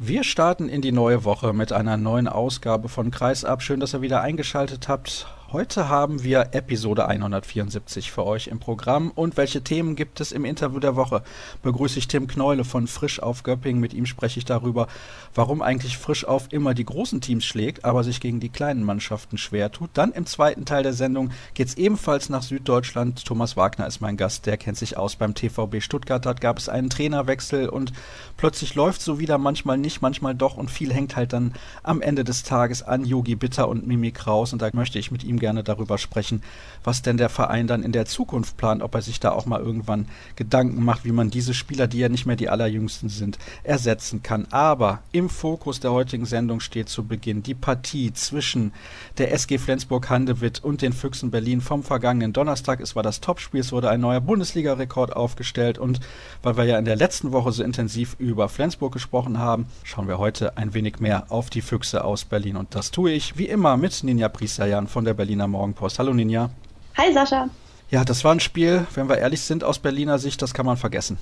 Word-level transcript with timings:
Wir 0.00 0.24
starten 0.24 0.68
in 0.68 0.82
die 0.82 0.90
neue 0.90 1.22
Woche 1.22 1.52
mit 1.52 1.70
einer 1.70 1.96
neuen 1.96 2.26
Ausgabe 2.26 2.88
von 2.88 3.12
Kreisab. 3.12 3.62
Schön, 3.62 3.78
dass 3.78 3.94
ihr 3.94 4.02
wieder 4.02 4.22
eingeschaltet 4.22 4.88
habt. 4.88 5.28
Heute 5.54 5.88
haben 5.88 6.24
wir 6.24 6.48
Episode 6.50 7.06
174 7.06 8.10
für 8.10 8.26
euch 8.26 8.48
im 8.48 8.58
Programm. 8.58 9.12
Und 9.14 9.36
welche 9.36 9.62
Themen 9.62 9.94
gibt 9.94 10.20
es 10.20 10.32
im 10.32 10.44
Interview 10.44 10.80
der 10.80 10.96
Woche? 10.96 11.22
Begrüße 11.62 11.96
ich 12.00 12.08
Tim 12.08 12.26
Kneule 12.26 12.64
von 12.64 12.88
Frisch 12.88 13.20
auf 13.20 13.44
Göppingen. 13.44 13.80
Mit 13.80 13.94
ihm 13.94 14.04
spreche 14.04 14.40
ich 14.40 14.44
darüber, 14.44 14.88
warum 15.32 15.62
eigentlich 15.62 15.96
Frisch 15.96 16.24
auf 16.24 16.48
immer 16.50 16.74
die 16.74 16.84
großen 16.84 17.20
Teams 17.20 17.44
schlägt, 17.44 17.84
aber 17.84 18.02
sich 18.02 18.20
gegen 18.20 18.40
die 18.40 18.48
kleinen 18.48 18.82
Mannschaften 18.82 19.38
schwer 19.38 19.70
tut. 19.70 19.90
Dann 19.94 20.10
im 20.10 20.26
zweiten 20.26 20.64
Teil 20.64 20.82
der 20.82 20.92
Sendung 20.92 21.30
geht 21.54 21.68
es 21.68 21.76
ebenfalls 21.76 22.30
nach 22.30 22.42
Süddeutschland. 22.42 23.24
Thomas 23.24 23.56
Wagner 23.56 23.86
ist 23.86 24.00
mein 24.00 24.16
Gast, 24.16 24.46
der 24.46 24.56
kennt 24.56 24.76
sich 24.76 24.96
aus 24.96 25.14
beim 25.14 25.36
TVB 25.36 25.80
Stuttgart. 25.80 26.26
Dort 26.26 26.40
gab 26.40 26.58
es 26.58 26.68
einen 26.68 26.90
Trainerwechsel 26.90 27.68
und 27.68 27.92
plötzlich 28.36 28.74
läuft 28.74 29.02
so 29.02 29.20
wieder, 29.20 29.38
manchmal 29.38 29.78
nicht, 29.78 30.02
manchmal 30.02 30.34
doch. 30.34 30.56
Und 30.56 30.72
viel 30.72 30.92
hängt 30.92 31.14
halt 31.14 31.32
dann 31.32 31.54
am 31.84 32.02
Ende 32.02 32.24
des 32.24 32.42
Tages 32.42 32.82
an 32.82 33.04
Yogi 33.04 33.36
Bitter 33.36 33.68
und 33.68 33.86
Mimi 33.86 34.10
Kraus. 34.10 34.52
Und 34.52 34.60
da 34.60 34.70
möchte 34.72 34.98
ich 34.98 35.12
mit 35.12 35.22
ihm 35.22 35.38
gerne 35.44 35.62
darüber 35.62 35.98
sprechen, 35.98 36.42
was 36.84 37.02
denn 37.02 37.18
der 37.18 37.28
Verein 37.28 37.66
dann 37.66 37.82
in 37.82 37.92
der 37.92 38.06
Zukunft 38.06 38.56
plant, 38.56 38.80
ob 38.82 38.94
er 38.94 39.02
sich 39.02 39.20
da 39.20 39.32
auch 39.32 39.44
mal 39.44 39.60
irgendwann 39.60 40.08
Gedanken 40.36 40.82
macht, 40.82 41.04
wie 41.04 41.12
man 41.12 41.28
diese 41.28 41.52
Spieler, 41.52 41.86
die 41.86 41.98
ja 41.98 42.08
nicht 42.08 42.24
mehr 42.24 42.36
die 42.36 42.48
allerjüngsten 42.48 43.10
sind, 43.10 43.38
ersetzen 43.62 44.22
kann. 44.22 44.46
Aber 44.50 45.00
im 45.12 45.28
Fokus 45.28 45.80
der 45.80 45.92
heutigen 45.92 46.24
Sendung 46.24 46.60
steht 46.60 46.88
zu 46.88 47.04
Beginn 47.04 47.42
die 47.42 47.52
Partie 47.52 48.14
zwischen 48.14 48.72
der 49.18 49.32
SG 49.34 49.58
Flensburg-Handewitt 49.58 50.64
und 50.64 50.80
den 50.80 50.94
Füchsen 50.94 51.30
Berlin 51.30 51.60
vom 51.60 51.82
vergangenen 51.82 52.32
Donnerstag. 52.32 52.80
Es 52.80 52.96
war 52.96 53.02
das 53.02 53.20
Topspiel, 53.20 53.60
es 53.60 53.70
wurde 53.70 53.90
ein 53.90 54.00
neuer 54.00 54.22
Bundesliga-Rekord 54.22 55.14
aufgestellt 55.14 55.76
und 55.76 56.00
weil 56.42 56.56
wir 56.56 56.64
ja 56.64 56.78
in 56.78 56.86
der 56.86 56.96
letzten 56.96 57.32
Woche 57.32 57.52
so 57.52 57.62
intensiv 57.62 58.16
über 58.18 58.48
Flensburg 58.48 58.94
gesprochen 58.94 59.38
haben, 59.38 59.66
schauen 59.82 60.08
wir 60.08 60.16
heute 60.16 60.56
ein 60.56 60.72
wenig 60.72 61.00
mehr 61.00 61.30
auf 61.30 61.50
die 61.50 61.60
Füchse 61.60 62.02
aus 62.02 62.24
Berlin 62.24 62.56
und 62.56 62.74
das 62.74 62.90
tue 62.90 63.12
ich 63.12 63.36
wie 63.36 63.46
immer 63.46 63.76
mit 63.76 64.02
Ninja 64.02 64.30
Priestajan 64.30 64.88
von 64.88 65.04
der 65.04 65.12
Berliner 65.34 65.48
Morgenpost. 65.48 65.98
Hallo 65.98 66.14
Ninja. 66.14 66.48
Hi 66.96 67.12
Sascha. 67.12 67.48
Ja, 67.90 68.04
das 68.04 68.22
war 68.22 68.30
ein 68.30 68.38
Spiel, 68.38 68.86
wenn 68.94 69.08
wir 69.08 69.18
ehrlich 69.18 69.40
sind, 69.40 69.64
aus 69.64 69.80
Berliner 69.80 70.20
Sicht, 70.20 70.40
das 70.40 70.54
kann 70.54 70.64
man 70.64 70.76
vergessen. 70.76 71.18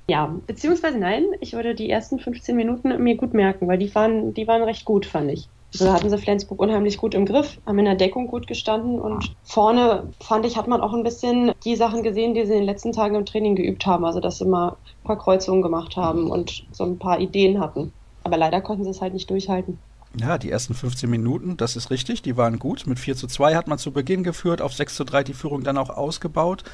Ja, 0.08 0.32
beziehungsweise 0.46 0.98
nein, 0.98 1.24
ich 1.40 1.52
würde 1.54 1.74
die 1.74 1.90
ersten 1.90 2.20
15 2.20 2.54
Minuten 2.54 2.96
mir 3.02 3.16
gut 3.16 3.34
merken, 3.34 3.66
weil 3.66 3.76
die 3.76 3.92
waren, 3.92 4.34
die 4.34 4.46
waren 4.46 4.62
recht 4.62 4.84
gut, 4.84 5.04
fand 5.04 5.32
ich. 5.32 5.48
Also 5.72 5.92
hatten 5.92 6.08
sie 6.08 6.16
Flensburg 6.16 6.60
unheimlich 6.60 6.96
gut 6.96 7.12
im 7.12 7.26
Griff, 7.26 7.58
haben 7.66 7.80
in 7.80 7.86
der 7.86 7.96
Deckung 7.96 8.28
gut 8.28 8.46
gestanden 8.46 9.00
und 9.00 9.34
vorne 9.42 10.04
fand 10.20 10.46
ich, 10.46 10.56
hat 10.56 10.68
man 10.68 10.80
auch 10.80 10.92
ein 10.92 11.02
bisschen 11.02 11.50
die 11.64 11.74
Sachen 11.74 12.04
gesehen, 12.04 12.34
die 12.34 12.46
sie 12.46 12.52
in 12.52 12.60
den 12.60 12.66
letzten 12.66 12.92
Tagen 12.92 13.16
im 13.16 13.26
Training 13.26 13.56
geübt 13.56 13.84
haben. 13.84 14.04
Also 14.04 14.20
dass 14.20 14.38
sie 14.38 14.46
mal 14.46 14.68
ein 14.68 15.06
paar 15.06 15.18
Kreuzungen 15.18 15.60
gemacht 15.60 15.96
haben 15.96 16.30
und 16.30 16.62
so 16.70 16.84
ein 16.84 17.00
paar 17.00 17.18
Ideen 17.18 17.58
hatten. 17.58 17.92
Aber 18.22 18.36
leider 18.36 18.60
konnten 18.60 18.84
sie 18.84 18.90
es 18.90 19.00
halt 19.00 19.12
nicht 19.12 19.28
durchhalten. 19.28 19.80
Ja, 20.18 20.38
die 20.38 20.50
ersten 20.50 20.72
15 20.72 21.10
Minuten, 21.10 21.58
das 21.58 21.76
ist 21.76 21.90
richtig, 21.90 22.22
die 22.22 22.38
waren 22.38 22.58
gut. 22.58 22.86
Mit 22.86 22.98
4 22.98 23.16
zu 23.16 23.26
2 23.26 23.54
hat 23.54 23.68
man 23.68 23.78
zu 23.78 23.92
Beginn 23.92 24.24
geführt, 24.24 24.62
auf 24.62 24.72
6 24.72 24.94
zu 24.94 25.04
3 25.04 25.24
die 25.24 25.34
Führung 25.34 25.62
dann 25.62 25.76
auch 25.76 25.90
ausgebaut. 25.90 26.64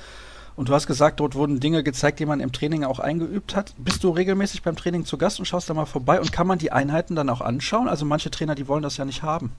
Und 0.54 0.68
du 0.68 0.74
hast 0.74 0.86
gesagt, 0.86 1.18
dort 1.18 1.34
wurden 1.34 1.58
Dinge 1.60 1.82
gezeigt, 1.82 2.20
die 2.20 2.26
man 2.26 2.38
im 2.38 2.52
Training 2.52 2.84
auch 2.84 3.00
eingeübt 3.00 3.56
hat. 3.56 3.74
Bist 3.78 4.04
du 4.04 4.10
regelmäßig 4.10 4.62
beim 4.62 4.76
Training 4.76 5.04
zu 5.04 5.18
Gast 5.18 5.40
und 5.40 5.46
schaust 5.46 5.68
da 5.68 5.74
mal 5.74 5.86
vorbei 5.86 6.20
und 6.20 6.30
kann 6.30 6.46
man 6.46 6.58
die 6.58 6.70
Einheiten 6.70 7.16
dann 7.16 7.30
auch 7.30 7.40
anschauen? 7.40 7.88
Also 7.88 8.04
manche 8.04 8.30
Trainer, 8.30 8.54
die 8.54 8.68
wollen 8.68 8.82
das 8.82 8.96
ja 8.96 9.04
nicht 9.04 9.22
haben. 9.22 9.50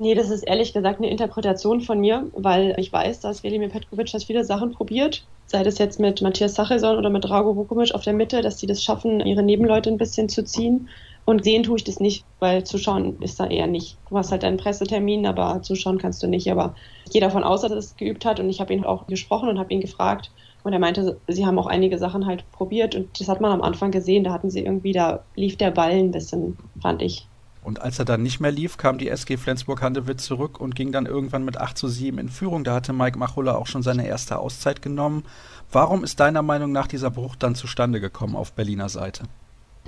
Nee, 0.00 0.14
das 0.14 0.30
ist 0.30 0.42
ehrlich 0.44 0.72
gesagt 0.72 0.98
eine 0.98 1.10
Interpretation 1.10 1.80
von 1.80 2.00
mir, 2.00 2.26
weil 2.34 2.74
ich 2.78 2.92
weiß, 2.92 3.20
dass 3.20 3.42
Velimir 3.42 3.68
Petkovic 3.68 4.10
das 4.12 4.24
viele 4.24 4.44
Sachen 4.44 4.72
probiert. 4.72 5.24
Sei 5.46 5.62
das 5.62 5.78
jetzt 5.78 5.98
mit 5.98 6.22
Matthias 6.22 6.54
Sacheson 6.54 6.96
oder 6.96 7.10
mit 7.10 7.24
Drago 7.24 7.56
Vukovic 7.56 7.94
auf 7.94 8.02
der 8.02 8.12
Mitte, 8.12 8.40
dass 8.40 8.58
sie 8.58 8.66
das 8.66 8.82
schaffen, 8.82 9.20
ihre 9.20 9.42
Nebenleute 9.42 9.90
ein 9.90 9.98
bisschen 9.98 10.28
zu 10.28 10.44
ziehen. 10.44 10.88
Und 11.28 11.44
sehen 11.44 11.62
tue 11.62 11.76
ich 11.76 11.84
das 11.84 12.00
nicht, 12.00 12.24
weil 12.38 12.64
zuschauen 12.64 13.20
ist 13.20 13.38
da 13.38 13.46
eher 13.46 13.66
nicht. 13.66 13.98
Du 14.08 14.16
hast 14.16 14.32
halt 14.32 14.44
einen 14.44 14.56
Pressetermin, 14.56 15.26
aber 15.26 15.60
zuschauen 15.60 15.98
kannst 15.98 16.22
du 16.22 16.26
nicht. 16.26 16.50
Aber 16.50 16.74
ich 17.04 17.12
gehe 17.12 17.20
davon 17.20 17.44
aus, 17.44 17.60
dass 17.60 17.70
er 17.70 17.76
es 17.76 17.96
geübt 17.96 18.24
hat 18.24 18.40
und 18.40 18.48
ich 18.48 18.62
habe 18.62 18.72
ihn 18.72 18.82
auch 18.82 19.06
gesprochen 19.08 19.50
und 19.50 19.58
habe 19.58 19.70
ihn 19.74 19.82
gefragt. 19.82 20.30
Und 20.62 20.72
er 20.72 20.78
meinte, 20.78 21.20
sie 21.28 21.44
haben 21.44 21.58
auch 21.58 21.66
einige 21.66 21.98
Sachen 21.98 22.24
halt 22.24 22.50
probiert 22.50 22.94
und 22.94 23.20
das 23.20 23.28
hat 23.28 23.42
man 23.42 23.52
am 23.52 23.60
Anfang 23.60 23.90
gesehen. 23.90 24.24
Da 24.24 24.32
hatten 24.32 24.48
sie 24.48 24.60
irgendwie, 24.60 24.92
da 24.92 25.22
lief 25.36 25.58
der 25.58 25.70
Ball 25.70 25.90
ein 25.90 26.12
bisschen, 26.12 26.56
fand 26.80 27.02
ich. 27.02 27.26
Und 27.62 27.82
als 27.82 27.98
er 27.98 28.06
dann 28.06 28.22
nicht 28.22 28.40
mehr 28.40 28.50
lief, 28.50 28.78
kam 28.78 28.96
die 28.96 29.10
SG 29.10 29.36
Flensburg-Handewitt 29.36 30.22
zurück 30.22 30.58
und 30.58 30.74
ging 30.74 30.92
dann 30.92 31.04
irgendwann 31.04 31.44
mit 31.44 31.58
8 31.58 31.76
zu 31.76 31.88
7 31.88 32.16
in 32.16 32.30
Führung. 32.30 32.64
Da 32.64 32.72
hatte 32.72 32.94
Mike 32.94 33.18
Machulla 33.18 33.56
auch 33.56 33.66
schon 33.66 33.82
seine 33.82 34.06
erste 34.06 34.38
Auszeit 34.38 34.80
genommen. 34.80 35.24
Warum 35.70 36.04
ist 36.04 36.20
deiner 36.20 36.40
Meinung 36.40 36.72
nach 36.72 36.86
dieser 36.86 37.10
Bruch 37.10 37.36
dann 37.36 37.54
zustande 37.54 38.00
gekommen 38.00 38.34
auf 38.34 38.54
Berliner 38.54 38.88
Seite? 38.88 39.24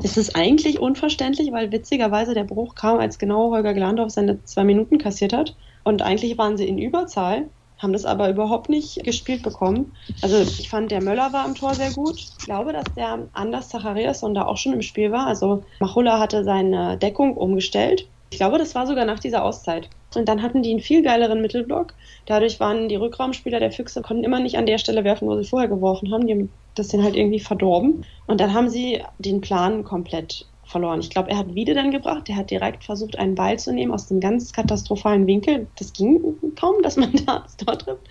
Es 0.02 0.16
ist 0.16 0.34
eigentlich 0.34 0.80
unverständlich, 0.80 1.52
weil 1.52 1.72
witzigerweise 1.72 2.34
der 2.34 2.44
Bruch 2.44 2.74
kam, 2.74 2.98
als 2.98 3.18
genau 3.18 3.50
Holger 3.50 3.74
Glandorf 3.74 4.10
seine 4.10 4.42
zwei 4.44 4.64
Minuten 4.64 4.98
kassiert 4.98 5.32
hat. 5.32 5.56
Und 5.84 6.02
eigentlich 6.02 6.38
waren 6.38 6.56
sie 6.56 6.66
in 6.66 6.78
Überzahl, 6.78 7.48
haben 7.78 7.92
das 7.92 8.04
aber 8.04 8.30
überhaupt 8.30 8.68
nicht 8.68 9.04
gespielt 9.04 9.42
bekommen. 9.42 9.92
Also 10.22 10.38
ich 10.40 10.68
fand, 10.68 10.90
der 10.90 11.02
Möller 11.02 11.32
war 11.32 11.44
am 11.44 11.54
Tor 11.54 11.74
sehr 11.74 11.90
gut. 11.90 12.18
Ich 12.18 12.38
glaube, 12.38 12.72
dass 12.72 12.84
der 12.96 13.28
Anders 13.32 13.68
Zacharias 13.68 14.20
da 14.20 14.46
auch 14.46 14.56
schon 14.56 14.72
im 14.72 14.82
Spiel 14.82 15.12
war. 15.12 15.26
Also 15.26 15.64
Machulla 15.80 16.18
hatte 16.18 16.44
seine 16.44 16.96
Deckung 16.98 17.36
umgestellt. 17.36 18.06
Ich 18.30 18.38
glaube, 18.38 18.58
das 18.58 18.74
war 18.74 18.86
sogar 18.86 19.04
nach 19.04 19.18
dieser 19.18 19.44
Auszeit. 19.44 19.88
Und 20.14 20.28
dann 20.28 20.42
hatten 20.42 20.62
die 20.62 20.70
einen 20.70 20.80
viel 20.80 21.02
geileren 21.02 21.40
Mittelblock. 21.40 21.94
Dadurch 22.26 22.60
waren 22.60 22.88
die 22.88 22.96
Rückraumspieler 22.96 23.60
der 23.60 23.72
Füchse, 23.72 24.02
konnten 24.02 24.24
immer 24.24 24.40
nicht 24.40 24.56
an 24.56 24.66
der 24.66 24.78
Stelle 24.78 25.04
werfen, 25.04 25.28
wo 25.28 25.36
sie 25.36 25.48
vorher 25.48 25.68
geworfen 25.68 26.12
haben. 26.12 26.26
Die 26.26 26.32
haben 26.32 26.50
das 26.75 26.88
den 26.88 27.03
halt 27.03 27.16
irgendwie 27.16 27.41
verdorben. 27.41 28.04
Und 28.26 28.41
dann 28.41 28.54
haben 28.54 28.69
sie 28.69 29.03
den 29.19 29.41
Plan 29.41 29.84
komplett 29.84 30.47
verloren. 30.64 31.00
Ich 31.00 31.10
glaube, 31.10 31.31
er 31.31 31.38
hat 31.38 31.54
Wiede 31.54 31.75
dann 31.75 31.91
gebracht. 31.91 32.28
Der 32.28 32.36
hat 32.36 32.50
direkt 32.50 32.84
versucht, 32.84 33.19
einen 33.19 33.34
Ball 33.34 33.58
zu 33.58 33.72
nehmen 33.72 33.92
aus 33.92 34.10
einem 34.10 34.20
ganz 34.20 34.53
katastrophalen 34.53 35.26
Winkel. 35.26 35.66
Das 35.78 35.92
ging 35.92 36.20
kaum, 36.56 36.82
dass 36.82 36.97
man 36.97 37.12
da 37.26 37.41
das 37.41 37.56
Tor 37.56 37.78
trifft. 37.78 38.09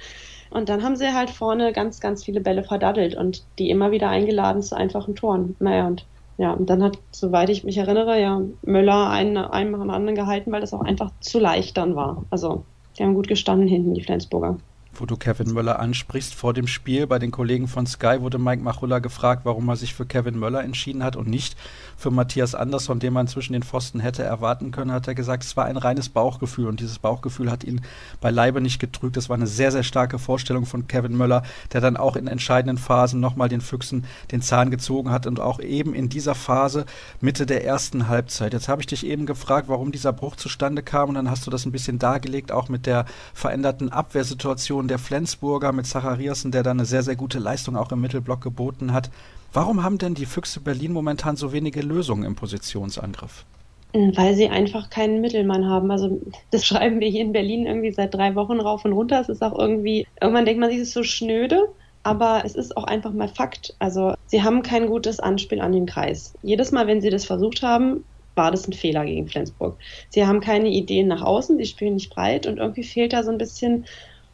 Und 0.51 0.67
dann 0.67 0.83
haben 0.83 0.95
sie 0.95 1.13
halt 1.13 1.29
vorne 1.29 1.73
ganz, 1.73 1.99
ganz 1.99 2.23
viele 2.23 2.41
Bälle 2.41 2.63
verdaddelt 2.63 3.15
und 3.15 3.43
die 3.59 3.69
immer 3.69 3.91
wieder 3.91 4.09
eingeladen 4.09 4.63
zu 4.63 4.75
einfachen 4.75 5.15
Toren. 5.15 5.55
Naja, 5.59 5.87
und 5.87 6.05
ja, 6.37 6.53
und 6.53 6.69
dann 6.69 6.81
hat, 6.81 6.97
soweit 7.11 7.49
ich 7.49 7.65
mich 7.65 7.77
erinnere, 7.77 8.19
ja, 8.19 8.41
Möller 8.61 9.09
einen, 9.09 9.37
einen 9.37 9.71
nach 9.71 9.81
dem 9.81 9.89
anderen 9.89 10.15
gehalten, 10.15 10.51
weil 10.51 10.61
das 10.61 10.73
auch 10.73 10.81
einfach 10.81 11.11
zu 11.19 11.37
leicht 11.37 11.75
dann 11.77 11.95
war. 11.95 12.23
Also, 12.29 12.63
die 12.97 13.03
haben 13.03 13.13
gut 13.13 13.27
gestanden 13.27 13.67
hinten, 13.67 13.93
die 13.93 14.03
Flensburger 14.03 14.57
wo 14.93 15.05
du 15.05 15.17
Kevin 15.17 15.53
Möller 15.53 15.79
ansprichst. 15.79 16.35
Vor 16.35 16.53
dem 16.53 16.67
Spiel 16.67 17.07
bei 17.07 17.19
den 17.19 17.31
Kollegen 17.31 17.67
von 17.67 17.85
Sky 17.85 18.17
wurde 18.19 18.37
Mike 18.37 18.61
Machulla 18.63 18.99
gefragt, 18.99 19.41
warum 19.45 19.67
er 19.69 19.75
sich 19.75 19.93
für 19.93 20.05
Kevin 20.05 20.37
Möller 20.37 20.63
entschieden 20.63 21.03
hat 21.03 21.15
und 21.15 21.27
nicht 21.27 21.55
für 21.97 22.11
Matthias 22.11 22.55
Andersson, 22.55 22.99
den 22.99 23.13
man 23.13 23.27
zwischen 23.27 23.53
den 23.53 23.63
Pfosten 23.63 23.99
hätte 23.99 24.23
erwarten 24.23 24.71
können, 24.71 24.91
hat 24.91 25.07
er 25.07 25.15
gesagt, 25.15 25.43
es 25.43 25.57
war 25.57 25.65
ein 25.65 25.77
reines 25.77 26.09
Bauchgefühl 26.09 26.67
und 26.67 26.79
dieses 26.79 26.99
Bauchgefühl 26.99 27.51
hat 27.51 27.63
ihn 27.63 27.81
beileibe 28.21 28.61
nicht 28.61 28.79
getrügt. 28.79 29.17
Es 29.17 29.29
war 29.29 29.35
eine 29.35 29.47
sehr, 29.47 29.71
sehr 29.71 29.83
starke 29.83 30.17
Vorstellung 30.17 30.65
von 30.65 30.87
Kevin 30.87 31.17
Möller, 31.17 31.43
der 31.73 31.81
dann 31.81 31.97
auch 31.97 32.15
in 32.15 32.27
entscheidenden 32.27 32.77
Phasen 32.77 33.19
nochmal 33.19 33.49
den 33.49 33.61
Füchsen 33.61 34.05
den 34.31 34.41
Zahn 34.41 34.71
gezogen 34.71 35.11
hat 35.11 35.27
und 35.27 35.39
auch 35.39 35.59
eben 35.59 35.93
in 35.93 36.09
dieser 36.09 36.35
Phase 36.35 36.85
Mitte 37.19 37.45
der 37.45 37.65
ersten 37.65 38.07
Halbzeit. 38.07 38.53
Jetzt 38.53 38.69
habe 38.69 38.81
ich 38.81 38.87
dich 38.87 39.05
eben 39.05 39.25
gefragt, 39.25 39.67
warum 39.67 39.91
dieser 39.91 40.13
Bruch 40.13 40.37
zustande 40.37 40.83
kam 40.83 41.09
und 41.09 41.15
dann 41.15 41.29
hast 41.29 41.45
du 41.45 41.51
das 41.51 41.65
ein 41.65 41.71
bisschen 41.71 41.99
dargelegt, 41.99 42.51
auch 42.51 42.69
mit 42.69 42.85
der 42.85 43.05
veränderten 43.33 43.89
Abwehrsituation 43.89 44.78
der 44.87 44.99
Flensburger 44.99 45.71
mit 45.71 45.87
Zachariasen, 45.87 46.51
der 46.51 46.63
da 46.63 46.71
eine 46.71 46.85
sehr, 46.85 47.03
sehr 47.03 47.15
gute 47.15 47.39
Leistung 47.39 47.75
auch 47.75 47.91
im 47.91 48.01
Mittelblock 48.01 48.41
geboten 48.41 48.93
hat. 48.93 49.09
Warum 49.51 49.83
haben 49.83 49.97
denn 49.97 50.13
die 50.13 50.25
Füchse 50.25 50.59
Berlin 50.59 50.93
momentan 50.93 51.35
so 51.35 51.51
wenige 51.51 51.81
Lösungen 51.81 52.23
im 52.23 52.35
Positionsangriff? 52.35 53.45
Weil 53.93 54.35
sie 54.35 54.49
einfach 54.49 54.91
keinen 54.91 55.21
Mittelmann 55.21 55.65
haben. 55.65 55.89
Also 55.89 56.21
das 56.51 56.65
schreiben 56.67 56.99
wir 56.99 57.09
hier 57.09 57.21
in 57.21 57.33
Berlin 57.33 57.65
irgendwie 57.65 57.91
seit 57.91 58.13
drei 58.13 58.35
Wochen 58.35 58.59
rauf 58.59 58.85
und 58.85 58.93
runter. 58.93 59.19
Es 59.19 59.29
ist 59.29 59.41
auch 59.41 59.57
irgendwie, 59.57 60.07
irgendwann 60.21 60.45
denkt 60.45 60.61
man 60.61 60.69
sich, 60.69 60.79
es 60.79 60.89
ist 60.89 60.93
so 60.93 61.03
schnöde. 61.03 61.67
Aber 62.03 62.43
es 62.45 62.55
ist 62.55 62.77
auch 62.77 62.85
einfach 62.85 63.11
mal 63.11 63.27
Fakt. 63.27 63.75
Also 63.79 64.13
sie 64.27 64.41
haben 64.41 64.61
kein 64.61 64.87
gutes 64.87 65.19
Anspiel 65.19 65.59
an 65.59 65.73
den 65.73 65.85
Kreis. 65.85 66.33
Jedes 66.41 66.71
Mal, 66.71 66.87
wenn 66.87 67.01
sie 67.01 67.09
das 67.09 67.25
versucht 67.25 67.61
haben, 67.61 68.05
war 68.35 68.51
das 68.51 68.67
ein 68.67 68.73
Fehler 68.73 69.05
gegen 69.05 69.27
Flensburg. 69.27 69.77
Sie 70.09 70.25
haben 70.25 70.39
keine 70.39 70.69
Ideen 70.69 71.09
nach 71.09 71.21
außen, 71.21 71.57
sie 71.57 71.65
spielen 71.65 71.95
nicht 71.95 72.09
breit 72.09 72.47
und 72.47 72.57
irgendwie 72.57 72.83
fehlt 72.83 73.11
da 73.11 73.21
so 73.21 73.31
ein 73.31 73.37
bisschen 73.37 73.85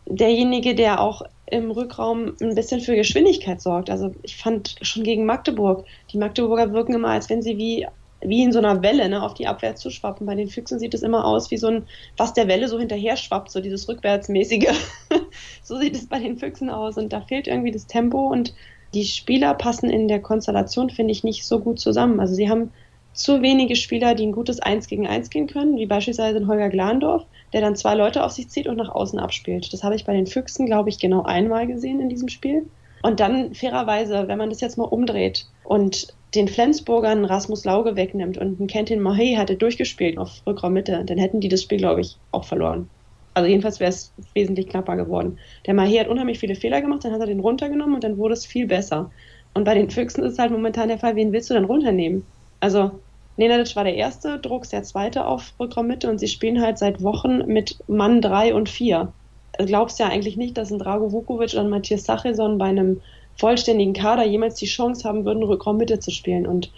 derjenige, 0.07 0.75
der 0.75 1.01
auch 1.01 1.23
im 1.47 1.71
Rückraum 1.71 2.35
ein 2.41 2.55
bisschen 2.55 2.81
für 2.81 2.95
Geschwindigkeit 2.95 3.61
sorgt. 3.61 3.89
Also 3.89 4.13
ich 4.23 4.37
fand 4.37 4.75
schon 4.81 5.03
gegen 5.03 5.25
Magdeburg, 5.25 5.85
die 6.11 6.17
Magdeburger 6.17 6.73
wirken 6.73 6.93
immer, 6.93 7.09
als 7.09 7.29
wenn 7.29 7.41
sie 7.41 7.57
wie, 7.57 7.87
wie 8.21 8.43
in 8.43 8.51
so 8.51 8.59
einer 8.59 8.81
Welle 8.81 9.07
ne, 9.09 9.21
auf 9.21 9.35
die 9.35 9.47
Abwehr 9.47 9.75
zuschwappen. 9.75 10.25
Bei 10.25 10.35
den 10.35 10.47
Füchsen 10.47 10.79
sieht 10.79 10.93
es 10.93 11.03
immer 11.03 11.25
aus 11.25 11.51
wie 11.51 11.57
so 11.57 11.67
ein, 11.67 11.85
was 12.17 12.33
der 12.33 12.47
Welle 12.47 12.67
so 12.67 12.79
hinterher 12.79 13.15
schwappt, 13.15 13.51
so 13.51 13.61
dieses 13.61 13.87
rückwärtsmäßige. 13.87 14.69
so 15.63 15.77
sieht 15.77 15.95
es 15.95 16.07
bei 16.07 16.19
den 16.19 16.37
Füchsen 16.37 16.69
aus. 16.69 16.97
Und 16.97 17.13
da 17.13 17.21
fehlt 17.21 17.47
irgendwie 17.47 17.71
das 17.71 17.87
Tempo 17.87 18.27
und 18.27 18.53
die 18.93 19.05
Spieler 19.05 19.53
passen 19.53 19.89
in 19.89 20.07
der 20.07 20.21
Konstellation, 20.21 20.89
finde 20.89 21.11
ich, 21.11 21.23
nicht 21.23 21.45
so 21.45 21.59
gut 21.59 21.79
zusammen. 21.79 22.19
Also 22.19 22.33
sie 22.33 22.49
haben 22.49 22.71
zu 23.13 23.41
wenige 23.41 23.75
Spieler, 23.75 24.13
die 24.13 24.25
ein 24.25 24.31
gutes 24.31 24.59
Eins 24.59 24.87
gegen 24.87 25.07
Eins 25.07 25.29
gehen 25.29 25.47
können, 25.47 25.77
wie 25.77 25.85
beispielsweise 25.85 26.37
in 26.37 26.47
Holger 26.47 26.69
Glandorf, 26.69 27.25
der 27.55 27.61
dann 27.61 27.77
zwei 27.77 27.95
Leute 27.95 28.21
auf 28.25 28.33
sich 28.33 28.49
zieht 28.49 28.67
und 28.67 28.75
nach 28.75 28.89
außen 28.89 29.17
abspielt. 29.17 29.71
Das 29.71 29.81
habe 29.81 29.95
ich 29.95 30.03
bei 30.03 30.11
den 30.11 30.27
Füchsen, 30.27 30.65
glaube 30.65 30.89
ich, 30.89 30.99
genau 30.99 31.23
einmal 31.23 31.65
gesehen 31.67 32.01
in 32.01 32.09
diesem 32.09 32.27
Spiel. 32.27 32.67
Und 33.01 33.21
dann 33.21 33.55
fairerweise, 33.55 34.27
wenn 34.27 34.37
man 34.37 34.49
das 34.49 34.59
jetzt 34.59 34.77
mal 34.77 34.83
umdreht 34.83 35.45
und 35.63 36.07
den 36.35 36.49
Flensburgern 36.49 37.23
Rasmus 37.23 37.63
Lauge 37.63 37.95
wegnimmt 37.95 38.37
und 38.37 38.59
ein 38.59 38.67
Kentin 38.67 38.99
Mahey 38.99 39.35
hatte 39.35 39.55
durchgespielt 39.55 40.17
auf 40.17 40.41
Rückraummitte, 40.45 41.05
dann 41.05 41.17
hätten 41.17 41.39
die 41.39 41.47
das 41.47 41.63
Spiel, 41.63 41.77
glaube 41.77 42.01
ich, 42.01 42.17
auch 42.33 42.43
verloren. 42.43 42.89
Also 43.33 43.47
jedenfalls 43.47 43.79
wäre 43.79 43.89
es 43.89 44.11
wesentlich 44.33 44.67
knapper 44.67 44.97
geworden. 44.97 45.39
Der 45.65 45.75
Mahé 45.75 46.01
hat 46.01 46.09
unheimlich 46.09 46.39
viele 46.39 46.55
Fehler 46.55 46.81
gemacht, 46.81 47.05
dann 47.05 47.13
hat 47.13 47.21
er 47.21 47.27
den 47.27 47.39
runtergenommen 47.39 47.95
und 47.95 48.03
dann 48.03 48.17
wurde 48.17 48.33
es 48.33 48.45
viel 48.45 48.67
besser. 48.67 49.11
Und 49.53 49.63
bei 49.63 49.75
den 49.75 49.89
Füchsen 49.89 50.25
ist 50.25 50.39
halt 50.39 50.51
momentan 50.51 50.89
der 50.89 50.99
Fall, 50.99 51.15
wen 51.15 51.31
willst 51.31 51.49
du 51.49 51.53
dann 51.53 51.63
runternehmen? 51.63 52.25
Also 52.59 52.99
Nenadic 53.37 53.75
war 53.75 53.83
der 53.83 53.95
erste, 53.95 54.39
Drucks 54.39 54.69
der 54.69 54.83
zweite 54.83 55.25
auf 55.25 55.53
Rückraummitte 55.59 56.09
und 56.09 56.19
sie 56.19 56.27
spielen 56.27 56.61
halt 56.61 56.77
seit 56.77 57.03
Wochen 57.03 57.45
mit 57.47 57.77
Mann 57.87 58.21
3 58.21 58.53
und 58.53 58.69
4. 58.69 59.11
Du 59.57 59.65
glaubst 59.65 59.99
ja 59.99 60.07
eigentlich 60.07 60.37
nicht, 60.37 60.57
dass 60.57 60.71
ein 60.71 60.79
Drago 60.79 61.11
Vukovic 61.11 61.53
und 61.53 61.69
Matthias 61.69 62.03
Sachison 62.03 62.57
bei 62.57 62.65
einem 62.65 63.01
vollständigen 63.37 63.93
Kader 63.93 64.25
jemals 64.25 64.55
die 64.55 64.65
Chance 64.65 65.07
haben 65.07 65.25
würden, 65.25 65.43
Rückraummitte 65.43 65.99
zu 65.99 66.11
spielen. 66.11 66.47
Und 66.47 66.71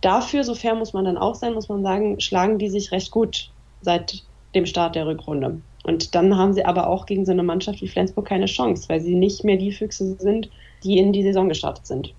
dafür, 0.00 0.44
so 0.44 0.54
fair 0.54 0.74
muss 0.74 0.92
man 0.92 1.04
dann 1.04 1.18
auch 1.18 1.34
sein, 1.34 1.54
muss 1.54 1.68
man 1.68 1.82
sagen, 1.82 2.20
schlagen 2.20 2.58
die 2.58 2.68
sich 2.68 2.92
recht 2.92 3.10
gut 3.10 3.50
seit 3.80 4.22
dem 4.54 4.66
Start 4.66 4.94
der 4.94 5.06
Rückrunde. 5.06 5.60
Und 5.84 6.14
dann 6.14 6.36
haben 6.36 6.52
sie 6.52 6.64
aber 6.64 6.88
auch 6.88 7.06
gegen 7.06 7.24
so 7.24 7.32
eine 7.32 7.42
Mannschaft 7.42 7.80
wie 7.80 7.88
Flensburg 7.88 8.26
keine 8.26 8.46
Chance, 8.46 8.88
weil 8.88 9.00
sie 9.00 9.14
nicht 9.14 9.44
mehr 9.44 9.56
die 9.56 9.72
Füchse 9.72 10.16
sind, 10.18 10.50
die 10.82 10.98
in 10.98 11.12
die 11.12 11.22
Saison 11.22 11.48
gestartet 11.48 11.86
sind. 11.86 12.14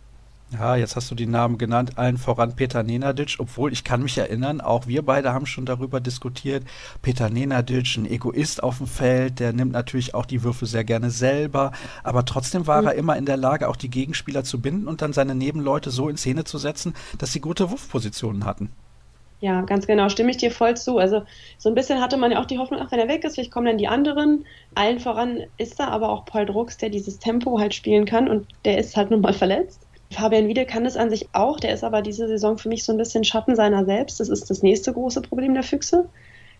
Ja, 0.49 0.77
jetzt 0.77 0.95
hast 0.95 1.11
du 1.11 1.15
die 1.15 1.25
Namen 1.25 1.57
genannt, 1.57 1.97
allen 1.97 2.17
voran 2.17 2.55
Peter 2.55 2.81
Nenadic, 2.81 3.35
obwohl 3.39 3.73
ich 3.73 3.83
kann 3.83 4.01
mich 4.01 4.17
erinnern, 4.17 4.61
auch 4.61 4.87
wir 4.87 5.01
beide 5.01 5.33
haben 5.33 5.45
schon 5.45 5.65
darüber 5.65 5.99
diskutiert. 5.99 6.63
Peter 7.01 7.29
Nenadic, 7.29 7.97
ein 7.97 8.05
Egoist 8.05 8.63
auf 8.63 8.77
dem 8.77 8.87
Feld, 8.87 9.41
der 9.41 9.51
nimmt 9.51 9.73
natürlich 9.73 10.15
auch 10.15 10.25
die 10.25 10.43
Würfe 10.43 10.65
sehr 10.65 10.85
gerne 10.85 11.09
selber, 11.09 11.73
aber 12.01 12.23
trotzdem 12.23 12.65
war 12.65 12.81
mhm. 12.81 12.87
er 12.87 12.93
immer 12.95 13.17
in 13.17 13.25
der 13.25 13.35
Lage, 13.35 13.67
auch 13.67 13.75
die 13.75 13.89
Gegenspieler 13.89 14.45
zu 14.45 14.61
binden 14.61 14.87
und 14.87 15.01
dann 15.01 15.11
seine 15.11 15.35
Nebenleute 15.35 15.91
so 15.91 16.07
in 16.07 16.15
Szene 16.15 16.45
zu 16.45 16.57
setzen, 16.59 16.93
dass 17.17 17.33
sie 17.33 17.41
gute 17.41 17.69
Wurfpositionen 17.69 18.45
hatten. 18.45 18.71
Ja, 19.41 19.61
ganz 19.61 19.85
genau, 19.85 20.07
stimme 20.07 20.31
ich 20.31 20.37
dir 20.37 20.49
voll 20.49 20.77
zu. 20.77 20.97
Also 20.97 21.23
so 21.57 21.67
ein 21.69 21.75
bisschen 21.75 22.01
hatte 22.01 22.15
man 22.17 22.31
ja 22.31 22.39
auch 22.39 22.45
die 22.45 22.57
Hoffnung, 22.57 22.79
ach, 22.81 22.91
wenn 22.91 22.99
er 22.99 23.09
weg 23.09 23.23
ist, 23.25 23.35
vielleicht 23.35 23.51
kommen 23.51 23.67
dann 23.67 23.77
die 23.77 23.87
anderen. 23.87 24.45
Allen 24.75 24.99
voran 24.99 25.41
ist 25.57 25.79
da 25.79 25.89
aber 25.89 26.09
auch 26.09 26.25
Paul 26.25 26.45
Drucks, 26.45 26.77
der 26.77 26.89
dieses 26.89 27.19
Tempo 27.19 27.59
halt 27.59 27.75
spielen 27.75 28.05
kann 28.05 28.29
und 28.29 28.47
der 28.65 28.77
ist 28.79 28.95
halt 28.95 29.11
nun 29.11 29.21
mal 29.21 29.33
verletzt. 29.33 29.86
Fabian 30.11 30.47
Wiede 30.47 30.65
kann 30.65 30.85
es 30.85 30.97
an 30.97 31.09
sich 31.09 31.27
auch, 31.33 31.59
der 31.59 31.73
ist 31.73 31.83
aber 31.83 32.01
diese 32.01 32.27
Saison 32.27 32.57
für 32.57 32.69
mich 32.69 32.83
so 32.83 32.93
ein 32.93 32.97
bisschen 32.97 33.23
Schatten 33.23 33.55
seiner 33.55 33.85
selbst. 33.85 34.19
Das 34.19 34.29
ist 34.29 34.49
das 34.49 34.63
nächste 34.63 34.93
große 34.93 35.21
Problem 35.21 35.53
der 35.53 35.63
Füchse, 35.63 36.09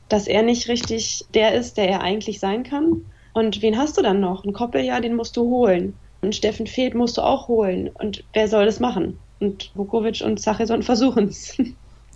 dass 0.09 0.27
er 0.27 0.44
nicht 0.44 0.67
richtig 0.67 1.25
der 1.33 1.53
ist, 1.53 1.77
der 1.77 1.89
er 1.89 2.01
eigentlich 2.01 2.39
sein 2.39 2.63
kann. 2.63 3.05
Und 3.33 3.61
wen 3.61 3.77
hast 3.77 3.97
du 3.97 4.01
dann 4.01 4.19
noch? 4.19 4.44
Ein 4.44 4.53
Koppeljahr, 4.53 4.99
den 4.99 5.15
musst 5.15 5.38
du 5.38 5.44
holen. 5.44 5.94
Und 6.21 6.35
Steffen 6.35 6.67
Fehlt 6.67 6.95
musst 6.95 7.17
du 7.17 7.21
auch 7.21 7.47
holen. 7.47 7.89
Und 7.94 8.23
wer 8.33 8.47
soll 8.47 8.65
das 8.65 8.79
machen? 8.79 9.19
Und 9.39 9.71
Vukovic 9.75 10.21
und 10.21 10.41
Sacheson 10.41 10.83
versuchen 10.83 11.29
es. 11.29 11.55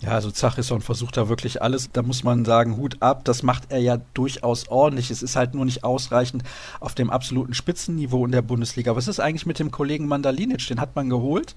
Ja, 0.02 0.10
also 0.10 0.32
Zachisson 0.32 0.80
versucht 0.80 1.16
da 1.16 1.28
wirklich 1.28 1.62
alles. 1.62 1.90
Da 1.92 2.02
muss 2.02 2.24
man 2.24 2.44
sagen, 2.44 2.76
Hut 2.76 2.96
ab. 3.00 3.24
Das 3.24 3.44
macht 3.44 3.70
er 3.70 3.78
ja 3.78 3.98
durchaus 4.14 4.66
ordentlich. 4.68 5.12
Es 5.12 5.22
ist 5.22 5.36
halt 5.36 5.54
nur 5.54 5.64
nicht 5.64 5.84
ausreichend 5.84 6.42
auf 6.80 6.96
dem 6.96 7.08
absoluten 7.08 7.54
Spitzenniveau 7.54 8.26
in 8.26 8.32
der 8.32 8.42
Bundesliga. 8.42 8.96
Was 8.96 9.06
ist 9.06 9.20
eigentlich 9.20 9.46
mit 9.46 9.60
dem 9.60 9.70
Kollegen 9.70 10.08
Mandalinic? 10.08 10.66
Den 10.66 10.80
hat 10.80 10.96
man 10.96 11.08
geholt, 11.08 11.54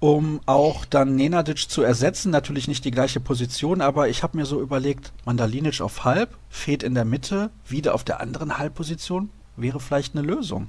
um 0.00 0.40
auch 0.46 0.84
dann 0.84 1.14
Nenadic 1.14 1.70
zu 1.70 1.82
ersetzen. 1.82 2.32
Natürlich 2.32 2.66
nicht 2.66 2.84
die 2.84 2.90
gleiche 2.90 3.20
Position, 3.20 3.80
aber 3.80 4.08
ich 4.08 4.24
habe 4.24 4.36
mir 4.36 4.44
so 4.44 4.60
überlegt, 4.60 5.12
Mandalinic 5.24 5.80
auf 5.80 6.04
halb, 6.04 6.36
Fehlt 6.50 6.82
in 6.82 6.94
der 6.94 7.04
Mitte, 7.04 7.50
wieder 7.64 7.94
auf 7.94 8.02
der 8.02 8.20
anderen 8.20 8.58
Halbposition, 8.58 9.30
wäre 9.56 9.78
vielleicht 9.78 10.16
eine 10.16 10.26
Lösung. 10.26 10.68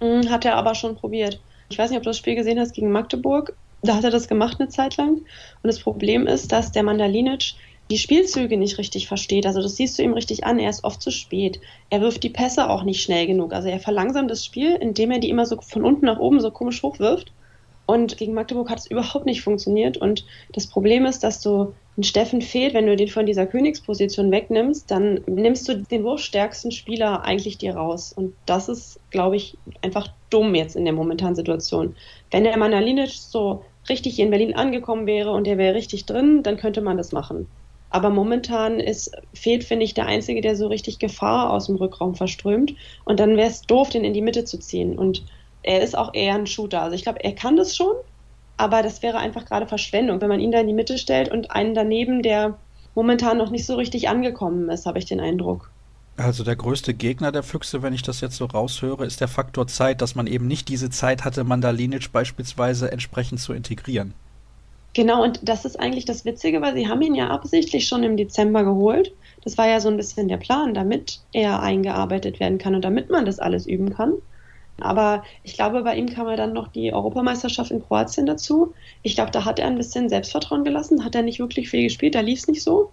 Hm, 0.00 0.28
hat 0.28 0.44
er 0.44 0.56
aber 0.56 0.74
schon 0.74 0.96
probiert. 0.96 1.40
Ich 1.68 1.78
weiß 1.78 1.90
nicht, 1.90 1.98
ob 1.98 2.02
du 2.02 2.10
das 2.10 2.18
Spiel 2.18 2.34
gesehen 2.34 2.58
hast 2.58 2.74
gegen 2.74 2.90
Magdeburg 2.90 3.54
da 3.82 3.96
hat 3.96 4.04
er 4.04 4.10
das 4.10 4.28
gemacht 4.28 4.58
eine 4.60 4.68
Zeit 4.68 4.96
lang. 4.96 5.16
Und 5.16 5.26
das 5.64 5.80
Problem 5.80 6.26
ist, 6.26 6.52
dass 6.52 6.72
der 6.72 6.82
Mandalinic 6.82 7.54
die 7.90 7.98
Spielzüge 7.98 8.56
nicht 8.56 8.78
richtig 8.78 9.06
versteht. 9.06 9.46
Also 9.46 9.62
das 9.62 9.76
siehst 9.76 9.98
du 9.98 10.02
ihm 10.02 10.12
richtig 10.12 10.44
an. 10.44 10.58
Er 10.58 10.70
ist 10.70 10.84
oft 10.84 11.00
zu 11.00 11.10
spät. 11.10 11.60
Er 11.88 12.00
wirft 12.00 12.22
die 12.22 12.30
Pässe 12.30 12.68
auch 12.68 12.82
nicht 12.82 13.02
schnell 13.02 13.26
genug. 13.26 13.52
Also 13.52 13.68
er 13.68 13.78
verlangsamt 13.78 14.30
das 14.30 14.44
Spiel, 14.44 14.74
indem 14.74 15.12
er 15.12 15.20
die 15.20 15.30
immer 15.30 15.46
so 15.46 15.60
von 15.60 15.84
unten 15.84 16.06
nach 16.06 16.18
oben 16.18 16.40
so 16.40 16.50
komisch 16.50 16.82
hochwirft. 16.82 17.32
Und 17.86 18.16
gegen 18.16 18.34
Magdeburg 18.34 18.68
hat 18.68 18.80
es 18.80 18.90
überhaupt 18.90 19.26
nicht 19.26 19.42
funktioniert. 19.42 19.96
Und 19.96 20.24
das 20.52 20.66
Problem 20.66 21.06
ist, 21.06 21.22
dass 21.22 21.40
du 21.40 21.74
einen 21.96 22.04
Steffen 22.04 22.42
fehlt, 22.42 22.74
wenn 22.74 22.86
du 22.86 22.94
den 22.94 23.08
von 23.08 23.24
dieser 23.24 23.46
Königsposition 23.46 24.30
wegnimmst, 24.30 24.90
dann 24.90 25.20
nimmst 25.26 25.66
du 25.68 25.78
den 25.78 26.04
wurfstärksten 26.04 26.70
Spieler 26.70 27.24
eigentlich 27.24 27.56
dir 27.56 27.74
raus. 27.74 28.12
Und 28.14 28.34
das 28.44 28.68
ist, 28.68 29.00
glaube 29.10 29.36
ich, 29.36 29.56
einfach 29.80 30.08
dumm 30.28 30.54
jetzt 30.54 30.76
in 30.76 30.84
der 30.84 30.92
momentanen 30.92 31.34
Situation. 31.34 31.96
Wenn 32.30 32.44
der 32.44 32.56
Manalinic 32.58 33.10
so 33.10 33.64
richtig 33.88 34.18
in 34.18 34.30
Berlin 34.30 34.54
angekommen 34.54 35.06
wäre 35.06 35.30
und 35.30 35.46
der 35.46 35.56
wäre 35.56 35.74
richtig 35.74 36.04
drin, 36.04 36.42
dann 36.42 36.58
könnte 36.58 36.82
man 36.82 36.98
das 36.98 37.12
machen. 37.12 37.46
Aber 37.88 38.10
momentan 38.10 38.78
ist, 38.78 39.12
fehlt, 39.32 39.64
finde 39.64 39.84
ich, 39.84 39.94
der 39.94 40.06
Einzige, 40.06 40.42
der 40.42 40.56
so 40.56 40.66
richtig 40.66 40.98
Gefahr 40.98 41.50
aus 41.50 41.66
dem 41.66 41.76
Rückraum 41.76 42.14
verströmt. 42.14 42.74
Und 43.04 43.20
dann 43.20 43.38
wäre 43.38 43.48
es 43.48 43.62
doof, 43.62 43.88
den 43.88 44.04
in 44.04 44.12
die 44.12 44.22
Mitte 44.22 44.44
zu 44.44 44.58
ziehen. 44.58 44.98
Und 44.98 45.24
er 45.62 45.82
ist 45.82 45.96
auch 45.96 46.12
eher 46.12 46.34
ein 46.34 46.46
Shooter. 46.46 46.82
Also 46.82 46.94
ich 46.94 47.04
glaube, 47.04 47.24
er 47.24 47.32
kann 47.32 47.56
das 47.56 47.74
schon, 47.74 47.94
aber 48.56 48.82
das 48.82 49.02
wäre 49.02 49.18
einfach 49.18 49.44
gerade 49.44 49.66
Verschwendung, 49.66 50.20
wenn 50.20 50.28
man 50.28 50.40
ihn 50.40 50.52
da 50.52 50.60
in 50.60 50.66
die 50.66 50.72
Mitte 50.72 50.98
stellt 50.98 51.30
und 51.30 51.50
einen 51.50 51.74
daneben, 51.74 52.22
der 52.22 52.58
momentan 52.94 53.38
noch 53.38 53.50
nicht 53.50 53.66
so 53.66 53.74
richtig 53.76 54.08
angekommen 54.08 54.68
ist, 54.70 54.86
habe 54.86 54.98
ich 54.98 55.04
den 55.04 55.20
Eindruck. 55.20 55.70
Also 56.16 56.44
der 56.44 56.56
größte 56.56 56.94
Gegner 56.94 57.30
der 57.30 57.42
Füchse, 57.42 57.82
wenn 57.82 57.92
ich 57.92 58.02
das 58.02 58.22
jetzt 58.22 58.36
so 58.36 58.46
raushöre, 58.46 59.04
ist 59.04 59.20
der 59.20 59.28
Faktor 59.28 59.66
Zeit, 59.66 60.00
dass 60.00 60.14
man 60.14 60.26
eben 60.26 60.46
nicht 60.46 60.68
diese 60.68 60.88
Zeit 60.88 61.24
hatte, 61.24 61.44
Mandalinic 61.44 62.10
beispielsweise 62.10 62.90
entsprechend 62.90 63.40
zu 63.40 63.52
integrieren. 63.52 64.14
Genau, 64.94 65.22
und 65.22 65.40
das 65.42 65.66
ist 65.66 65.78
eigentlich 65.78 66.06
das 66.06 66.24
Witzige, 66.24 66.62
weil 66.62 66.74
sie 66.74 66.88
haben 66.88 67.02
ihn 67.02 67.14
ja 67.14 67.28
absichtlich 67.28 67.86
schon 67.86 68.02
im 68.02 68.16
Dezember 68.16 68.64
geholt. 68.64 69.12
Das 69.44 69.58
war 69.58 69.68
ja 69.68 69.78
so 69.78 69.90
ein 69.90 69.98
bisschen 69.98 70.28
der 70.28 70.38
Plan, 70.38 70.72
damit 70.72 71.20
er 71.34 71.60
eingearbeitet 71.60 72.40
werden 72.40 72.56
kann 72.56 72.74
und 72.74 72.82
damit 72.82 73.10
man 73.10 73.26
das 73.26 73.38
alles 73.38 73.66
üben 73.66 73.90
kann. 73.92 74.14
Aber 74.80 75.22
ich 75.42 75.54
glaube, 75.54 75.82
bei 75.82 75.96
ihm 75.96 76.08
kam 76.08 76.28
ja 76.28 76.36
dann 76.36 76.52
noch 76.52 76.68
die 76.68 76.92
Europameisterschaft 76.92 77.70
in 77.70 77.82
Kroatien 77.82 78.26
dazu. 78.26 78.74
Ich 79.02 79.14
glaube, 79.14 79.30
da 79.30 79.44
hat 79.44 79.58
er 79.58 79.66
ein 79.66 79.76
bisschen 79.76 80.08
Selbstvertrauen 80.08 80.64
gelassen, 80.64 81.04
hat 81.04 81.14
er 81.14 81.22
nicht 81.22 81.38
wirklich 81.38 81.70
viel 81.70 81.84
gespielt, 81.84 82.14
da 82.14 82.20
lief 82.20 82.40
es 82.40 82.48
nicht 82.48 82.62
so. 82.62 82.90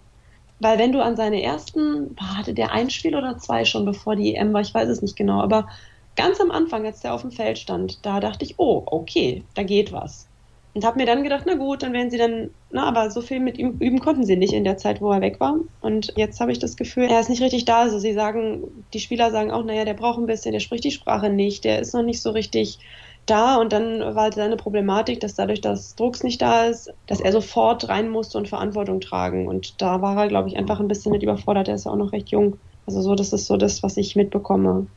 Weil 0.60 0.78
wenn 0.78 0.92
du 0.92 1.02
an 1.02 1.16
seine 1.16 1.42
ersten, 1.42 2.16
hatte 2.18 2.54
der 2.54 2.72
ein 2.72 2.88
Spiel 2.90 3.14
oder 3.16 3.38
zwei 3.38 3.64
schon, 3.64 3.84
bevor 3.84 4.16
die 4.16 4.34
EM 4.34 4.52
war, 4.52 4.62
ich 4.62 4.72
weiß 4.72 4.88
es 4.88 5.02
nicht 5.02 5.16
genau, 5.16 5.40
aber 5.40 5.68
ganz 6.16 6.40
am 6.40 6.50
Anfang, 6.50 6.86
als 6.86 7.00
der 7.00 7.12
auf 7.12 7.22
dem 7.22 7.32
Feld 7.32 7.58
stand, 7.58 8.04
da 8.06 8.20
dachte 8.20 8.44
ich, 8.44 8.58
oh, 8.58 8.82
okay, 8.86 9.44
da 9.54 9.62
geht 9.62 9.92
was. 9.92 10.28
Und 10.74 10.84
habe 10.84 10.98
mir 10.98 11.06
dann 11.06 11.22
gedacht, 11.22 11.44
na 11.46 11.54
gut, 11.54 11.84
dann 11.84 11.92
werden 11.92 12.10
sie 12.10 12.18
dann, 12.18 12.50
na, 12.70 12.84
aber 12.88 13.08
so 13.10 13.20
viel 13.20 13.38
mit 13.38 13.58
ihm 13.58 13.76
üben 13.78 14.00
konnten 14.00 14.24
sie 14.24 14.36
nicht 14.36 14.52
in 14.52 14.64
der 14.64 14.76
Zeit, 14.76 15.00
wo 15.00 15.12
er 15.12 15.20
weg 15.20 15.38
war. 15.38 15.56
Und 15.80 16.12
jetzt 16.16 16.40
habe 16.40 16.50
ich 16.50 16.58
das 16.58 16.76
Gefühl, 16.76 17.04
er 17.04 17.20
ist 17.20 17.28
nicht 17.30 17.42
richtig 17.42 17.64
da. 17.64 17.82
Also 17.82 18.00
sie 18.00 18.12
sagen, 18.12 18.84
die 18.92 18.98
Spieler 18.98 19.30
sagen 19.30 19.52
auch, 19.52 19.64
naja, 19.64 19.84
der 19.84 19.94
braucht 19.94 20.18
ein 20.18 20.26
bisschen, 20.26 20.52
der 20.52 20.60
spricht 20.60 20.82
die 20.82 20.90
Sprache 20.90 21.30
nicht, 21.30 21.64
der 21.64 21.78
ist 21.78 21.94
noch 21.94 22.02
nicht 22.02 22.20
so 22.20 22.30
richtig 22.30 22.80
da 23.26 23.56
und 23.56 23.72
dann 23.72 24.00
war 24.00 24.24
halt 24.24 24.34
seine 24.34 24.56
Problematik, 24.56 25.20
dass 25.20 25.34
dadurch, 25.34 25.60
dass 25.60 25.94
Drucks 25.94 26.22
nicht 26.22 26.42
da 26.42 26.64
ist, 26.64 26.92
dass 27.06 27.20
er 27.20 27.32
sofort 27.32 27.88
rein 27.88 28.10
musste 28.10 28.38
und 28.38 28.48
Verantwortung 28.48 29.00
tragen. 29.00 29.48
Und 29.48 29.80
da 29.80 30.02
war 30.02 30.16
er, 30.16 30.28
glaube 30.28 30.48
ich, 30.48 30.56
einfach 30.56 30.80
ein 30.80 30.88
bisschen 30.88 31.12
mit 31.12 31.22
überfordert. 31.22 31.68
Er 31.68 31.76
ist 31.76 31.84
ja 31.84 31.92
auch 31.92 31.96
noch 31.96 32.12
recht 32.12 32.30
jung. 32.30 32.58
Also 32.86 33.00
so, 33.00 33.14
das 33.14 33.32
ist 33.32 33.46
so 33.46 33.56
das, 33.56 33.82
was 33.82 33.96
ich 33.96 34.16
mitbekomme. 34.16 34.88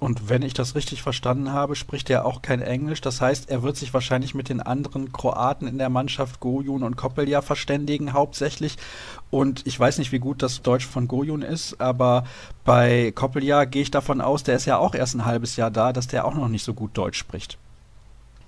Und 0.00 0.30
wenn 0.30 0.40
ich 0.40 0.54
das 0.54 0.74
richtig 0.74 1.02
verstanden 1.02 1.52
habe, 1.52 1.76
spricht 1.76 2.08
er 2.08 2.24
auch 2.24 2.40
kein 2.40 2.62
Englisch. 2.62 3.02
Das 3.02 3.20
heißt, 3.20 3.50
er 3.50 3.62
wird 3.62 3.76
sich 3.76 3.92
wahrscheinlich 3.92 4.34
mit 4.34 4.48
den 4.48 4.62
anderen 4.62 5.12
Kroaten 5.12 5.68
in 5.68 5.76
der 5.76 5.90
Mannschaft 5.90 6.40
Gojun 6.40 6.82
und 6.82 6.96
Koppelja 6.96 7.42
verständigen 7.42 8.14
hauptsächlich. 8.14 8.78
Und 9.30 9.66
ich 9.66 9.78
weiß 9.78 9.98
nicht, 9.98 10.10
wie 10.10 10.18
gut 10.18 10.42
das 10.42 10.62
Deutsch 10.62 10.86
von 10.86 11.06
Gojun 11.06 11.42
ist, 11.42 11.82
aber 11.82 12.24
bei 12.64 13.12
Koppelja 13.14 13.66
gehe 13.66 13.82
ich 13.82 13.90
davon 13.90 14.22
aus, 14.22 14.42
der 14.42 14.56
ist 14.56 14.64
ja 14.64 14.78
auch 14.78 14.94
erst 14.94 15.14
ein 15.14 15.26
halbes 15.26 15.56
Jahr 15.56 15.70
da, 15.70 15.92
dass 15.92 16.06
der 16.06 16.24
auch 16.24 16.34
noch 16.34 16.48
nicht 16.48 16.64
so 16.64 16.72
gut 16.72 16.96
Deutsch 16.96 17.18
spricht. 17.18 17.58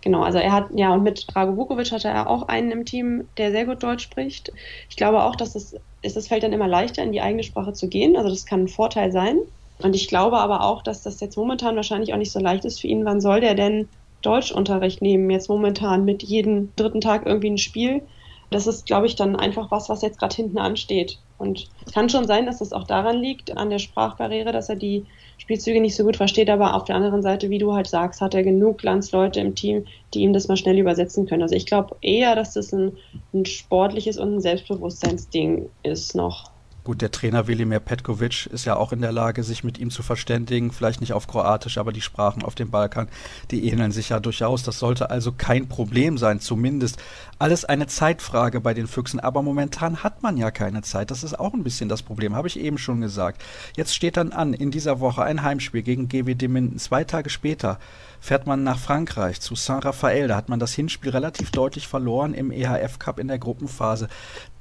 Genau, 0.00 0.22
also 0.22 0.38
er 0.38 0.52
hat, 0.52 0.70
ja, 0.74 0.94
und 0.94 1.02
mit 1.02 1.26
Drago 1.32 1.56
Vukovic 1.56 1.92
hatte 1.92 2.08
er 2.08 2.28
auch 2.28 2.48
einen 2.48 2.72
im 2.72 2.84
Team, 2.86 3.28
der 3.36 3.50
sehr 3.52 3.66
gut 3.66 3.82
Deutsch 3.82 4.04
spricht. 4.04 4.50
Ich 4.88 4.96
glaube 4.96 5.22
auch, 5.22 5.36
dass 5.36 5.54
es, 5.54 5.76
es 6.00 6.28
fällt 6.28 6.44
dann 6.44 6.54
immer 6.54 6.66
leichter, 6.66 7.02
in 7.02 7.12
die 7.12 7.20
eigene 7.20 7.44
Sprache 7.44 7.74
zu 7.74 7.88
gehen. 7.88 8.16
Also 8.16 8.30
das 8.30 8.46
kann 8.46 8.62
ein 8.62 8.68
Vorteil 8.68 9.12
sein. 9.12 9.36
Und 9.82 9.96
ich 9.96 10.08
glaube 10.08 10.38
aber 10.38 10.62
auch, 10.62 10.82
dass 10.82 11.02
das 11.02 11.20
jetzt 11.20 11.36
momentan 11.36 11.76
wahrscheinlich 11.76 12.12
auch 12.12 12.18
nicht 12.18 12.32
so 12.32 12.40
leicht 12.40 12.64
ist 12.64 12.80
für 12.80 12.86
ihn. 12.86 13.04
Wann 13.04 13.20
soll 13.20 13.40
der 13.40 13.54
denn 13.54 13.88
Deutschunterricht 14.22 15.02
nehmen? 15.02 15.30
Jetzt 15.30 15.48
momentan 15.48 16.04
mit 16.04 16.22
jedem 16.22 16.72
dritten 16.76 17.00
Tag 17.00 17.26
irgendwie 17.26 17.50
ein 17.50 17.58
Spiel. 17.58 18.02
Das 18.50 18.66
ist, 18.66 18.86
glaube 18.86 19.06
ich, 19.06 19.16
dann 19.16 19.34
einfach 19.34 19.70
was, 19.70 19.88
was 19.88 20.02
jetzt 20.02 20.18
gerade 20.18 20.36
hinten 20.36 20.58
ansteht. 20.58 21.18
Und 21.38 21.68
es 21.84 21.92
kann 21.92 22.08
schon 22.08 22.26
sein, 22.26 22.46
dass 22.46 22.58
das 22.58 22.72
auch 22.72 22.84
daran 22.84 23.18
liegt, 23.18 23.56
an 23.56 23.70
der 23.70 23.80
Sprachbarriere, 23.80 24.52
dass 24.52 24.68
er 24.68 24.76
die 24.76 25.06
Spielzüge 25.38 25.80
nicht 25.80 25.96
so 25.96 26.04
gut 26.04 26.16
versteht. 26.16 26.50
Aber 26.50 26.74
auf 26.74 26.84
der 26.84 26.94
anderen 26.94 27.22
Seite, 27.22 27.50
wie 27.50 27.58
du 27.58 27.72
halt 27.72 27.88
sagst, 27.88 28.20
hat 28.20 28.34
er 28.34 28.44
genug 28.44 28.82
Landsleute 28.82 29.40
im 29.40 29.56
Team, 29.56 29.86
die 30.14 30.20
ihm 30.20 30.32
das 30.32 30.46
mal 30.46 30.56
schnell 30.56 30.78
übersetzen 30.78 31.26
können. 31.26 31.42
Also 31.42 31.56
ich 31.56 31.66
glaube 31.66 31.96
eher, 32.00 32.36
dass 32.36 32.54
das 32.54 32.72
ein, 32.72 32.96
ein 33.34 33.46
sportliches 33.46 34.18
und 34.18 34.34
ein 34.34 34.40
Selbstbewusstseinsding 34.40 35.68
ist 35.82 36.14
noch. 36.14 36.51
Gut, 36.84 37.00
der 37.00 37.12
Trainer 37.12 37.46
Velimir 37.46 37.78
Petkovic 37.78 38.46
ist 38.46 38.64
ja 38.64 38.74
auch 38.74 38.92
in 38.92 39.00
der 39.00 39.12
Lage, 39.12 39.44
sich 39.44 39.62
mit 39.62 39.78
ihm 39.78 39.90
zu 39.90 40.02
verständigen. 40.02 40.72
Vielleicht 40.72 41.00
nicht 41.00 41.12
auf 41.12 41.28
Kroatisch, 41.28 41.78
aber 41.78 41.92
die 41.92 42.00
Sprachen 42.00 42.42
auf 42.42 42.56
dem 42.56 42.72
Balkan, 42.72 43.06
die 43.52 43.68
ähneln 43.68 43.92
sich 43.92 44.08
ja 44.08 44.18
durchaus. 44.18 44.64
Das 44.64 44.80
sollte 44.80 45.08
also 45.08 45.30
kein 45.30 45.68
Problem 45.68 46.18
sein, 46.18 46.40
zumindest. 46.40 47.00
Alles 47.38 47.64
eine 47.64 47.86
Zeitfrage 47.86 48.60
bei 48.60 48.74
den 48.74 48.88
Füchsen. 48.88 49.20
Aber 49.20 49.42
momentan 49.42 50.02
hat 50.02 50.24
man 50.24 50.36
ja 50.36 50.50
keine 50.50 50.82
Zeit. 50.82 51.12
Das 51.12 51.22
ist 51.22 51.38
auch 51.38 51.54
ein 51.54 51.62
bisschen 51.62 51.88
das 51.88 52.02
Problem, 52.02 52.34
habe 52.34 52.48
ich 52.48 52.58
eben 52.58 52.78
schon 52.78 53.00
gesagt. 53.00 53.44
Jetzt 53.76 53.94
steht 53.94 54.16
dann 54.16 54.32
an, 54.32 54.52
in 54.52 54.72
dieser 54.72 54.98
Woche 54.98 55.22
ein 55.22 55.44
Heimspiel 55.44 55.82
gegen 55.82 56.08
GWD 56.08 56.48
Minden. 56.48 56.80
Zwei 56.80 57.04
Tage 57.04 57.30
später 57.30 57.78
fährt 58.18 58.48
man 58.48 58.64
nach 58.64 58.80
Frankreich 58.80 59.40
zu 59.40 59.54
Saint-Raphael. 59.54 60.26
Da 60.26 60.34
hat 60.34 60.48
man 60.48 60.58
das 60.58 60.74
Hinspiel 60.74 61.12
relativ 61.12 61.52
deutlich 61.52 61.86
verloren 61.86 62.34
im 62.34 62.50
EHF 62.50 62.98
Cup 62.98 63.20
in 63.20 63.28
der 63.28 63.38
Gruppenphase. 63.38 64.08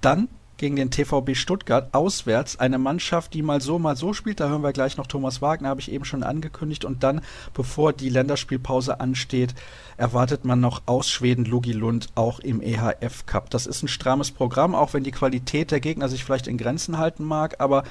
Dann 0.02 0.28
gegen 0.62 0.76
den 0.76 0.92
TVB 0.92 1.36
Stuttgart 1.36 1.90
auswärts. 1.92 2.60
Eine 2.60 2.78
Mannschaft, 2.78 3.34
die 3.34 3.42
mal 3.42 3.60
so, 3.60 3.80
mal 3.80 3.98
so 3.98 4.14
spielt. 4.14 4.40
Da 4.40 4.48
hören 4.48 4.62
wir 4.62 4.72
gleich 4.72 4.96
noch 4.96 5.08
Thomas 5.08 5.42
Wagner, 5.42 5.70
habe 5.70 5.82
ich 5.82 5.92
eben 5.92 6.06
schon 6.06 6.24
angekündigt. 6.24 6.86
Und 6.86 7.04
dann, 7.04 7.22
bevor 7.54 7.94
die 7.94 8.10
Länderspielpause 8.10 9.00
ansteht, 9.00 9.56
erwartet 9.98 10.46
man 10.46 10.60
noch 10.60 10.84
aus 10.86 11.10
Schweden 11.10 11.46
Lugi 11.46 11.74
Lund 11.74 12.10
auch 12.14 12.40
im 12.40 12.62
EHF 12.62 13.26
Cup. 13.26 13.50
Das 13.50 13.66
ist 13.66 13.82
ein 13.82 13.88
strammes 13.88 14.32
Programm, 14.32 14.76
auch 14.76 14.94
wenn 14.94 15.04
die 15.04 15.12
Qualität 15.12 15.72
der 15.72 15.80
Gegner 15.80 16.08
sich 16.08 16.24
vielleicht 16.24 16.48
in 16.48 16.58
Grenzen 16.58 17.00
halten 17.00 17.26
mag. 17.26 17.56
Aber 17.60 17.84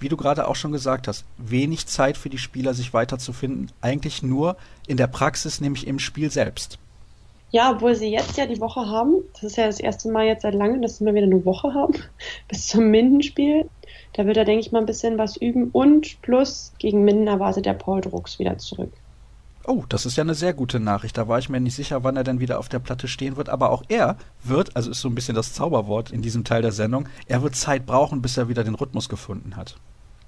wie 0.00 0.08
du 0.08 0.16
gerade 0.16 0.48
auch 0.48 0.56
schon 0.56 0.72
gesagt 0.72 1.06
hast, 1.06 1.26
wenig 1.36 1.86
Zeit 1.86 2.16
für 2.16 2.30
die 2.30 2.38
Spieler, 2.38 2.72
sich 2.72 2.94
weiterzufinden. 2.94 3.70
Eigentlich 3.82 4.22
nur 4.22 4.56
in 4.86 4.96
der 4.96 5.08
Praxis, 5.08 5.60
nämlich 5.60 5.86
im 5.86 5.98
Spiel 5.98 6.30
selbst. 6.30 6.78
Ja, 7.54 7.70
obwohl 7.70 7.94
sie 7.94 8.08
jetzt 8.08 8.36
ja 8.36 8.46
die 8.46 8.60
Woche 8.60 8.84
haben. 8.84 9.22
Das 9.34 9.44
ist 9.44 9.56
ja 9.56 9.66
das 9.66 9.78
erste 9.78 10.10
Mal 10.10 10.26
jetzt 10.26 10.42
seit 10.42 10.54
langem, 10.54 10.82
dass 10.82 10.98
sie 10.98 11.04
mal 11.04 11.14
wieder 11.14 11.26
eine 11.26 11.44
Woche 11.44 11.72
haben. 11.72 11.94
Bis 12.48 12.66
zum 12.66 12.90
Mindenspiel. 12.90 13.70
Da 14.14 14.26
wird 14.26 14.36
er, 14.36 14.44
denke 14.44 14.66
ich, 14.66 14.72
mal 14.72 14.80
ein 14.80 14.86
bisschen 14.86 15.18
was 15.18 15.36
üben. 15.36 15.70
Und 15.70 16.20
plus 16.20 16.72
gegen 16.80 17.04
Minden 17.04 17.28
erwartet 17.28 17.64
der 17.64 17.74
Paul 17.74 18.00
Drucks 18.00 18.40
wieder 18.40 18.58
zurück. 18.58 18.92
Oh, 19.68 19.84
das 19.88 20.04
ist 20.04 20.16
ja 20.16 20.24
eine 20.24 20.34
sehr 20.34 20.52
gute 20.52 20.80
Nachricht. 20.80 21.16
Da 21.16 21.28
war 21.28 21.38
ich 21.38 21.48
mir 21.48 21.60
nicht 21.60 21.76
sicher, 21.76 22.02
wann 22.02 22.16
er 22.16 22.24
denn 22.24 22.40
wieder 22.40 22.58
auf 22.58 22.68
der 22.68 22.80
Platte 22.80 23.06
stehen 23.06 23.36
wird. 23.36 23.48
Aber 23.48 23.70
auch 23.70 23.84
er 23.86 24.16
wird, 24.42 24.74
also 24.74 24.90
ist 24.90 25.00
so 25.00 25.08
ein 25.08 25.14
bisschen 25.14 25.36
das 25.36 25.52
Zauberwort 25.52 26.10
in 26.10 26.22
diesem 26.22 26.42
Teil 26.42 26.62
der 26.62 26.72
Sendung, 26.72 27.08
er 27.28 27.44
wird 27.44 27.54
Zeit 27.54 27.86
brauchen, 27.86 28.20
bis 28.20 28.36
er 28.36 28.48
wieder 28.48 28.64
den 28.64 28.74
Rhythmus 28.74 29.08
gefunden 29.08 29.54
hat. 29.54 29.76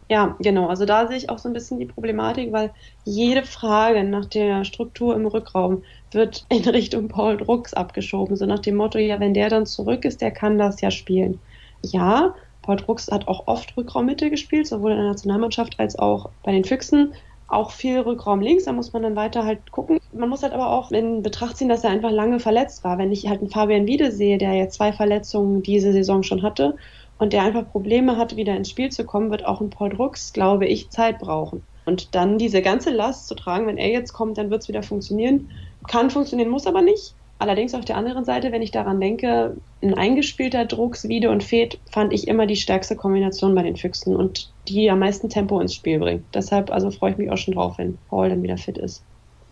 Ja, 0.08 0.36
genau. 0.38 0.68
Also 0.68 0.84
da 0.84 1.08
sehe 1.08 1.16
ich 1.16 1.28
auch 1.28 1.38
so 1.38 1.48
ein 1.48 1.52
bisschen 1.52 1.80
die 1.80 1.86
Problematik, 1.86 2.52
weil 2.52 2.70
jede 3.04 3.42
Frage 3.42 4.04
nach 4.04 4.26
der 4.26 4.64
Struktur 4.64 5.16
im 5.16 5.26
Rückraum 5.26 5.82
wird 6.16 6.44
in 6.48 6.64
Richtung 6.64 7.06
Paul 7.06 7.36
Drucks 7.36 7.72
abgeschoben. 7.72 8.34
So 8.34 8.46
nach 8.46 8.58
dem 8.58 8.74
Motto, 8.74 8.98
ja, 8.98 9.20
wenn 9.20 9.34
der 9.34 9.48
dann 9.48 9.66
zurück 9.66 10.04
ist, 10.04 10.20
der 10.20 10.32
kann 10.32 10.58
das 10.58 10.80
ja 10.80 10.90
spielen. 10.90 11.38
Ja, 11.82 12.34
Paul 12.62 12.76
Drucks 12.76 13.08
hat 13.08 13.28
auch 13.28 13.46
oft 13.46 13.76
Rückraummitte 13.76 14.28
gespielt, 14.28 14.66
sowohl 14.66 14.90
in 14.90 14.96
der 14.96 15.06
Nationalmannschaft 15.06 15.78
als 15.78 15.96
auch 15.98 16.30
bei 16.42 16.50
den 16.50 16.64
Füchsen. 16.64 17.14
Auch 17.48 17.70
viel 17.70 18.00
Rückraum 18.00 18.40
links, 18.40 18.64
da 18.64 18.72
muss 18.72 18.92
man 18.92 19.04
dann 19.04 19.14
weiter 19.14 19.44
halt 19.44 19.70
gucken. 19.70 20.00
Man 20.12 20.28
muss 20.28 20.42
halt 20.42 20.52
aber 20.52 20.70
auch 20.70 20.90
in 20.90 21.22
Betracht 21.22 21.56
ziehen, 21.56 21.68
dass 21.68 21.84
er 21.84 21.90
einfach 21.90 22.10
lange 22.10 22.40
verletzt 22.40 22.82
war. 22.82 22.98
Wenn 22.98 23.12
ich 23.12 23.28
halt 23.28 23.40
einen 23.40 23.50
Fabian 23.50 23.86
Wiede 23.86 24.10
sehe, 24.10 24.36
der 24.36 24.54
ja 24.54 24.68
zwei 24.68 24.92
Verletzungen 24.92 25.62
diese 25.62 25.92
Saison 25.92 26.24
schon 26.24 26.42
hatte 26.42 26.76
und 27.18 27.32
der 27.32 27.44
einfach 27.44 27.70
Probleme 27.70 28.16
hat, 28.16 28.34
wieder 28.34 28.56
ins 28.56 28.70
Spiel 28.70 28.90
zu 28.90 29.04
kommen, 29.04 29.30
wird 29.30 29.44
auch 29.44 29.60
ein 29.60 29.70
Paul 29.70 29.90
Drucks, 29.90 30.32
glaube 30.32 30.66
ich, 30.66 30.90
Zeit 30.90 31.20
brauchen. 31.20 31.62
Und 31.84 32.16
dann 32.16 32.36
diese 32.36 32.62
ganze 32.62 32.90
Last 32.90 33.28
zu 33.28 33.36
tragen, 33.36 33.68
wenn 33.68 33.78
er 33.78 33.90
jetzt 33.90 34.12
kommt, 34.12 34.38
dann 34.38 34.50
wird 34.50 34.62
es 34.62 34.68
wieder 34.68 34.82
funktionieren. 34.82 35.50
Kann 35.88 36.10
funktionieren, 36.10 36.50
muss 36.50 36.66
aber 36.66 36.82
nicht. 36.82 37.14
Allerdings 37.38 37.74
auf 37.74 37.84
der 37.84 37.96
anderen 37.96 38.24
Seite, 38.24 38.50
wenn 38.50 38.62
ich 38.62 38.70
daran 38.70 38.98
denke, 38.98 39.56
ein 39.82 39.92
eingespielter 39.92 40.64
Drucks, 40.64 41.06
Wiede 41.08 41.30
und 41.30 41.44
Fed 41.44 41.78
fand 41.90 42.14
ich 42.14 42.28
immer 42.28 42.46
die 42.46 42.56
stärkste 42.56 42.96
Kombination 42.96 43.54
bei 43.54 43.62
den 43.62 43.76
Füchsen 43.76 44.16
und 44.16 44.50
die 44.68 44.90
am 44.90 45.00
meisten 45.00 45.28
Tempo 45.28 45.60
ins 45.60 45.74
Spiel 45.74 45.98
bringt. 45.98 46.24
Deshalb 46.32 46.70
also 46.70 46.90
freue 46.90 47.12
ich 47.12 47.18
mich 47.18 47.30
auch 47.30 47.36
schon 47.36 47.54
drauf, 47.54 47.76
wenn 47.76 47.98
Paul 48.08 48.30
dann 48.30 48.42
wieder 48.42 48.56
fit 48.56 48.78
ist. 48.78 49.02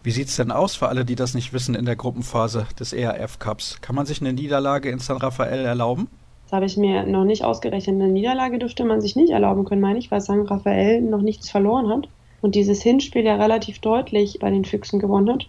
Wie 0.03 0.11
sieht 0.11 0.29
es 0.29 0.37
denn 0.37 0.51
aus 0.51 0.77
für 0.77 0.89
alle, 0.89 1.05
die 1.05 1.15
das 1.15 1.35
nicht 1.35 1.53
wissen 1.53 1.75
in 1.75 1.85
der 1.85 1.97
Gruppenphase 1.97 2.67
des 2.79 2.93
ERF 2.93 3.39
Cups? 3.39 3.81
Kann 3.83 3.95
man 3.95 4.07
sich 4.07 4.21
eine 4.21 4.33
Niederlage 4.33 4.91
in 4.91 4.99
San 4.99 5.19
Rafael 5.19 5.65
erlauben? 5.65 6.09
habe 6.55 6.67
ich 6.67 6.77
mir 6.77 7.05
noch 7.05 7.25
nicht 7.25 7.45
ausgerechnet. 7.45 8.01
Eine 8.01 8.09
Niederlage 8.09 8.59
dürfte 8.59 8.85
man 8.85 9.01
sich 9.01 9.17
nicht 9.17 9.31
erlauben 9.31 9.65
können, 9.65 9.81
meine 9.81 9.99
ich, 9.99 10.11
weil 10.11 10.21
St. 10.21 10.49
Raphael 10.49 11.03
noch 11.03 11.21
nichts 11.21 11.51
verloren 11.51 11.89
hat 11.89 12.09
und 12.41 12.55
dieses 12.55 12.81
Hinspiel 12.81 13.25
ja 13.25 13.37
relativ 13.37 13.81
deutlich 13.81 14.39
bei 14.41 14.51
den 14.51 14.65
Füchsen 14.65 15.01
gewonnen 15.01 15.31
hat. 15.31 15.49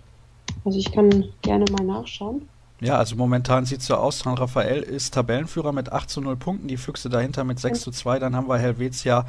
Also 0.66 0.80
ich 0.80 0.92
kann 0.92 1.26
gerne 1.42 1.66
mal 1.72 1.86
nachschauen. 1.86 2.50
Ja, 2.82 2.98
also 2.98 3.16
momentan 3.16 3.66
sieht 3.66 3.80
es 3.80 3.86
so 3.86 3.96
aus, 3.96 4.20
San 4.20 4.38
Raphael 4.38 4.82
ist 4.82 5.14
Tabellenführer 5.14 5.72
mit 5.72 5.94
8 5.94 6.10
zu 6.10 6.20
0 6.20 6.36
Punkten, 6.36 6.68
die 6.68 6.76
Füchse 6.76 7.08
dahinter 7.10 7.46
mit 7.46 7.60
6 7.60 7.80
zu 7.80 7.92
2. 7.92 8.20
Dann 8.20 8.36
haben 8.36 8.50
wir 8.50 8.58
Helvetia 8.58 9.26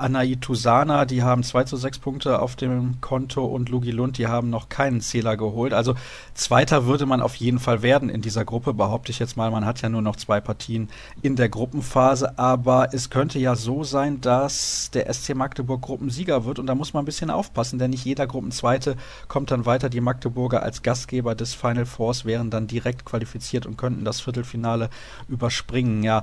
Anaitusana, 0.00 1.04
die 1.04 1.22
haben 1.22 1.42
2 1.42 1.64
zu 1.64 1.76
6 1.76 1.98
Punkte 1.98 2.40
auf 2.40 2.56
dem 2.56 3.00
Konto 3.00 3.44
und 3.44 3.68
Lugi 3.68 3.90
Lund, 3.90 4.18
die 4.18 4.26
haben 4.26 4.50
noch 4.50 4.68
keinen 4.68 5.00
Zähler 5.00 5.36
geholt. 5.36 5.72
Also 5.72 5.94
Zweiter 6.40 6.86
würde 6.86 7.04
man 7.04 7.20
auf 7.20 7.34
jeden 7.36 7.58
Fall 7.58 7.82
werden 7.82 8.08
in 8.08 8.22
dieser 8.22 8.46
Gruppe, 8.46 8.72
behaupte 8.72 9.12
ich 9.12 9.18
jetzt 9.18 9.36
mal. 9.36 9.50
Man 9.50 9.66
hat 9.66 9.82
ja 9.82 9.90
nur 9.90 10.00
noch 10.00 10.16
zwei 10.16 10.40
Partien 10.40 10.88
in 11.20 11.36
der 11.36 11.50
Gruppenphase, 11.50 12.38
aber 12.38 12.94
es 12.94 13.10
könnte 13.10 13.38
ja 13.38 13.56
so 13.56 13.84
sein, 13.84 14.22
dass 14.22 14.90
der 14.90 15.12
SC 15.12 15.34
Magdeburg 15.34 15.82
Gruppensieger 15.82 16.46
wird 16.46 16.58
und 16.58 16.66
da 16.66 16.74
muss 16.74 16.94
man 16.94 17.02
ein 17.02 17.04
bisschen 17.04 17.30
aufpassen, 17.30 17.78
denn 17.78 17.90
nicht 17.90 18.06
jeder 18.06 18.26
Gruppenzweite 18.26 18.96
kommt 19.28 19.50
dann 19.50 19.66
weiter. 19.66 19.90
Die 19.90 20.00
Magdeburger 20.00 20.62
als 20.62 20.82
Gastgeber 20.82 21.34
des 21.34 21.52
Final 21.52 21.84
Fours 21.84 22.24
wären 22.24 22.48
dann 22.48 22.66
direkt 22.66 23.04
qualifiziert 23.04 23.66
und 23.66 23.76
könnten 23.76 24.06
das 24.06 24.22
Viertelfinale 24.22 24.88
überspringen. 25.28 26.02
Ja, 26.02 26.22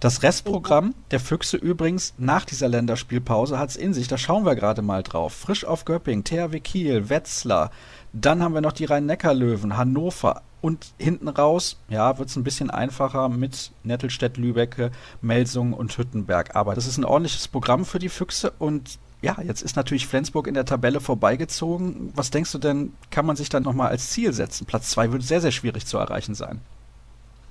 das 0.00 0.22
Restprogramm 0.22 0.94
der 1.10 1.20
Füchse 1.20 1.58
übrigens 1.58 2.14
nach 2.16 2.46
dieser 2.46 2.68
Länderspiel 2.68 3.17
Länderspielpause 3.18 3.58
hat 3.58 3.70
es 3.70 3.76
in 3.76 3.94
sich. 3.94 4.08
Da 4.08 4.18
schauen 4.18 4.44
wir 4.44 4.54
gerade 4.54 4.82
mal 4.82 5.02
drauf. 5.02 5.32
Frisch 5.32 5.64
auf 5.64 5.84
Göpping, 5.84 6.24
THW 6.24 6.60
Kiel, 6.60 7.08
Wetzlar. 7.08 7.70
Dann 8.12 8.42
haben 8.42 8.54
wir 8.54 8.60
noch 8.60 8.72
die 8.72 8.84
Rhein-Neckar-Löwen, 8.84 9.76
Hannover. 9.76 10.42
Und 10.60 10.92
hinten 10.98 11.28
raus, 11.28 11.78
ja, 11.88 12.18
wird 12.18 12.30
es 12.30 12.36
ein 12.36 12.42
bisschen 12.42 12.68
einfacher 12.70 13.28
mit 13.28 13.70
Nettelstedt, 13.84 14.38
Lübecke, 14.38 14.90
Melsungen 15.20 15.72
und 15.72 15.96
Hüttenberg. 15.96 16.56
Aber 16.56 16.74
das 16.74 16.86
ist 16.86 16.98
ein 16.98 17.04
ordentliches 17.04 17.46
Programm 17.46 17.84
für 17.84 18.00
die 18.00 18.08
Füchse 18.08 18.52
und 18.58 18.98
ja, 19.20 19.36
jetzt 19.42 19.62
ist 19.62 19.76
natürlich 19.76 20.06
Flensburg 20.06 20.46
in 20.46 20.54
der 20.54 20.64
Tabelle 20.64 21.00
vorbeigezogen. 21.00 22.12
Was 22.14 22.30
denkst 22.30 22.52
du 22.52 22.58
denn, 22.58 22.92
kann 23.10 23.26
man 23.26 23.36
sich 23.36 23.48
dann 23.48 23.64
nochmal 23.64 23.88
als 23.88 24.10
Ziel 24.10 24.32
setzen? 24.32 24.64
Platz 24.64 24.90
2 24.90 25.12
wird 25.12 25.22
sehr, 25.22 25.40
sehr 25.40 25.52
schwierig 25.52 25.86
zu 25.86 25.96
erreichen 25.96 26.34
sein. 26.34 26.60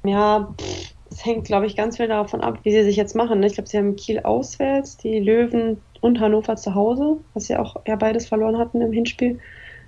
Ja, 0.03 0.53
pff, 0.57 0.93
es 1.09 1.25
hängt, 1.25 1.45
glaube 1.45 1.65
ich, 1.65 1.75
ganz 1.75 1.97
viel 1.97 2.07
davon 2.07 2.41
ab, 2.41 2.59
wie 2.63 2.71
sie 2.71 2.83
sich 2.83 2.95
jetzt 2.95 3.15
machen. 3.15 3.39
Ne? 3.39 3.47
Ich 3.47 3.53
glaube, 3.53 3.69
sie 3.69 3.77
haben 3.77 3.95
Kiel 3.95 4.19
auswärts, 4.19 4.97
die 4.97 5.19
Löwen 5.19 5.81
und 6.01 6.19
Hannover 6.19 6.55
zu 6.55 6.75
Hause, 6.75 7.17
was 7.33 7.45
sie 7.47 7.57
auch 7.57 7.77
ja 7.87 7.95
beides 7.95 8.27
verloren 8.27 8.57
hatten 8.57 8.81
im 8.81 8.91
Hinspiel. 8.91 9.39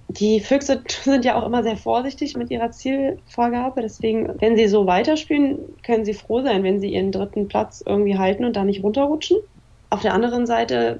Die 0.07 0.39
Füchse 0.39 0.81
sind 1.03 1.25
ja 1.25 1.35
auch 1.35 1.45
immer 1.45 1.63
sehr 1.63 1.77
vorsichtig 1.77 2.35
mit 2.35 2.49
ihrer 2.51 2.71
Zielvorgabe. 2.71 3.81
Deswegen, 3.81 4.29
wenn 4.39 4.57
sie 4.57 4.67
so 4.67 4.88
weiterspielen, 4.88 5.59
können 5.83 6.05
sie 6.05 6.13
froh 6.13 6.41
sein, 6.41 6.63
wenn 6.63 6.79
sie 6.79 6.93
ihren 6.93 7.11
dritten 7.11 7.47
Platz 7.47 7.83
irgendwie 7.85 8.17
halten 8.17 8.45
und 8.45 8.55
da 8.55 8.63
nicht 8.63 8.83
runterrutschen. 8.83 9.38
Auf 9.89 10.01
der 10.01 10.13
anderen 10.13 10.45
Seite 10.45 10.99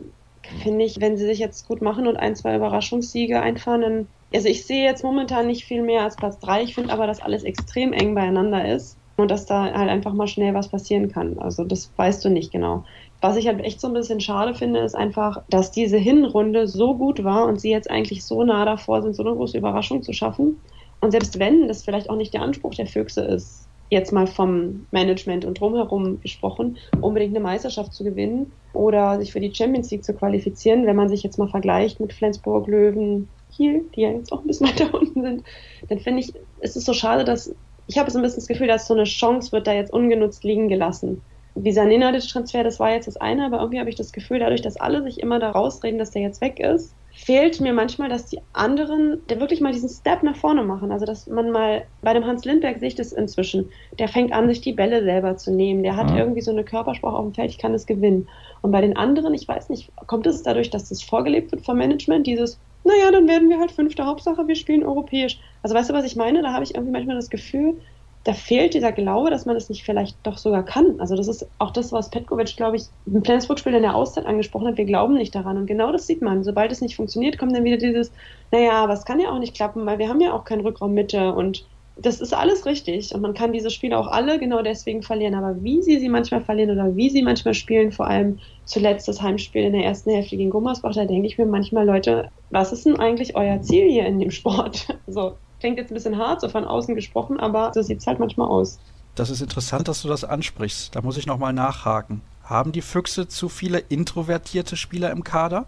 finde 0.63 0.85
ich, 0.85 0.99
wenn 0.99 1.17
sie 1.17 1.25
sich 1.25 1.39
jetzt 1.39 1.67
gut 1.67 1.81
machen 1.81 2.07
und 2.07 2.17
ein, 2.17 2.35
zwei 2.35 2.55
Überraschungssiege 2.55 3.41
einfahren, 3.41 3.81
dann 3.81 4.07
also 4.31 4.47
ich 4.47 4.65
sehe 4.65 4.83
jetzt 4.83 5.03
momentan 5.03 5.47
nicht 5.47 5.65
viel 5.65 5.81
mehr 5.81 6.03
als 6.03 6.15
Platz 6.15 6.38
drei. 6.38 6.61
Ich 6.61 6.75
finde 6.75 6.93
aber, 6.93 7.07
dass 7.07 7.19
alles 7.19 7.43
extrem 7.43 7.93
eng 7.93 8.13
beieinander 8.13 8.71
ist 8.71 8.98
und 9.19 9.31
dass 9.31 9.45
da 9.45 9.73
halt 9.73 9.89
einfach 9.89 10.13
mal 10.13 10.27
schnell 10.27 10.53
was 10.53 10.69
passieren 10.69 11.11
kann. 11.11 11.39
Also 11.39 11.63
das 11.63 11.91
weißt 11.95 12.23
du 12.23 12.29
nicht 12.29 12.51
genau. 12.51 12.85
Was 13.21 13.35
ich 13.35 13.47
halt 13.47 13.59
echt 13.61 13.81
so 13.81 13.88
ein 13.88 13.93
bisschen 13.93 14.21
schade 14.21 14.53
finde, 14.53 14.79
ist 14.79 14.95
einfach, 14.95 15.43
dass 15.49 15.71
diese 15.71 15.97
Hinrunde 15.97 16.67
so 16.67 16.97
gut 16.97 17.23
war 17.23 17.47
und 17.47 17.59
sie 17.59 17.69
jetzt 17.69 17.89
eigentlich 17.89 18.23
so 18.25 18.43
nah 18.43 18.65
davor 18.65 19.01
sind, 19.01 19.15
so 19.15 19.23
eine 19.23 19.35
große 19.35 19.57
Überraschung 19.57 20.03
zu 20.03 20.13
schaffen. 20.13 20.57
Und 21.01 21.11
selbst 21.11 21.39
wenn 21.39 21.67
das 21.67 21.83
vielleicht 21.83 22.09
auch 22.09 22.15
nicht 22.15 22.33
der 22.33 22.41
Anspruch 22.41 22.75
der 22.75 22.88
Füchse 22.88 23.21
ist, 23.21 23.67
jetzt 23.89 24.13
mal 24.13 24.27
vom 24.27 24.85
Management 24.91 25.45
und 25.45 25.59
drumherum 25.59 26.21
gesprochen, 26.21 26.77
unbedingt 27.01 27.35
eine 27.35 27.43
Meisterschaft 27.43 27.93
zu 27.93 28.03
gewinnen 28.03 28.51
oder 28.73 29.19
sich 29.19 29.31
für 29.31 29.39
die 29.39 29.53
Champions 29.53 29.89
League 29.89 30.03
zu 30.03 30.13
qualifizieren, 30.13 30.85
wenn 30.85 30.95
man 30.95 31.09
sich 31.09 31.23
jetzt 31.23 31.39
mal 31.39 31.49
vergleicht 31.49 31.99
mit 31.99 32.13
Flensburg, 32.13 32.67
Löwen, 32.67 33.29
Kiel, 33.51 33.89
die 33.95 34.01
ja 34.01 34.11
jetzt 34.11 34.31
auch 34.31 34.41
ein 34.41 34.47
bisschen 34.47 34.67
weiter 34.69 34.93
unten 34.93 35.23
sind, 35.23 35.43
dann 35.89 35.99
finde 35.99 36.21
ich, 36.21 36.33
ist 36.61 36.77
es 36.77 36.85
so 36.85 36.93
schade, 36.93 37.23
dass 37.23 37.55
ich 37.89 37.98
habe 37.98 38.12
so 38.12 38.19
ein 38.19 38.22
bisschen 38.22 38.38
das 38.38 38.48
Gefühl, 38.48 38.67
dass 38.67 38.88
so 38.88 38.93
eine 38.93 39.05
Chance 39.05 39.51
wird 39.51 39.65
da 39.65 39.74
jetzt 39.74 39.91
ungenutzt 39.91 40.43
liegen 40.43 40.69
gelassen. 40.69 41.22
Dieser 41.55 41.86
Nenadic-Transfer, 41.86 42.63
das 42.63 42.79
war 42.79 42.91
jetzt 42.91 43.08
das 43.08 43.17
eine, 43.17 43.48
aber 43.48 43.58
irgendwie 43.58 43.79
habe 43.79 43.89
ich 43.89 43.96
das 43.96 44.12
Gefühl, 44.12 44.38
dadurch, 44.38 44.62
dass 44.62 44.77
alle 44.77 45.01
sich 45.01 45.19
immer 45.19 45.39
da 45.39 45.50
rausreden, 45.50 45.98
dass 45.98 46.12
der 46.12 46.22
jetzt 46.22 46.39
weg 46.39 46.60
ist, 46.60 46.93
fehlt 47.15 47.60
mir 47.60 47.74
manchmal, 47.74 48.08
dass 48.08 48.27
die 48.27 48.39
anderen, 48.53 49.25
der 49.27 49.39
wirklich 49.39 49.60
mal 49.60 49.74
diesen 49.74 49.89
Step 49.89 50.22
nach 50.22 50.36
vorne 50.36 50.63
machen. 50.63 50.91
Also, 50.91 51.08
dass 51.08 51.25
man 51.25 51.50
mal, 51.50 51.84
bei 52.03 52.13
dem 52.13 52.25
Hans 52.25 52.46
Lindberg 52.46 52.79
sehe 52.79 52.89
ich 52.89 52.96
das 52.96 53.12
inzwischen, 53.12 53.69
der 53.98 54.08
fängt 54.08 54.34
an, 54.34 54.48
sich 54.48 54.62
die 54.62 54.74
Bälle 54.74 55.03
selber 55.03 55.36
zu 55.38 55.51
nehmen. 55.51 55.81
Der 55.81 55.96
hat 55.96 56.12
mhm. 56.12 56.17
irgendwie 56.17 56.41
so 56.41 56.51
eine 56.51 56.63
Körpersprache 56.63 57.15
auf 57.15 57.25
dem 57.25 57.34
Feld, 57.34 57.50
ich 57.50 57.58
kann 57.58 57.74
es 57.74 57.88
gewinnen. 57.88 58.27
Und 58.62 58.72
bei 58.72 58.81
den 58.81 58.96
anderen, 58.96 59.34
ich 59.34 59.48
weiß 59.48 59.69
nicht, 59.69 59.91
kommt 60.05 60.27
es 60.27 60.43
dadurch, 60.43 60.69
dass 60.69 60.89
das 60.89 61.01
vorgelebt 61.01 61.51
wird 61.51 61.65
vom 61.65 61.79
Management, 61.79 62.27
dieses, 62.27 62.60
naja, 62.83 63.12
dann 63.12 63.27
werden 63.27 63.50
wir 63.50 63.59
halt 63.59 63.71
fünfte 63.71 64.05
Hauptsache, 64.05 64.48
wir 64.48 64.55
spielen 64.55 64.83
europäisch. 64.83 65.39
Also 65.63 65.75
weißt 65.75 65.89
du, 65.89 65.93
was 65.93 66.05
ich 66.05 66.15
meine? 66.15 66.41
Da 66.41 66.53
habe 66.53 66.63
ich 66.63 66.75
irgendwie 66.75 66.93
manchmal 66.93 67.15
das 67.15 67.29
Gefühl, 67.29 67.75
da 68.24 68.33
fehlt 68.33 68.74
dieser 68.74 68.91
Glaube, 68.91 69.29
dass 69.29 69.45
man 69.45 69.55
es 69.55 69.69
nicht 69.69 69.83
vielleicht 69.83 70.17
doch 70.24 70.38
sogar 70.38 70.63
kann. 70.63 71.00
Also 71.00 71.15
das 71.15 71.27
ist 71.27 71.48
auch 71.57 71.71
das, 71.71 71.91
was 71.91 72.09
Petkovic, 72.09 72.55
glaube 72.57 72.75
ich, 72.75 72.83
im 73.05 73.24
Flensburg-Spiel 73.24 73.74
in 73.74 73.81
der 73.81 73.95
Auszeit 73.95 74.25
angesprochen 74.25 74.67
hat. 74.67 74.77
Wir 74.77 74.86
glauben 74.86 75.13
nicht 75.13 75.33
daran. 75.33 75.57
Und 75.57 75.67
genau 75.67 75.91
das 75.91 76.05
sieht 76.05 76.21
man. 76.21 76.43
Sobald 76.43 76.71
es 76.71 76.81
nicht 76.81 76.95
funktioniert, 76.95 77.38
kommt 77.38 77.55
dann 77.55 77.63
wieder 77.63 77.77
dieses, 77.77 78.12
naja, 78.51 78.74
aber 78.74 78.93
es 78.93 79.05
kann 79.05 79.19
ja 79.19 79.29
auch 79.31 79.39
nicht 79.39 79.55
klappen, 79.55 79.86
weil 79.86 80.00
wir 80.00 80.09
haben 80.09 80.19
ja 80.19 80.33
auch 80.33 80.43
keinen 80.43 80.62
Rückraum 80.62 80.93
Mitte 80.93 81.33
und 81.33 81.65
das 82.01 82.21
ist 82.21 82.33
alles 82.33 82.65
richtig 82.65 83.13
und 83.13 83.21
man 83.21 83.33
kann 83.33 83.51
diese 83.51 83.69
Spiele 83.69 83.97
auch 83.97 84.07
alle 84.07 84.39
genau 84.39 84.61
deswegen 84.61 85.03
verlieren. 85.03 85.35
Aber 85.35 85.61
wie 85.63 85.81
sie 85.81 85.99
sie 85.99 86.09
manchmal 86.09 86.41
verlieren 86.41 86.71
oder 86.71 86.95
wie 86.95 87.09
sie 87.09 87.21
manchmal 87.21 87.53
spielen, 87.53 87.91
vor 87.91 88.07
allem 88.07 88.39
zuletzt 88.65 89.07
das 89.07 89.21
Heimspiel 89.21 89.63
in 89.63 89.73
der 89.73 89.83
ersten 89.83 90.11
Hälfte 90.11 90.37
gegen 90.37 90.49
Gummersbach, 90.49 90.93
da 90.93 91.05
denke 91.05 91.27
ich 91.27 91.37
mir 91.37 91.45
manchmal, 91.45 91.85
Leute, 91.85 92.29
was 92.51 92.71
ist 92.71 92.85
denn 92.85 92.99
eigentlich 92.99 93.35
euer 93.35 93.61
Ziel 93.61 93.89
hier 93.89 94.05
in 94.05 94.19
dem 94.19 94.31
Sport? 94.31 94.87
So, 95.07 95.37
klingt 95.59 95.79
jetzt 95.79 95.89
ein 95.89 95.95
bisschen 95.95 96.17
hart, 96.19 96.41
so 96.41 96.49
von 96.49 96.65
außen 96.65 96.93
gesprochen, 96.93 97.39
aber 97.39 97.71
so 97.73 97.81
sieht 97.81 97.99
es 97.99 98.05
halt 98.05 98.19
manchmal 98.19 98.47
aus. 98.47 98.79
Das 99.15 99.31
ist 99.31 99.41
interessant, 99.41 99.87
dass 99.87 100.03
du 100.03 100.07
das 100.07 100.23
ansprichst. 100.23 100.95
Da 100.95 101.01
muss 101.01 101.17
ich 101.17 101.25
nochmal 101.25 101.51
nachhaken. 101.51 102.21
Haben 102.43 102.71
die 102.71 102.81
Füchse 102.81 103.27
zu 103.27 103.49
viele 103.49 103.79
introvertierte 103.79 104.77
Spieler 104.77 105.09
im 105.11 105.23
Kader? 105.23 105.65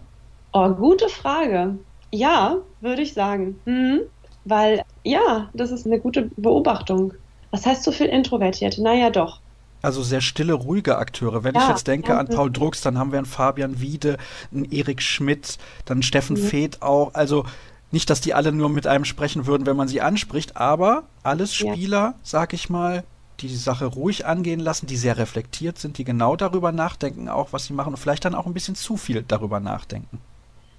Oh, 0.52 0.68
gute 0.70 1.08
Frage. 1.08 1.76
Ja, 2.12 2.58
würde 2.80 3.02
ich 3.02 3.14
sagen. 3.14 3.56
Hm. 3.64 4.02
Weil, 4.44 4.82
ja, 5.04 5.48
das 5.52 5.70
ist 5.70 5.86
eine 5.86 6.00
gute 6.00 6.30
Beobachtung. 6.36 7.14
Was 7.50 7.66
heißt 7.66 7.84
so 7.84 7.92
viel 7.92 8.06
Introvertierte? 8.06 8.82
Naja, 8.82 9.10
doch. 9.10 9.40
Also 9.82 10.02
sehr 10.02 10.20
stille, 10.20 10.54
ruhige 10.54 10.96
Akteure. 10.96 11.42
Wenn 11.42 11.54
ja, 11.54 11.62
ich 11.62 11.68
jetzt 11.68 11.88
denke 11.88 12.12
ja, 12.12 12.18
an 12.18 12.28
Paul 12.28 12.50
Drucks, 12.50 12.80
dann 12.80 12.98
haben 12.98 13.10
wir 13.10 13.18
einen 13.18 13.26
Fabian 13.26 13.80
Wiede, 13.80 14.16
einen 14.52 14.70
Erik 14.70 15.02
Schmidt, 15.02 15.58
dann 15.84 16.02
Steffen 16.02 16.36
ja. 16.36 16.44
Feeth 16.44 16.82
auch. 16.82 17.14
Also 17.14 17.44
nicht, 17.90 18.08
dass 18.08 18.20
die 18.20 18.32
alle 18.32 18.52
nur 18.52 18.68
mit 18.68 18.86
einem 18.86 19.04
sprechen 19.04 19.46
würden, 19.46 19.66
wenn 19.66 19.76
man 19.76 19.88
sie 19.88 20.00
anspricht, 20.00 20.56
aber 20.56 21.02
alles 21.22 21.54
Spieler, 21.54 22.14
sag 22.22 22.54
ich 22.54 22.70
mal, 22.70 23.04
die 23.40 23.48
die 23.48 23.56
Sache 23.56 23.86
ruhig 23.86 24.24
angehen 24.24 24.60
lassen, 24.60 24.86
die 24.86 24.96
sehr 24.96 25.18
reflektiert 25.18 25.78
sind, 25.78 25.98
die 25.98 26.04
genau 26.04 26.36
darüber 26.36 26.72
nachdenken, 26.72 27.28
auch 27.28 27.52
was 27.52 27.66
sie 27.66 27.72
machen 27.72 27.92
und 27.92 27.98
vielleicht 27.98 28.24
dann 28.24 28.34
auch 28.34 28.46
ein 28.46 28.54
bisschen 28.54 28.76
zu 28.76 28.96
viel 28.96 29.24
darüber 29.26 29.60
nachdenken. 29.60 30.20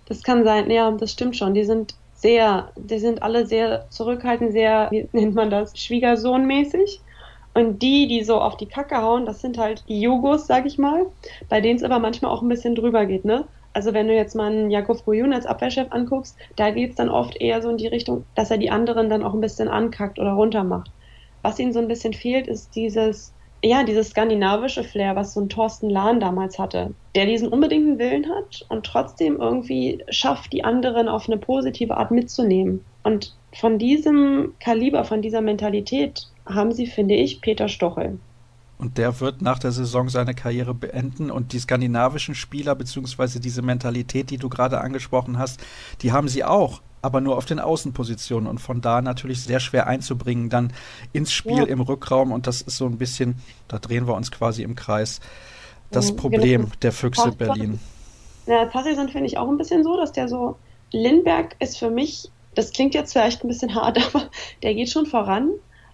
Das 0.05 0.24
kann 0.24 0.43
sein, 0.43 0.72
ja, 0.72 0.89
das 0.91 1.12
stimmt 1.12 1.38
schon. 1.38 1.53
Die 1.53 1.65
sind 1.65 1.96
sehr, 2.24 2.72
die 2.77 3.00
sind 3.00 3.22
alle 3.22 3.46
sehr 3.46 3.86
zurückhaltend, 3.89 4.53
sehr, 4.53 4.88
wie 4.92 5.08
nennt 5.12 5.36
man 5.36 5.50
das, 5.51 5.77
Schwiegersohnmäßig. 5.77 7.01
Und 7.53 7.84
die, 7.84 8.08
die 8.08 8.24
so 8.24 8.39
auf 8.39 8.58
die 8.58 8.65
Kacke 8.65 8.98
hauen, 8.98 9.25
das 9.27 9.42
sind 9.42 9.60
halt 9.60 9.84
die 9.88 10.01
Jugos, 10.01 10.48
sag 10.48 10.65
ich 10.65 10.80
mal, 10.80 11.06
bei 11.50 11.62
denen 11.62 11.75
es 11.75 11.84
aber 11.84 12.00
manchmal 12.00 12.32
auch 12.32 12.42
ein 12.42 12.50
bisschen 12.50 12.74
drüber 12.75 13.06
geht, 13.06 13.25
ne? 13.25 13.46
Also 13.74 13.94
wenn 13.94 14.08
du 14.08 14.15
jetzt 14.15 14.36
mal 14.36 14.51
einen 14.51 14.72
Jakov 14.72 15.03
Gojun 15.03 15.34
als 15.34 15.46
Abwehrchef 15.46 15.92
anguckst, 15.92 16.38
da 16.56 16.72
geht 16.72 16.92
es 16.92 16.96
dann 16.96 17.10
oft 17.10 17.36
eher 17.42 17.62
so 17.62 17.70
in 17.70 17.77
die 17.77 17.88
Richtung, 17.88 18.25
dass 18.36 18.51
er 18.51 18.58
die 18.58 18.72
anderen 18.72 19.10
dann 19.10 19.24
auch 19.24 19.34
ein 19.34 19.42
bisschen 19.42 19.68
ankackt 19.68 20.18
oder 20.18 20.32
runtermacht. 20.32 20.92
Was 21.42 21.60
ihnen 21.60 21.74
so 21.74 21.80
ein 21.80 21.88
bisschen 21.88 22.13
fehlt, 22.13 22.48
ist 22.48 22.75
dieses, 22.75 23.34
ja, 23.63 23.84
dieses 23.84 24.10
skandinavische 24.10 24.84
Flair, 24.84 25.15
was 25.15 25.34
so 25.34 25.41
ein 25.41 25.50
Thorsten 25.50 25.89
Lahn 25.89 26.20
damals 26.20 26.60
hatte, 26.60 26.93
der 27.15 27.25
diesen 27.25 27.48
unbedingten 27.48 27.98
Willen 27.98 28.27
hat 28.29 28.65
und 28.67 28.86
trotzdem 28.86 29.38
irgendwie 29.38 30.03
schafft, 30.10 30.51
die 30.51 30.65
anderen 30.65 31.08
auf 31.08 31.27
eine 31.27 31.38
positive 31.38 31.96
Art 31.96 32.12
mitzunehmen. 32.12 32.84
Und 33.03 33.34
von 33.53 33.79
diesem 33.79 34.53
Kaliber, 34.60 35.05
von 35.05 35.22
dieser 35.22 35.41
Mentalität 35.41 36.27
haben 36.46 36.74
sie, 36.74 36.88
finde 36.88 37.15
ich, 37.15 37.39
Peter 37.39 37.70
Stochel. 37.70 38.20
Und 38.77 38.98
der 38.98 39.22
wird 39.22 39.41
nach 39.41 39.60
der 39.60 39.72
Saison 39.72 40.10
seine 40.10 40.34
Karriere 40.34 40.74
beenden. 40.74 41.32
Und 41.32 41.53
die 41.53 41.60
skandinavischen 41.60 42.36
Spieler, 42.36 42.75
beziehungsweise 42.75 43.39
diese 43.39 43.62
Mentalität, 43.62 44.29
die 44.29 44.38
du 44.38 44.50
gerade 44.50 44.82
angesprochen 44.82 45.38
hast, 45.39 45.63
die 46.01 46.12
haben 46.12 46.27
sie 46.27 46.43
auch 46.43 46.82
aber 47.03 47.22
nur 47.22 47.38
auf 47.38 47.45
den 47.45 47.60
Außenpositionen 47.60 48.50
und 48.50 48.60
von 48.60 48.81
da 48.81 49.01
natürlich 49.01 49.43
sehr 49.43 49.60
schwer 49.60 49.88
einzubringen 49.88 50.50
dann 50.50 50.72
ins 51.12 51.33
Spiel 51.33 51.57
ja. 51.57 51.63
im 51.65 51.81
Rückraum 51.81 52.31
und 52.31 52.48
das 52.48 52.62
ist 52.62 52.77
so 52.77 52.86
ein 52.86 52.98
bisschen, 52.98 53.36
da 53.67 53.77
drehen 53.77 54.07
wir 54.07 54.15
uns 54.15 54.31
quasi 54.31 54.63
im 54.63 54.75
Kreis, 54.75 55.19
das 55.91 56.13
mhm, 56.13 56.15
Problem 56.15 56.62
genau. 56.62 56.74
der 56.81 56.91
Füchse 56.93 57.24
Passt 57.24 57.38
Berlin. 57.38 57.79
Ja, 58.48 58.65
Passisan 58.65 59.10
finde 59.10 59.27
ich 59.27 59.38
auch 59.38 59.50
ein 59.50 59.57
bisschen 59.57 59.83
so, 59.83 59.98
dass 59.98 60.13
der 60.13 60.29
so, 60.29 60.55
Lindberg 60.91 61.57
ist 61.60 61.77
für 61.77 61.89
mich, 61.89 62.31
das 62.55 62.72
klingt 62.72 62.93
jetzt 62.93 63.12
vielleicht 63.12 63.43
ein 63.43 63.50
bisschen 63.50 63.75
hart, 63.75 63.98
aber 64.15 64.29
der 64.63 64.74
geht 64.74 64.89
schon 64.89 65.05
voran, 65.05 65.50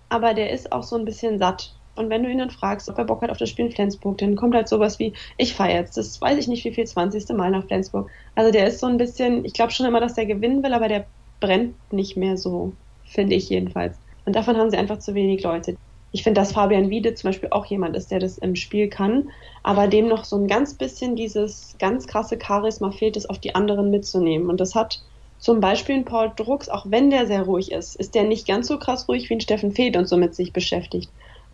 aber 0.09 0.35
der 0.35 0.51
ist 0.51 0.71
auch 0.71 0.83
so 0.83 0.95
ein 0.95 1.05
bisschen 1.05 1.39
satt. 1.39 1.73
Und 1.99 2.09
wenn 2.09 2.23
du 2.23 2.29
ihn 2.29 2.37
dann 2.37 2.49
fragst, 2.49 2.89
ob 2.89 2.97
er 2.97 3.03
Bock 3.03 3.21
hat 3.21 3.29
auf 3.29 3.37
das 3.37 3.49
Spiel 3.49 3.65
in 3.65 3.73
Flensburg, 3.73 4.17
dann 4.19 4.37
kommt 4.37 4.55
halt 4.55 4.69
sowas 4.69 4.99
wie, 4.99 5.11
ich 5.35 5.53
fahre 5.53 5.73
jetzt, 5.73 5.97
das 5.97 6.21
weiß 6.21 6.39
ich 6.39 6.47
nicht 6.47 6.63
wie 6.63 6.71
viel, 6.71 6.87
20. 6.87 7.27
Mal 7.35 7.51
nach 7.51 7.65
Flensburg. 7.65 8.09
Also 8.35 8.51
der 8.53 8.67
ist 8.67 8.79
so 8.79 8.87
ein 8.87 8.97
bisschen, 8.97 9.43
ich 9.43 9.51
glaube 9.51 9.73
schon 9.73 9.85
immer, 9.85 9.99
dass 9.99 10.13
der 10.13 10.25
gewinnen 10.25 10.63
will, 10.63 10.73
aber 10.73 10.87
der 10.87 11.07
brennt 11.41 11.75
nicht 11.91 12.15
mehr 12.15 12.37
so, 12.37 12.71
finde 13.03 13.35
ich 13.35 13.49
jedenfalls. 13.49 13.97
Und 14.23 14.37
davon 14.37 14.55
haben 14.55 14.71
sie 14.71 14.77
einfach 14.77 14.99
zu 14.99 15.13
wenig 15.13 15.43
Leute. 15.43 15.75
Ich 16.13 16.23
finde, 16.23 16.39
dass 16.39 16.53
Fabian 16.53 16.89
Wiede 16.89 17.15
zum 17.15 17.27
Beispiel 17.27 17.49
auch 17.51 17.65
jemand 17.65 17.97
ist, 17.97 18.11
der 18.11 18.19
das 18.19 18.37
im 18.37 18.55
Spiel 18.55 18.87
kann, 18.87 19.29
aber 19.61 19.87
dem 19.89 20.07
noch 20.07 20.23
so 20.23 20.37
ein 20.37 20.47
ganz 20.47 20.75
bisschen 20.75 21.17
dieses 21.17 21.75
ganz 21.79 22.07
krasse 22.07 22.39
Charisma 22.41 22.91
fehlt, 22.91 23.17
es 23.17 23.29
auf 23.29 23.39
die 23.39 23.55
anderen 23.55 23.91
mitzunehmen. 23.91 24.49
Und 24.49 24.61
das 24.61 24.73
hat 24.73 25.01
zum 25.37 25.59
Beispiel 25.59 25.95
ein 25.95 26.05
Paul 26.05 26.31
Drucks, 26.33 26.69
auch 26.69 26.85
wenn 26.87 27.09
der 27.09 27.27
sehr 27.27 27.41
ruhig 27.41 27.73
ist, 27.73 27.97
ist 27.97 28.15
der 28.15 28.23
nicht 28.23 28.47
ganz 28.47 28.67
so 28.67 28.79
krass 28.79 29.09
ruhig 29.09 29.29
wie 29.29 29.33
ein 29.33 29.41
Steffen 29.41 29.73
Feeth 29.73 29.97
und 29.97 30.07
so 30.07 30.15
mit 30.15 30.33
sich 30.33 30.53
beschäftigt 30.53 31.09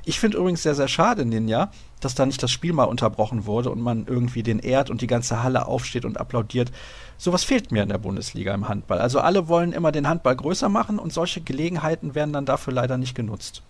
Ich 0.06 0.20
finde 0.20 0.38
übrigens 0.38 0.62
sehr, 0.64 0.76
sehr 0.76 0.88
schade, 0.88 1.26
Ninja, 1.26 1.72
dass 2.00 2.16
da 2.16 2.26
nicht 2.26 2.42
das 2.44 2.52
Spiel 2.52 2.72
mal 2.74 2.86
unterbrochen 2.86 3.46
wurde 3.46 3.72
und 3.72 3.82
man 3.82 4.06
irgendwie 4.08 4.44
den 4.44 4.60
ehrt 4.60 4.92
und 4.92 5.02
die 5.02 5.08
ganze 5.08 5.44
Halle 5.44 5.66
aufsteht 5.66 6.06
und 6.06 6.20
applaudiert. 6.20 6.72
Sowas 7.18 7.44
fehlt 7.44 7.72
mir 7.72 7.84
in 7.84 7.90
der 7.90 7.98
Bundesliga 7.98 8.54
im 8.54 8.70
Handball. 8.70 9.00
Also 9.00 9.20
alle 9.20 9.48
wollen 9.48 9.74
immer 9.74 9.92
den 9.92 10.08
Handball 10.08 10.36
größer 10.36 10.70
machen 10.70 11.00
und 11.00 11.12
solche 11.12 11.42
Gelegenheiten 11.42 12.14
werden 12.16 12.34
dann 12.34 12.46
dafür 12.46 12.74
leider 12.74 12.98
nicht 12.98 13.16
genutzt 13.16 13.64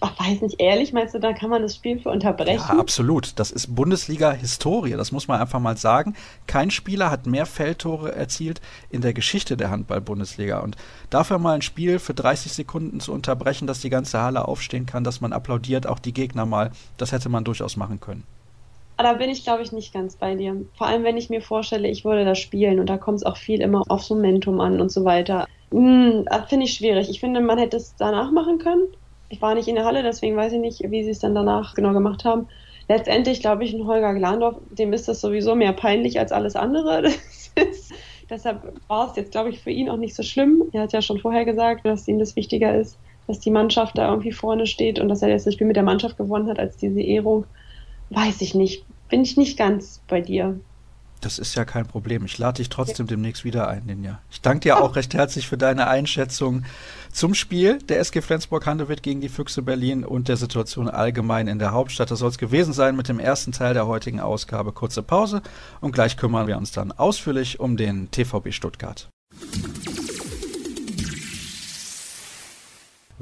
ach, 0.00 0.18
weiß 0.18 0.42
nicht, 0.42 0.60
ehrlich, 0.60 0.92
meinst 0.92 1.14
du, 1.14 1.18
da 1.18 1.32
kann 1.32 1.50
man 1.50 1.62
das 1.62 1.76
Spiel 1.76 1.98
für 1.98 2.10
unterbrechen? 2.10 2.64
Ja, 2.68 2.78
absolut. 2.78 3.38
Das 3.38 3.50
ist 3.50 3.74
Bundesliga-Historie, 3.74 4.92
das 4.92 5.12
muss 5.12 5.28
man 5.28 5.40
einfach 5.40 5.60
mal 5.60 5.76
sagen. 5.76 6.14
Kein 6.46 6.70
Spieler 6.70 7.10
hat 7.10 7.26
mehr 7.26 7.46
Feldtore 7.46 8.14
erzielt 8.14 8.60
in 8.90 9.00
der 9.00 9.12
Geschichte 9.12 9.56
der 9.56 9.70
Handball-Bundesliga. 9.70 10.60
Und 10.60 10.76
dafür 11.10 11.38
mal 11.38 11.54
ein 11.54 11.62
Spiel 11.62 11.98
für 11.98 12.14
30 12.14 12.52
Sekunden 12.52 13.00
zu 13.00 13.12
unterbrechen, 13.12 13.66
dass 13.66 13.80
die 13.80 13.90
ganze 13.90 14.20
Halle 14.20 14.48
aufstehen 14.48 14.86
kann, 14.86 15.04
dass 15.04 15.20
man 15.20 15.32
applaudiert, 15.32 15.86
auch 15.86 15.98
die 15.98 16.12
Gegner 16.12 16.46
mal, 16.46 16.70
das 16.96 17.12
hätte 17.12 17.28
man 17.28 17.44
durchaus 17.44 17.76
machen 17.76 18.00
können. 18.00 18.24
Aber 18.96 19.08
da 19.08 19.14
bin 19.14 19.30
ich, 19.30 19.44
glaube 19.44 19.62
ich, 19.62 19.72
nicht 19.72 19.94
ganz 19.94 20.16
bei 20.16 20.34
dir. 20.34 20.56
Vor 20.76 20.86
allem, 20.86 21.04
wenn 21.04 21.16
ich 21.16 21.30
mir 21.30 21.40
vorstelle, 21.40 21.88
ich 21.88 22.04
würde 22.04 22.24
das 22.24 22.38
spielen 22.38 22.80
und 22.80 22.86
da 22.90 22.98
kommt 22.98 23.16
es 23.16 23.24
auch 23.24 23.38
viel 23.38 23.62
immer 23.62 23.82
aufs 23.88 24.10
Momentum 24.10 24.60
an 24.60 24.80
und 24.80 24.92
so 24.92 25.04
weiter. 25.04 25.46
Hm, 25.70 26.26
finde 26.48 26.66
ich 26.66 26.74
schwierig. 26.74 27.08
Ich 27.08 27.20
finde, 27.20 27.40
man 27.40 27.58
hätte 27.58 27.78
es 27.78 27.94
danach 27.96 28.30
machen 28.30 28.58
können 28.58 28.88
ich 29.30 29.40
war 29.40 29.54
nicht 29.54 29.68
in 29.68 29.76
der 29.76 29.84
Halle, 29.84 30.02
deswegen 30.02 30.36
weiß 30.36 30.52
ich 30.52 30.58
nicht, 30.58 30.82
wie 30.90 31.04
sie 31.04 31.10
es 31.10 31.20
dann 31.20 31.34
danach 31.34 31.74
genau 31.74 31.92
gemacht 31.92 32.24
haben. 32.24 32.48
Letztendlich 32.88 33.40
glaube 33.40 33.64
ich, 33.64 33.72
ein 33.72 33.86
Holger 33.86 34.12
Glandorf, 34.12 34.56
dem 34.70 34.92
ist 34.92 35.08
das 35.08 35.20
sowieso 35.20 35.54
mehr 35.54 35.72
peinlich 35.72 36.18
als 36.18 36.32
alles 36.32 36.56
andere. 36.56 37.06
Ist, 37.56 37.92
deshalb 38.28 38.74
war 38.88 39.10
es 39.10 39.16
jetzt, 39.16 39.32
glaube 39.32 39.50
ich, 39.50 39.60
für 39.60 39.70
ihn 39.70 39.88
auch 39.88 39.96
nicht 39.96 40.14
so 40.14 40.22
schlimm. 40.22 40.64
Er 40.72 40.82
hat 40.82 40.92
ja 40.92 41.02
schon 41.02 41.18
vorher 41.18 41.44
gesagt, 41.44 41.84
dass 41.84 42.08
ihm 42.08 42.18
das 42.18 42.36
wichtiger 42.36 42.76
ist, 42.78 42.98
dass 43.26 43.40
die 43.40 43.50
Mannschaft 43.50 43.98
da 43.98 44.08
irgendwie 44.08 44.32
vorne 44.32 44.66
steht 44.66 45.00
und 45.00 45.08
dass 45.08 45.22
er 45.22 45.28
jetzt 45.28 45.46
das 45.46 45.54
Spiel 45.54 45.66
mit 45.66 45.76
der 45.76 45.82
Mannschaft 45.82 46.16
gewonnen 46.16 46.48
hat 46.48 46.58
als 46.58 46.76
diese 46.76 47.00
Ehrung. 47.00 47.46
Weiß 48.10 48.40
ich 48.40 48.54
nicht. 48.54 48.86
Bin 49.08 49.22
ich 49.22 49.36
nicht 49.36 49.58
ganz 49.58 50.02
bei 50.08 50.20
dir. 50.20 50.60
Das 51.20 51.38
ist 51.38 51.54
ja 51.54 51.64
kein 51.64 51.86
Problem. 51.86 52.24
Ich 52.24 52.38
lade 52.38 52.56
dich 52.56 52.70
trotzdem 52.70 53.06
demnächst 53.06 53.44
wieder 53.44 53.68
ein, 53.68 53.84
Ninja. 53.84 54.20
Ich 54.30 54.40
danke 54.40 54.60
dir 54.60 54.82
auch 54.82 54.96
recht 54.96 55.14
herzlich 55.14 55.46
für 55.46 55.58
deine 55.58 55.86
Einschätzung 55.86 56.64
zum 57.12 57.34
Spiel 57.34 57.78
der 57.78 58.00
SG 58.00 58.22
Flensburg-Handewitt 58.22 59.02
gegen 59.02 59.20
die 59.20 59.28
Füchse 59.28 59.62
Berlin 59.62 60.04
und 60.04 60.28
der 60.28 60.36
Situation 60.36 60.88
allgemein 60.88 61.48
in 61.48 61.58
der 61.58 61.72
Hauptstadt. 61.72 62.10
Das 62.10 62.20
soll 62.20 62.30
es 62.30 62.38
gewesen 62.38 62.72
sein 62.72 62.96
mit 62.96 63.08
dem 63.08 63.20
ersten 63.20 63.52
Teil 63.52 63.74
der 63.74 63.86
heutigen 63.86 64.20
Ausgabe. 64.20 64.72
Kurze 64.72 65.02
Pause 65.02 65.42
und 65.80 65.92
gleich 65.92 66.16
kümmern 66.16 66.46
wir 66.46 66.56
uns 66.56 66.72
dann 66.72 66.92
ausführlich 66.92 67.60
um 67.60 67.76
den 67.76 68.10
TVB 68.10 68.52
Stuttgart. 68.52 69.08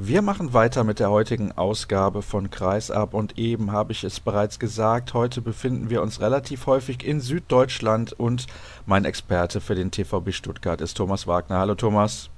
Wir 0.01 0.23
machen 0.23 0.55
weiter 0.55 0.85
mit 0.85 1.01
der 1.01 1.11
heutigen 1.11 1.51
Ausgabe 1.51 2.23
von 2.23 2.51
Kreisab 2.51 3.15
und 3.15 3.37
eben 3.37 3.73
habe 3.73 3.91
ich 3.91 4.05
es 4.05 4.21
bereits 4.21 4.61
gesagt, 4.61 5.13
heute 5.13 5.41
befinden 5.41 5.91
wir 5.91 6.03
uns 6.03 6.21
relativ 6.21 6.69
häufig 6.69 7.05
in 7.05 7.21
Süddeutschland 7.21 8.13
und 8.13 8.47
mein 8.87 9.05
Experte 9.05 9.61
für 9.61 9.75
den 9.75 9.91
TVB 9.91 10.31
Stuttgart 10.31 10.81
ist 10.81 10.97
Thomas 10.97 11.27
Wagner. 11.27 11.59
Hallo 11.59 11.75
Thomas. 11.75 12.31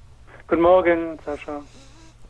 Guten 0.49 0.63
Morgen, 0.63 1.19
Sascha. 1.23 1.61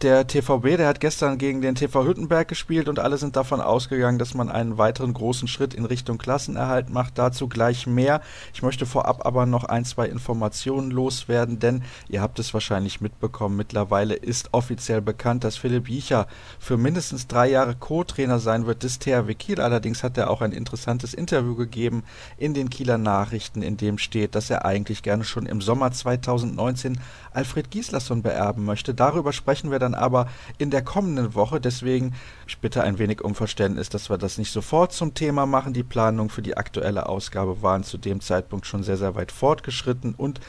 Der 0.03 0.27
TVB, 0.27 0.79
der 0.79 0.89
hat 0.89 0.99
gestern 1.01 1.37
gegen 1.37 1.61
den 1.61 1.75
TV 1.75 2.07
Hüttenberg 2.07 2.49
gespielt 2.49 2.89
und 2.89 2.99
alle 2.99 3.19
sind 3.19 3.37
davon 3.37 3.61
ausgegangen, 3.61 4.19
dass 4.19 4.33
man 4.33 4.49
einen 4.51 4.79
weiteren 4.79 5.13
großen 5.13 5.47
Schritt 5.47 5.75
in 5.75 5.85
Richtung 5.85 6.17
Klassenerhalt 6.17 6.89
macht. 6.89 7.19
Dazu 7.19 7.49
gleich 7.49 7.87
mehr. 7.87 8.23
Ich 8.55 8.63
möchte 8.63 8.87
vorab 8.87 9.27
aber 9.27 9.45
noch 9.45 9.65
ein, 9.65 9.85
zwei 9.85 10.07
Informationen 10.07 10.91
loswerden, 10.91 11.59
denn 11.59 11.83
ihr 12.09 12.23
habt 12.23 12.39
es 12.39 12.55
wahrscheinlich 12.55 13.03
mitbekommen. 13.03 13.59
Mittlerweile 13.59 14.15
ist 14.15 14.55
offiziell 14.55 15.03
bekannt, 15.03 15.45
dass 15.45 15.59
Philipp 15.59 15.87
Jicher 15.87 16.29
für 16.59 16.79
mindestens 16.79 17.27
drei 17.27 17.51
Jahre 17.51 17.75
Co-Trainer 17.75 18.39
sein 18.39 18.65
wird 18.65 18.85
des 18.85 19.01
THW 19.01 19.35
Kiel. 19.35 19.61
Allerdings 19.61 20.03
hat 20.03 20.17
er 20.17 20.31
auch 20.31 20.41
ein 20.41 20.53
interessantes 20.53 21.13
Interview 21.13 21.57
gegeben 21.57 22.05
in 22.39 22.55
den 22.55 22.71
Kieler 22.71 22.97
Nachrichten, 22.97 23.61
in 23.61 23.77
dem 23.77 23.99
steht, 23.99 24.35
dass 24.35 24.49
er 24.49 24.65
eigentlich 24.65 25.03
gerne 25.03 25.25
schon 25.25 25.45
im 25.45 25.61
Sommer 25.61 25.93
2019 25.93 26.99
Alfred 27.33 27.71
Gislason 27.71 28.23
beerben 28.23 28.65
möchte. 28.65 28.95
Darüber 28.95 29.33
sprechen 29.33 29.71
wir 29.71 29.79
dann 29.79 29.95
aber 29.95 30.29
in 30.59 30.71
der 30.71 30.83
kommenden 30.83 31.35
Woche. 31.35 31.61
Deswegen, 31.61 32.15
ich 32.47 32.59
bitte 32.59 32.83
ein 32.83 32.99
wenig 32.99 33.23
um 33.23 33.35
Verständnis, 33.35 33.89
dass 33.89 34.11
wir 34.11 34.19
das 34.19 34.39
nicht 34.39 34.53
sofort 34.53 34.93
zum 34.93 35.15
Thema 35.15 35.47
machen. 35.47 35.73
Die 35.73 35.83
Planungen 35.83 36.31
für 36.31 36.43
die 36.43 36.57
aktuelle 36.57 37.09
Ausgabe 37.09 37.63
waren 37.63 37.85
zu 37.85 37.99
dem 37.99 38.21
Zeitpunkt 38.21 38.67
schon 38.67 38.83
sehr, 38.83 38.97
sehr 38.97 39.15
weit 39.15 39.33
fortgeschritten 39.33 40.15
und 40.15 40.41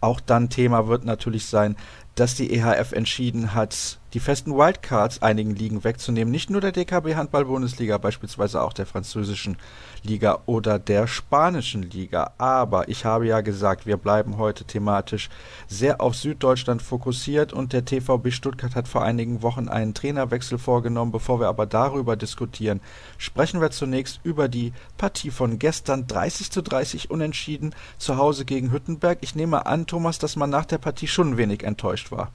auch 0.00 0.20
dann 0.20 0.48
Thema 0.48 0.86
wird 0.86 1.04
natürlich 1.04 1.46
sein, 1.46 1.76
dass 2.14 2.34
die 2.34 2.52
EHF 2.52 2.92
entschieden 2.92 3.54
hat, 3.54 3.98
die 4.14 4.20
festen 4.20 4.52
Wildcards 4.52 5.22
einigen 5.22 5.54
Ligen 5.54 5.84
wegzunehmen. 5.84 6.30
Nicht 6.30 6.50
nur 6.50 6.60
der 6.60 6.72
DKB 6.72 7.14
Handball-Bundesliga, 7.14 7.98
beispielsweise 7.98 8.62
auch 8.62 8.72
der 8.72 8.86
französischen 8.86 9.56
Liga 10.02 10.40
oder 10.46 10.78
der 10.78 11.06
spanischen 11.06 11.82
Liga. 11.82 12.32
Aber 12.38 12.88
ich 12.88 13.04
habe 13.04 13.26
ja 13.26 13.40
gesagt, 13.40 13.86
wir 13.86 13.96
bleiben 13.96 14.38
heute 14.38 14.64
thematisch 14.64 15.28
sehr 15.68 16.00
auf 16.00 16.14
Süddeutschland 16.14 16.82
fokussiert 16.82 17.52
und 17.52 17.72
der 17.72 17.84
TVB 17.84 18.30
Stuttgart 18.30 18.74
hat 18.74 18.88
vor 18.88 19.02
einigen 19.02 19.42
Wochen 19.42 19.68
einen 19.68 19.94
Trainerwechsel 19.94 20.58
vorgenommen. 20.58 21.12
Bevor 21.12 21.40
wir 21.40 21.48
aber 21.48 21.66
darüber 21.66 22.16
diskutieren, 22.16 22.80
sprechen 23.18 23.60
wir 23.60 23.70
zunächst 23.70 24.20
über 24.22 24.48
die 24.48 24.72
Partie 24.98 25.30
von 25.30 25.58
gestern 25.58 26.06
30 26.06 26.50
zu 26.50 26.62
30 26.62 27.10
unentschieden 27.10 27.74
zu 27.98 28.16
Hause 28.16 28.44
gegen 28.44 28.72
Hüttenberg. 28.72 29.18
Ich 29.20 29.34
nehme 29.34 29.66
an, 29.66 29.86
Thomas, 29.86 30.18
dass 30.18 30.36
man 30.36 30.50
nach 30.50 30.64
der 30.64 30.78
Partie 30.78 31.06
schon 31.06 31.30
ein 31.32 31.36
wenig 31.36 31.62
enttäuscht 31.64 32.10
war. 32.10 32.30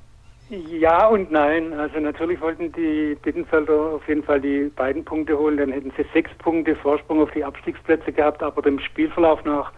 Ja 0.50 1.08
und 1.08 1.32
nein. 1.32 1.74
Also 1.74 2.00
natürlich 2.00 2.40
wollten 2.40 2.72
die 2.72 3.18
Bittenfelder 3.22 3.96
auf 3.96 4.08
jeden 4.08 4.24
Fall 4.24 4.40
die 4.40 4.72
beiden 4.76 5.04
Punkte 5.04 5.38
holen. 5.38 5.58
Dann 5.58 5.72
hätten 5.72 5.92
sie 5.98 6.06
sechs 6.14 6.32
Punkte 6.38 6.76
Vorsprung 6.76 7.22
auf 7.22 7.32
die 7.32 7.44
Abstiegsplätze 7.44 8.12
gehabt. 8.12 8.44
Aber 8.44 8.62
dem 8.62 8.80
Spielverlauf 8.80 9.44
nach 9.44 9.72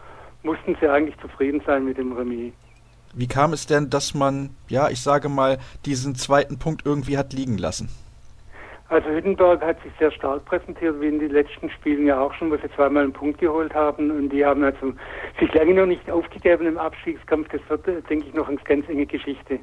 mussten 0.44 0.76
sie 0.80 0.88
eigentlich 0.88 1.18
zufrieden 1.20 1.62
sein 1.66 1.86
mit 1.86 1.98
dem 1.98 2.12
Remis. 2.12 2.54
Wie 3.14 3.28
kam 3.28 3.54
es 3.54 3.66
denn, 3.66 3.90
dass 3.90 4.14
man, 4.14 4.50
ja, 4.68 4.90
ich 4.90 5.02
sage 5.02 5.30
mal, 5.30 5.58
diesen 5.86 6.16
zweiten 6.16 6.60
Punkt 6.60 6.86
irgendwie 6.86 7.18
hat 7.18 7.34
liegen 7.34 7.58
lassen? 7.58 7.90
Also 8.90 9.10
Hüttenberg 9.10 9.62
hat 9.62 9.82
sich 9.84 9.92
sehr 10.00 10.12
stark 10.12 10.46
präsentiert, 10.46 11.00
wie 11.02 11.08
in 11.08 11.20
den 11.20 11.32
letzten 11.32 11.70
Spielen 11.70 12.06
ja 12.06 12.20
auch 12.20 12.34
schon, 12.34 12.52
wo 12.52 12.58
sie 12.58 12.70
zweimal 12.76 13.04
einen 13.04 13.14
Punkt 13.14 13.40
geholt 13.40 13.74
haben. 13.74 14.12
Und 14.12 14.30
die 14.30 14.46
haben 14.46 14.64
also 14.64 14.94
sich 15.40 15.54
lange 15.54 15.74
noch 15.74 15.86
nicht 15.86 16.10
aufgegeben 16.12 16.68
im 16.68 16.78
Abstiegskampf. 16.78 17.48
Das 17.50 17.62
wird, 17.70 17.86
denke 18.10 18.28
ich, 18.28 18.34
noch 18.34 18.50
eine 18.50 18.58
ganz 18.58 18.88
enge 18.90 19.06
Geschichte 19.06 19.60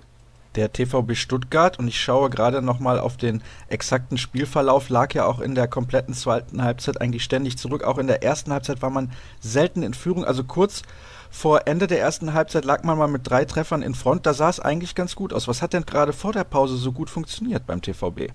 der 0.57 0.73
TVB 0.73 1.15
Stuttgart 1.15 1.79
und 1.79 1.89
ich 1.89 2.01
schaue 2.01 2.31
gerade 2.31 2.63
nochmal 2.63 2.99
auf 2.99 3.17
den 3.17 3.43
exakten 3.69 4.19
Spielverlauf, 4.19 4.89
lag 4.89 5.13
ja 5.15 5.27
auch 5.27 5.41
in 5.41 5.55
der 5.55 5.69
kompletten 5.69 6.15
zweiten 6.15 6.63
Halbzeit 6.63 7.01
eigentlich 7.01 7.25
ständig 7.25 7.59
zurück. 7.59 7.85
Auch 7.85 7.99
in 7.99 8.07
der 8.07 8.23
ersten 8.23 8.53
Halbzeit 8.53 8.83
war 8.83 8.91
man 8.91 9.11
selten 9.41 9.83
in 9.83 9.95
Führung. 9.95 10.25
Also 10.25 10.45
kurz 10.45 10.83
vor 11.31 11.63
Ende 11.67 11.89
der 11.89 12.01
ersten 12.01 12.33
Halbzeit 12.33 12.65
lag 12.65 12.85
man 12.85 12.97
mal 12.97 13.09
mit 13.09 13.29
drei 13.29 13.45
Treffern 13.45 13.83
in 13.83 13.95
Front. 13.95 14.25
Da 14.25 14.35
sah 14.35 14.49
es 14.49 14.61
eigentlich 14.61 14.95
ganz 14.95 15.17
gut 15.17 15.33
aus. 15.33 15.49
Was 15.49 15.63
hat 15.63 15.73
denn 15.73 15.85
gerade 15.85 16.13
vor 16.13 16.33
der 16.33 16.45
Pause 16.45 16.77
so 16.77 16.93
gut 16.93 17.11
funktioniert 17.11 17.67
beim 17.67 17.83
TVB? 17.83 18.31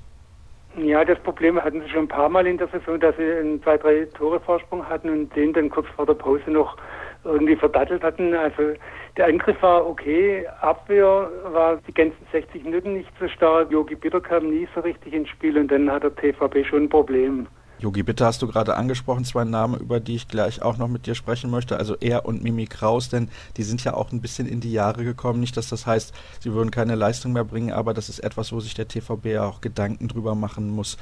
Ja, 0.77 1.03
das 1.03 1.19
Problem 1.19 1.61
hatten 1.61 1.81
sie 1.81 1.89
schon 1.89 2.03
ein 2.03 2.07
paar 2.07 2.29
Mal 2.29 2.45
in 2.45 2.57
der 2.57 2.67
Saison, 2.67 2.99
dass 2.99 3.15
sie 3.17 3.23
einen 3.23 3.61
zwei, 3.63 3.77
drei 3.77 4.05
Tore 4.17 4.39
Vorsprung 4.39 4.87
hatten 4.87 5.09
und 5.09 5.35
den 5.35 5.53
dann 5.53 5.69
kurz 5.69 5.87
vor 5.95 6.05
der 6.05 6.13
Pause 6.13 6.51
noch 6.51 6.77
irgendwie 7.23 7.55
verdattelt 7.55 8.03
hatten. 8.03 8.33
Also 8.33 8.73
der 9.17 9.27
Angriff 9.27 9.61
war 9.61 9.85
okay, 9.85 10.45
Abwehr 10.61 11.29
war 11.45 11.77
die 11.87 11.93
ganzen 11.93 12.25
60 12.31 12.63
Minuten 12.63 12.93
nicht 12.93 13.11
so 13.19 13.27
stark. 13.27 13.71
Yogi 13.71 13.95
Bitter 13.95 14.21
kam 14.21 14.49
nie 14.49 14.67
so 14.73 14.81
richtig 14.81 15.13
ins 15.13 15.29
Spiel 15.29 15.57
und 15.57 15.69
dann 15.69 15.91
hat 15.91 16.03
der 16.03 16.15
TVB 16.15 16.65
schon 16.65 16.83
ein 16.83 16.89
Problem. 16.89 17.47
Yogi 17.79 18.03
Bitter 18.03 18.25
hast 18.25 18.41
du 18.41 18.47
gerade 18.47 18.75
angesprochen, 18.75 19.23
zwei 19.23 19.45
Namen, 19.45 19.79
über 19.79 20.01
die 20.01 20.15
ich 20.15 20.27
gleich 20.27 20.61
auch 20.61 20.77
noch 20.77 20.89
mit 20.89 21.05
dir 21.05 21.15
sprechen 21.15 21.49
möchte. 21.49 21.77
Also 21.77 21.95
er 22.01 22.25
und 22.25 22.43
Mimi 22.43 22.65
Kraus, 22.65 23.07
denn 23.07 23.29
die 23.55 23.63
sind 23.63 23.85
ja 23.85 23.93
auch 23.93 24.11
ein 24.11 24.19
bisschen 24.19 24.47
in 24.47 24.59
die 24.59 24.73
Jahre 24.73 25.05
gekommen. 25.05 25.39
Nicht, 25.39 25.55
dass 25.55 25.69
das 25.69 25.87
heißt, 25.87 26.13
sie 26.41 26.53
würden 26.53 26.71
keine 26.71 26.95
Leistung 26.95 27.31
mehr 27.31 27.45
bringen, 27.45 27.71
aber 27.71 27.93
das 27.93 28.09
ist 28.09 28.19
etwas, 28.19 28.51
wo 28.51 28.59
sich 28.59 28.73
der 28.73 28.89
TVB 28.89 29.27
ja 29.27 29.45
auch 29.45 29.61
Gedanken 29.61 30.09
drüber 30.09 30.35
machen 30.35 30.69
muss. 30.69 30.97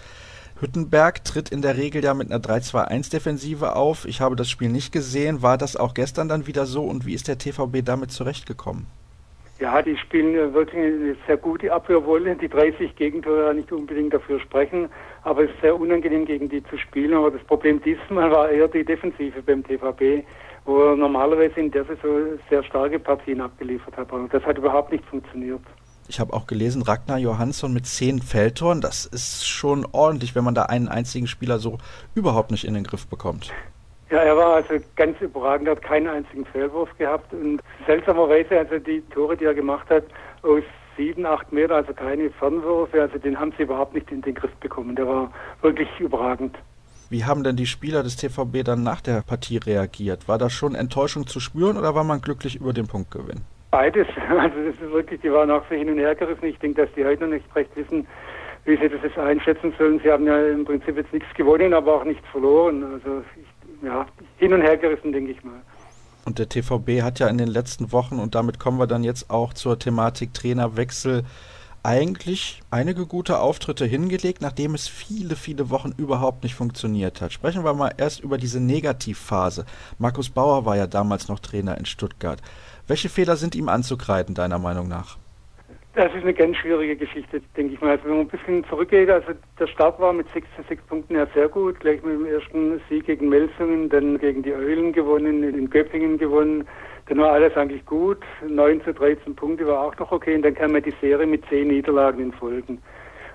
Hüttenberg 0.60 1.24
tritt 1.24 1.50
in 1.50 1.64
der 1.64 1.78
Regel 1.78 2.04
ja 2.04 2.14
mit 2.14 2.32
einer 2.32 2.44
3-2-1-Defensive 2.44 3.76
auf. 3.76 4.06
Ich 4.06 4.22
habe 4.22 4.36
das 4.36 4.48
Spiel 4.48 4.70
nicht 4.70 4.92
gesehen. 4.92 5.42
War 5.42 5.58
das 5.58 5.78
auch 5.78 5.96
gestern 5.96 6.30
dann 6.30 6.46
wieder 6.46 6.68
so 6.68 6.84
und 6.84 7.08
wie 7.08 7.16
ist 7.16 7.28
der 7.28 7.40
TVB 7.40 7.84
damit 7.84 8.12
zurechtgekommen? 8.12 8.86
Ja, 9.60 9.82
die 9.82 9.98
spielen 9.98 10.54
wirklich 10.54 10.76
eine 10.76 11.16
sehr 11.26 11.38
gute 11.38 11.74
Abwehrwolle. 11.74 12.36
Die 12.36 12.48
30 12.48 12.96
Gegentore 12.96 13.56
nicht 13.56 13.72
unbedingt 13.72 14.14
dafür 14.14 14.40
sprechen, 14.40 14.90
aber 15.28 15.44
es 15.44 15.50
ist 15.50 15.62
sehr 15.62 15.78
unangenehm 15.78 16.26
gegen 16.26 16.48
die 16.48 16.64
zu 16.64 16.78
spielen. 16.78 17.14
Aber 17.14 17.30
das 17.30 17.44
Problem 17.44 17.82
diesmal 17.82 18.32
war 18.32 18.50
eher 18.50 18.68
die 18.70 18.86
Defensive 18.86 19.42
beim 19.42 19.62
TVB, 19.62 20.26
wo 20.64 20.82
er 20.84 20.96
normalerweise 20.96 21.60
in 21.60 21.70
der 21.70 21.84
Saison 21.84 22.40
sehr 22.50 22.64
starke 22.64 22.98
Partien 22.98 23.42
abgeliefert 23.42 23.98
hat. 23.98 24.12
Und 24.14 24.34
das 24.34 24.42
hat 24.44 24.58
überhaupt 24.58 24.94
nicht 24.94 25.04
funktioniert. 25.06 25.60
Ich 26.08 26.22
habe 26.22 26.32
auch 26.32 26.48
gelesen, 26.48 26.82
Ragnar 26.82 27.18
Johansson 27.18 27.74
mit 27.74 27.86
zehn 27.86 28.22
Feldtoren. 28.22 28.80
Das 28.80 29.06
ist 29.06 29.46
schon 29.46 29.86
ordentlich, 29.92 30.34
wenn 30.34 30.46
man 30.46 30.56
da 30.56 30.64
einen 30.64 30.88
einzigen 30.88 31.28
Spieler 31.28 31.60
so 31.60 31.78
überhaupt 32.16 32.52
nicht 32.52 32.64
in 32.64 32.74
den 32.74 32.86
Griff 32.86 33.06
bekommt. 33.08 33.52
Ja, 34.10 34.20
er 34.20 34.38
war 34.38 34.56
also 34.56 34.76
ganz 34.96 35.20
überragend, 35.20 35.68
hat 35.68 35.82
keinen 35.82 36.08
einzigen 36.08 36.46
Fehlwurf 36.46 36.90
gehabt 36.98 37.34
und 37.34 37.62
seltsamerweise, 37.86 38.58
also 38.60 38.80
die 38.80 39.02
Tore, 39.10 39.36
die 39.36 39.44
er 39.44 39.54
gemacht 39.54 39.90
hat, 39.90 40.06
aus 40.44 40.64
sieben, 40.98 41.26
acht 41.26 41.52
Meter, 41.54 41.76
also 41.76 41.94
keine 41.94 42.30
Fernwürfe, 42.32 43.02
also 43.02 43.18
den 43.18 43.40
haben 43.40 43.54
sie 43.58 43.64
überhaupt 43.64 43.94
nicht 43.94 44.12
in 44.12 44.22
den 44.22 44.36
Griff 44.36 44.54
bekommen. 44.56 44.96
Der 44.96 45.08
war 45.08 45.32
wirklich 45.62 45.88
überragend. 46.00 46.58
Wie 47.10 47.24
haben 47.24 47.44
denn 47.44 47.56
die 47.56 47.66
Spieler 47.66 48.04
des 48.04 48.18
TVB 48.18 48.66
dann 48.66 48.84
nach 48.84 49.00
der 49.00 49.22
Partie 49.22 49.58
reagiert? 49.58 50.28
War 50.28 50.38
da 50.38 50.50
schon 50.50 50.76
Enttäuschung 50.76 51.26
zu 51.26 51.40
spüren 51.40 51.78
oder 51.78 51.96
war 51.96 52.04
man 52.04 52.20
glücklich 52.20 52.58
über 52.60 52.74
den 52.74 52.88
Punktgewinn? 52.88 53.42
Beides. 53.72 54.08
Also 54.30 54.56
das 54.66 54.76
ist 54.76 54.92
wirklich, 54.92 55.22
die 55.22 55.32
waren 55.32 55.50
auch 55.50 55.64
so 55.70 55.76
hin 55.76 55.90
und 55.90 56.00
her 56.00 56.16
gerissen. 56.16 56.46
Ich 56.46 56.60
denke, 56.60 56.86
dass 56.86 56.94
die 56.96 57.06
heute 57.06 57.24
noch 57.24 57.34
nicht 57.34 57.56
recht 57.56 57.74
wissen, 57.76 58.06
wie 58.66 58.76
sie 58.76 58.90
das 58.90 59.02
jetzt 59.02 59.18
einschätzen 59.18 59.74
sollen. 59.78 60.02
Sie 60.04 60.12
haben 60.12 60.26
ja 60.26 60.38
im 60.48 60.66
Prinzip 60.66 60.98
jetzt 60.98 61.14
nichts 61.14 61.34
gewonnen, 61.36 61.74
aber 61.74 61.96
auch 61.96 62.04
nichts 62.04 62.28
verloren. 62.30 62.84
Also 62.84 63.24
ich, 63.36 63.86
ja, 63.86 64.06
hin 64.38 64.54
und 64.54 64.62
her 64.62 64.76
gerissen, 64.76 65.14
denke 65.14 65.32
ich 65.32 65.44
mal. 65.44 65.62
Und 66.28 66.40
der 66.40 66.50
TVB 66.50 67.04
hat 67.04 67.20
ja 67.20 67.30
in 67.30 67.38
den 67.38 67.48
letzten 67.48 67.94
Wochen, 67.94 68.20
und 68.20 68.36
damit 68.36 68.60
kommen 68.60 68.80
wir 68.80 68.86
dann 68.86 69.06
jetzt 69.06 69.30
auch 69.30 69.54
zur 69.54 69.80
Thematik 69.80 70.34
Trainerwechsel, 70.34 71.24
eigentlich 71.84 72.62
einige 72.70 73.06
gute 73.06 73.40
Auftritte 73.40 73.86
hingelegt, 73.86 74.42
nachdem 74.42 74.76
es 74.76 74.90
viele, 74.90 75.38
viele 75.38 75.70
Wochen 75.70 75.94
überhaupt 75.96 76.44
nicht 76.44 76.54
funktioniert 76.54 77.22
hat. 77.22 77.32
Sprechen 77.32 77.64
wir 77.64 77.74
mal 77.74 77.94
erst 77.96 78.20
über 78.20 78.38
diese 78.38 78.60
Negativphase. 78.60 79.66
Markus 80.00 80.30
Bauer 80.30 80.66
war 80.66 80.76
ja 80.76 80.86
damals 80.86 81.30
noch 81.30 81.40
Trainer 81.40 81.78
in 81.78 81.86
Stuttgart. 81.86 82.42
Welche 82.88 83.08
Fehler 83.08 83.38
sind 83.38 83.56
ihm 83.56 83.70
anzukreiden, 83.70 84.36
deiner 84.36 84.60
Meinung 84.60 84.90
nach? 84.90 85.18
Das 85.98 86.14
ist 86.14 86.22
eine 86.22 86.34
ganz 86.36 86.56
schwierige 86.58 86.96
Geschichte, 86.96 87.42
denke 87.58 87.74
ich 87.74 87.82
mal. 87.82 87.90
Also 87.90 88.04
wenn 88.04 88.18
man 88.18 88.20
ein 88.20 88.28
bisschen 88.28 88.64
zurückgeht, 88.66 89.10
also 89.10 89.32
der 89.60 89.66
Start 89.66 90.00
war 90.00 90.14
mit 90.14 90.28
6 90.32 90.48
zu 90.56 90.62
6 90.70 90.84
Punkten 90.84 91.16
ja 91.16 91.26
sehr 91.34 91.50
gut. 91.50 91.80
Gleich 91.80 92.04
mit 92.04 92.14
dem 92.14 92.26
ersten 92.28 92.80
Sieg 92.88 93.08
gegen 93.08 93.30
Melsungen, 93.30 93.90
dann 93.90 94.20
gegen 94.20 94.44
die 94.44 94.54
Eulen 94.54 94.94
gewonnen, 94.94 95.42
in 95.42 95.68
Göppingen 95.72 96.20
gewonnen. 96.20 96.68
Dann 97.08 97.18
war 97.18 97.32
alles 97.32 97.58
eigentlich 97.58 97.84
gut. 97.88 98.20
9 98.48 98.84
zu 98.84 98.94
13 98.94 99.36
Punkte 99.36 99.66
war 99.66 99.86
auch 99.86 99.98
noch 99.98 100.12
okay. 100.12 100.36
Und 100.36 100.44
dann 100.44 100.54
kam 100.54 100.76
ja 100.76 100.82
die 100.82 100.94
Serie 101.02 101.26
mit 101.26 101.44
10 101.50 101.68
Niederlagen 101.70 102.22
in 102.22 102.32
Folgen. 102.32 102.78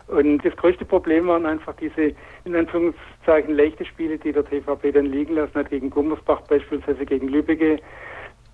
Und 0.06 0.44
das 0.44 0.54
größte 0.54 0.84
Problem 0.84 1.26
waren 1.26 1.46
einfach 1.46 1.74
diese, 1.80 2.14
in 2.44 2.54
Anführungszeichen, 2.54 3.56
leichte 3.56 3.84
Spiele, 3.84 4.18
die 4.18 4.30
der 4.30 4.44
TVP 4.44 4.92
dann 4.92 5.06
liegen 5.06 5.34
lassen 5.34 5.56
hat, 5.56 5.70
gegen 5.70 5.90
Gummersbach 5.90 6.42
beispielsweise, 6.42 7.04
gegen 7.06 7.26
Lübbecke. 7.26 7.80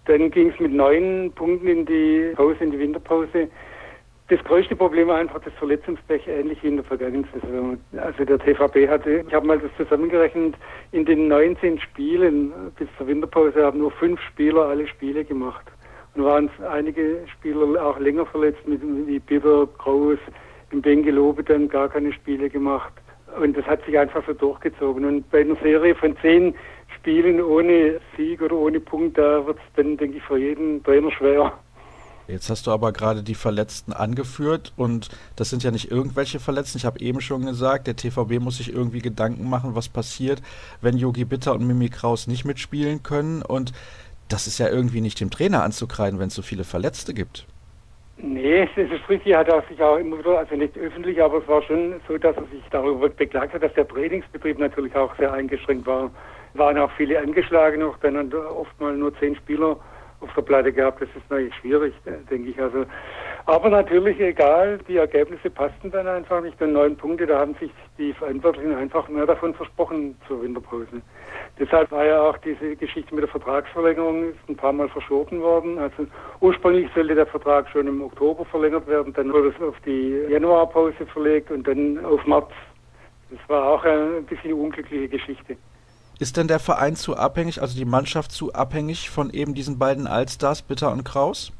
Dann 0.07 0.31
ging 0.31 0.49
es 0.49 0.59
mit 0.59 0.73
neun 0.73 1.31
Punkten 1.35 1.68
in 1.68 1.85
die 1.85 2.33
Pause, 2.37 2.64
in 2.64 2.71
die 2.71 2.79
Winterpause. 2.79 3.51
Das 4.29 4.45
größte 4.45 4.77
Problem 4.77 5.09
war 5.09 5.17
einfach 5.17 5.41
das 5.41 5.55
Verletzungspech, 5.55 6.29
ähnlich 6.29 6.62
wie 6.62 6.69
in 6.69 6.77
der 6.77 6.85
vergangenen 6.85 7.27
Saison. 7.33 7.79
Also 7.97 8.27
der 8.27 8.38
TVB 8.38 8.87
hatte, 8.87 9.25
ich 9.27 9.33
habe 9.33 9.47
mal 9.47 9.59
das 9.59 9.71
zusammengerechnet, 9.79 10.55
in 10.93 11.07
den 11.07 11.29
19 11.29 11.81
Spielen 11.81 12.53
bis 12.77 12.88
zur 12.99 13.07
Winterpause 13.07 13.64
haben 13.64 13.79
nur 13.79 13.91
fünf 13.91 14.21
Spieler 14.21 14.67
alle 14.67 14.87
Spiele 14.87 15.25
gemacht. 15.25 15.64
Und 16.14 16.25
waren 16.25 16.51
einige 16.71 17.25
Spieler 17.33 17.83
auch 17.83 17.99
länger 17.99 18.27
verletzt, 18.27 18.61
wie 18.67 19.19
Bitter, 19.19 19.67
Kraus, 19.79 20.19
im 20.73 20.83
Bengelobe 20.83 21.43
dann 21.43 21.71
gar 21.71 21.88
keine 21.88 22.12
Spiele 22.12 22.51
gemacht. 22.51 22.93
Und 23.41 23.57
das 23.57 23.64
hat 23.64 23.83
sich 23.87 23.99
einfach 23.99 24.23
so 24.27 24.35
durchgezogen. 24.35 25.07
Und 25.07 25.31
bei 25.31 25.41
einer 25.41 25.57
Serie 25.57 25.95
von 25.95 26.14
zehn 26.19 26.55
Spielen 26.97 27.41
ohne 27.41 27.99
Sieg 28.14 28.43
oder 28.43 28.57
ohne 28.57 28.81
Punkt, 28.81 29.17
da 29.17 29.47
wird 29.47 29.57
es 29.57 29.75
dann, 29.77 29.97
denke 29.97 30.19
ich, 30.19 30.23
für 30.25 30.37
jeden 30.37 30.83
Trainer 30.83 31.11
schwer. 31.12 31.53
Jetzt 32.29 32.51
hast 32.51 32.67
du 32.67 32.73
aber 32.73 32.93
gerade 32.93 33.23
die 33.23 33.35
Verletzten 33.35 33.95
angeführt 33.95 34.75
und 34.77 35.09
das 35.35 35.49
sind 35.49 35.62
ja 35.62 35.71
nicht 35.71 35.91
irgendwelche 35.91 36.41
Verletzten. 36.41 36.77
Ich 36.77 36.85
habe 36.85 37.01
eben 37.01 37.23
schon 37.23 37.47
gesagt, 37.47 37.87
der 37.87 37.97
TVB 37.97 38.38
muss 38.38 38.59
sich 38.59 38.71
irgendwie 38.71 39.01
Gedanken 39.01 39.49
machen, 39.49 39.75
was 39.75 39.88
passiert, 39.88 40.43
wenn 40.83 40.99
Yogi 40.99 41.25
Bitter 41.25 41.55
und 41.55 41.67
Mimi 41.67 41.88
Kraus 41.88 42.27
nicht 42.27 42.45
mitspielen 42.45 43.03
können. 43.03 43.41
Und 43.41 43.73
das 44.29 44.47
ist 44.47 44.59
ja 44.59 44.69
irgendwie 44.69 45.01
nicht 45.01 45.19
dem 45.21 45.31
Trainer 45.31 45.62
anzukreiden, 45.62 46.21
wenn 46.21 46.29
es 46.29 46.35
so 46.35 46.43
viele 46.43 46.64
Verletzte 46.64 47.14
gibt. 47.14 47.47
Nee, 48.19 48.69
es 48.77 48.91
ist 48.91 49.09
richtig, 49.09 49.33
er 49.33 49.38
hat 49.38 49.69
sich 49.69 49.81
auch 49.81 49.97
immer 49.97 50.19
wieder, 50.19 50.38
also 50.38 50.55
nicht 50.55 50.77
öffentlich, 50.77 51.23
aber 51.23 51.38
es 51.38 51.49
war 51.49 51.62
schon 51.62 51.95
so, 52.07 52.19
dass 52.19 52.37
er 52.37 52.45
sich 52.53 52.62
darüber 52.71 53.09
beklagt 53.09 53.55
hat, 53.55 53.62
dass 53.62 53.73
der 53.73 53.88
Trainingsbetrieb 53.88 54.59
natürlich 54.59 54.95
auch 54.95 55.17
sehr 55.17 55.33
eingeschränkt 55.33 55.87
war. 55.87 56.11
Waren 56.53 56.77
auch 56.77 56.91
viele 56.93 57.19
angeschlagen 57.19 57.81
noch, 57.81 57.99
dann 58.01 58.31
er 58.31 58.55
oft 58.55 58.79
mal 58.79 58.95
nur 58.95 59.19
zehn 59.19 59.35
Spieler 59.37 59.79
auf 60.20 60.33
der 60.35 60.42
Platte 60.42 60.72
gehabt. 60.72 61.00
Das 61.00 61.09
ist 61.11 61.31
natürlich 61.31 61.54
schwierig, 61.57 61.94
denke 62.31 62.50
ich. 62.50 62.61
Also, 62.61 62.85
aber 63.46 63.70
natürlich 63.70 64.18
egal, 64.20 64.78
die 64.88 64.96
Ergebnisse 64.96 65.48
passten 65.50 65.90
dann 65.90 66.07
einfach 66.07 66.42
nicht. 66.42 66.61
Und 66.61 66.72
neun 66.72 66.96
Punkte, 66.96 67.26
da 67.26 67.40
haben 67.40 67.54
sich 67.61 67.70
die 67.96 68.12
Verantwortlichen 68.12 68.74
einfach 68.74 69.09
mehr 69.09 69.26
davon 69.26 69.54
versprochen 69.54 70.16
zur 70.26 70.42
Winterpause. 70.42 71.02
Deshalb 71.59 71.90
war 71.90 72.04
ja 72.04 72.20
auch 72.20 72.37
diese 72.38 72.76
Geschichte 72.76 73.14
mit 73.14 73.22
der 73.22 73.31
Vertragsverlängerung 73.31 74.31
ist 74.31 74.48
ein 74.48 74.57
paar 74.57 74.72
Mal 74.72 74.88
verschoben 74.88 75.40
worden. 75.40 75.78
Also 75.78 76.07
ursprünglich 76.40 76.88
sollte 76.94 77.14
der 77.14 77.26
Vertrag 77.26 77.68
schon 77.70 77.87
im 77.87 78.02
Oktober 78.02 78.44
verlängert 78.44 78.87
werden, 78.87 79.12
dann 79.12 79.33
wurde 79.33 79.48
es 79.48 79.62
auf 79.62 79.74
die 79.85 80.24
Januarpause 80.28 81.07
verlegt 81.07 81.50
und 81.50 81.66
dann 81.66 82.04
auf 82.04 82.24
März. 82.26 82.50
Das 83.31 83.40
war 83.48 83.64
auch 83.68 83.85
ein 83.85 84.24
bisschen 84.24 84.52
eine 84.52 84.57
unglückliche 84.57 85.09
Geschichte. 85.09 85.57
Ist 86.20 86.37
denn 86.37 86.48
der 86.48 86.59
Verein 86.59 86.96
zu 86.96 87.16
abhängig, 87.16 87.62
also 87.62 87.78
die 87.78 87.85
Mannschaft 87.85 88.33
zu 88.33 88.52
abhängig 88.52 89.09
von 89.09 89.31
eben 89.31 89.54
diesen 89.54 89.78
beiden 89.78 90.07
Allstars, 90.09 90.62
Bitter 90.62 90.90
und 90.90 91.04
Kraus? 91.04 91.52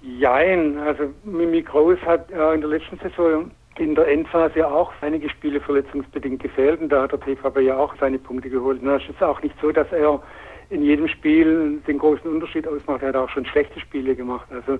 Jein, 0.00 0.78
also 0.78 1.04
Mimi 1.22 1.62
Kraus 1.62 1.98
hat 2.04 2.28
äh, 2.32 2.54
in 2.54 2.60
der 2.60 2.70
letzten 2.70 2.98
Saison 2.98 3.52
in 3.78 3.94
der 3.94 4.08
Endphase 4.08 4.66
auch 4.66 4.92
einige 5.00 5.30
Spiele 5.30 5.60
verletzungsbedingt 5.60 6.42
gefehlt 6.42 6.80
und 6.80 6.88
da 6.88 7.02
hat 7.02 7.12
der 7.12 7.20
TVB 7.20 7.60
ja 7.60 7.76
auch 7.76 7.94
seine 8.00 8.18
Punkte 8.18 8.50
geholt. 8.50 8.82
Und 8.82 8.88
es 8.88 9.08
ist 9.08 9.22
auch 9.22 9.40
nicht 9.40 9.54
so, 9.62 9.70
dass 9.70 9.90
er 9.92 10.20
in 10.70 10.82
jedem 10.82 11.06
Spiel 11.06 11.80
den 11.86 11.98
großen 11.98 12.28
Unterschied 12.28 12.66
ausmacht. 12.66 13.02
Er 13.02 13.08
hat 13.08 13.16
auch 13.16 13.28
schon 13.28 13.46
schlechte 13.46 13.78
Spiele 13.78 14.16
gemacht. 14.16 14.46
Also 14.50 14.78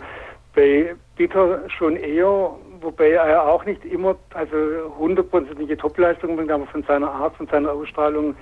bei 0.54 0.94
Bitter 1.16 1.60
schon 1.68 1.96
eher, 1.96 2.50
wobei 2.80 3.10
er 3.12 3.46
auch 3.46 3.64
nicht 3.64 3.84
immer, 3.84 4.16
also 4.34 4.56
hundertprozentige 4.98 5.76
Topleistungen 5.76 6.36
bringt, 6.36 6.50
aber 6.50 6.66
von 6.66 6.82
seiner 6.82 7.10
Art, 7.10 7.36
von 7.36 7.46
seiner 7.46 7.72
Ausstrahlung 7.72 8.34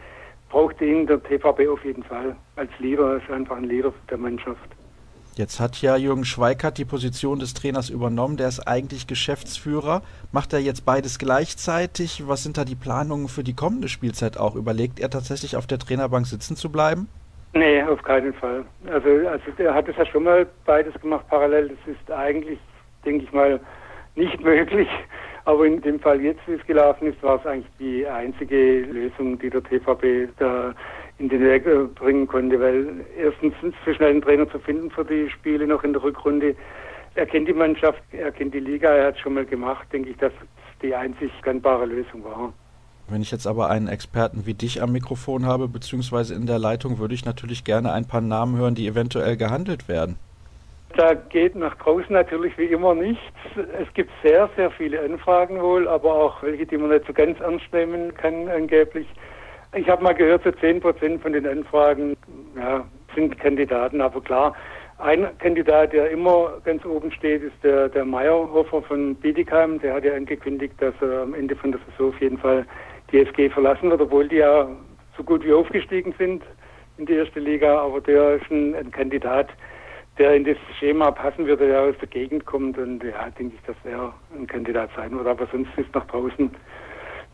braucht 0.51 0.81
ihn 0.81 1.07
der 1.07 1.23
TVB 1.23 1.69
auf 1.73 1.85
jeden 1.85 2.03
Fall 2.03 2.37
als 2.57 2.71
Leader, 2.79 3.17
ist 3.17 3.31
einfach 3.31 3.57
ein 3.57 3.65
Leader 3.65 3.93
der 4.11 4.19
Mannschaft. 4.19 4.69
Jetzt 5.37 5.61
hat 5.61 5.81
ja 5.81 5.97
Jürgen 5.97 6.25
Schweikart 6.25 6.77
die 6.77 6.85
Position 6.85 7.39
des 7.39 7.55
Trainers 7.55 7.89
übernommen. 7.89 8.37
Der 8.37 8.49
ist 8.49 8.67
eigentlich 8.67 9.07
Geschäftsführer. 9.07 10.03
Macht 10.33 10.53
er 10.53 10.59
jetzt 10.59 10.85
beides 10.85 11.19
gleichzeitig? 11.19 12.25
Was 12.27 12.43
sind 12.43 12.59
da 12.59 12.65
die 12.65 12.75
Planungen 12.75 13.29
für 13.29 13.45
die 13.45 13.55
kommende 13.55 13.89
Spielzeit 13.89 14.37
auch? 14.37 14.57
Überlegt 14.57 14.99
er 15.01 15.09
tatsächlich 15.09 15.57
auf 15.57 15.67
der 15.67 15.79
Trainerbank 15.79 16.27
sitzen 16.27 16.57
zu 16.57 16.71
bleiben? 16.71 17.09
Nee, 17.55 17.83
auf 17.83 18.03
keinen 18.03 18.35
Fall. 18.35 18.65
Also, 18.87 19.09
also 19.29 19.45
er 19.59 19.75
hat 19.75 19.89
es 19.89 19.97
ja 19.97 20.05
schon 20.07 20.25
mal 20.25 20.47
beides 20.67 20.95
gemacht 21.01 21.25
parallel. 21.29 21.69
Das 21.69 21.95
ist 21.95 22.11
eigentlich, 22.11 22.59
denke 23.05 23.25
ich 23.25 23.33
mal, 23.33 23.61
nicht 24.17 24.41
möglich. 24.45 24.89
Aber 25.45 25.67
in 25.67 25.81
dem 25.81 25.99
Fall 26.01 26.21
jetzt, 26.21 26.41
wie 26.47 26.53
es 26.53 26.67
gelaufen 26.67 27.09
ist, 27.09 27.23
war 27.23 27.39
es 27.41 27.47
eigentlich 27.47 27.71
die 27.79 28.07
einzige 28.07 28.81
Lösung, 28.83 29.39
die 29.39 29.51
der 29.51 29.63
TVB 29.63 30.29
da 30.39 30.75
in 31.19 31.29
den 31.29 31.43
Weg 31.43 31.67
äh, 31.67 31.85
bringen 31.95 32.27
konnte, 32.27 32.59
weil 32.61 33.05
erstens 33.19 33.55
so 33.85 33.95
schnell 33.95 34.11
einen 34.11 34.23
Trainer 34.23 34.49
zu 34.51 34.59
finden 34.59 34.91
für 34.91 35.05
die 35.05 35.29
Spiele 35.31 35.67
noch 35.67 35.85
in 35.85 35.93
der 35.93 36.03
Rückrunde. 36.03 36.55
Er 37.15 37.27
kennt 37.27 37.49
die 37.49 37.53
Mannschaft, 37.53 38.03
er 38.13 38.33
kennt 38.33 38.55
die 38.55 38.61
Liga, 38.61 38.89
er 38.89 39.09
hat 39.09 39.17
es 39.17 39.21
schon 39.21 39.35
mal 39.35 39.45
gemacht, 39.45 39.87
denke 39.93 40.11
ich, 40.11 40.17
dass 40.17 40.33
es 40.33 40.81
die 40.83 40.95
einzig 40.95 41.31
gangbare 41.43 41.87
Lösung 41.87 42.25
war. 42.25 42.53
Wenn 43.09 43.23
ich 43.23 43.33
jetzt 43.33 43.47
aber 43.47 43.69
einen 43.69 43.89
Experten 43.89 44.47
wie 44.47 44.55
dich 44.55 44.81
am 44.81 44.93
Mikrofon 44.93 45.45
habe, 45.45 45.67
beziehungsweise 45.67 46.35
in 46.35 46.47
der 46.47 46.61
Leitung, 46.61 46.99
würde 46.99 47.15
ich 47.15 47.25
natürlich 47.25 47.65
gerne 47.65 47.93
ein 47.93 48.07
paar 48.07 48.21
Namen 48.21 48.57
hören, 48.57 48.77
die 48.77 48.87
eventuell 48.87 49.37
gehandelt 49.37 49.89
werden. 49.89 50.17
Da 50.97 51.15
geht 51.15 51.55
nach 51.55 51.77
draußen 51.77 52.13
natürlich 52.13 52.57
wie 52.59 52.67
immer 52.67 52.95
nichts. 52.95 53.23
Es 53.81 53.93
gibt 53.95 54.11
sehr, 54.23 54.49
sehr 54.57 54.71
viele 54.73 55.01
Anfragen 55.01 55.61
wohl, 55.61 55.87
aber 55.87 56.13
auch 56.13 56.43
welche, 56.43 56.67
die 56.67 56.77
man 56.77 56.91
nicht 56.91 57.07
so 57.07 57.13
ganz 57.13 57.39
ernst 57.41 57.73
nehmen 57.73 58.13
kann 58.15 58.49
angeblich. 58.49 59.07
Ich 59.75 59.89
habe 59.89 60.03
mal 60.03 60.15
gehört, 60.15 60.43
so 60.43 60.51
10 60.51 60.81
Prozent 60.81 61.23
von 61.23 61.33
den 61.33 61.47
Anfragen 61.47 62.17
ja, 62.57 62.85
sind 63.15 63.39
Kandidaten, 63.39 64.01
aber 64.01 64.21
klar, 64.21 64.57
ein 65.01 65.27
Kandidat, 65.39 65.95
der 65.95 66.11
immer 66.11 66.61
ganz 66.65 66.85
oben 66.85 67.11
steht, 67.11 67.43
ist 67.43 67.55
der, 67.63 67.89
der 67.89 68.05
Meyerhofer 68.05 68.83
von 68.83 69.15
Bietigheim. 69.15 69.81
Der 69.81 69.95
hat 69.95 70.05
ja 70.05 70.15
angekündigt, 70.15 70.75
dass 70.79 70.95
er 71.01 71.23
am 71.23 71.33
Ende 71.33 71.57
von 71.57 71.73
der 71.73 71.81
Saison 71.89 72.11
auf 72.11 72.21
jeden 72.21 72.37
Fall 72.37 72.67
die 73.11 73.21
SG 73.21 73.49
verlassen 73.49 73.91
wird, 73.91 74.03
obwohl 74.03 74.29
die 74.29 74.37
ja 74.37 74.69
so 75.17 75.23
gut 75.23 75.43
wie 75.43 75.55
aufgestiegen 75.55 76.15
sind 76.19 76.43
in 76.99 77.07
die 77.07 77.15
erste 77.15 77.41
Liga. 77.41 77.79
Aber 77.81 78.03
der 78.03 78.35
ist 78.35 78.51
ein, 78.51 78.75
ein 78.75 78.91
Kandidat, 78.91 79.49
der 80.21 80.37
in 80.37 80.45
das 80.45 80.59
Schema 80.79 81.11
passen 81.11 81.47
würde, 81.47 81.67
der 81.67 81.81
aus 81.81 81.95
der 81.99 82.09
Gegend 82.09 82.45
kommt. 82.45 82.77
Und 82.77 83.03
ja, 83.03 83.31
denke 83.31 83.57
ich, 83.57 83.63
dass 83.63 83.77
er 83.85 84.13
ein 84.37 84.47
Kandidat 84.47 84.91
sein 84.95 85.17
wird. 85.17 85.27
Aber 85.27 85.47
sonst 85.51 85.71
ist 85.77 85.93
nach 85.95 86.07
draußen 86.07 86.51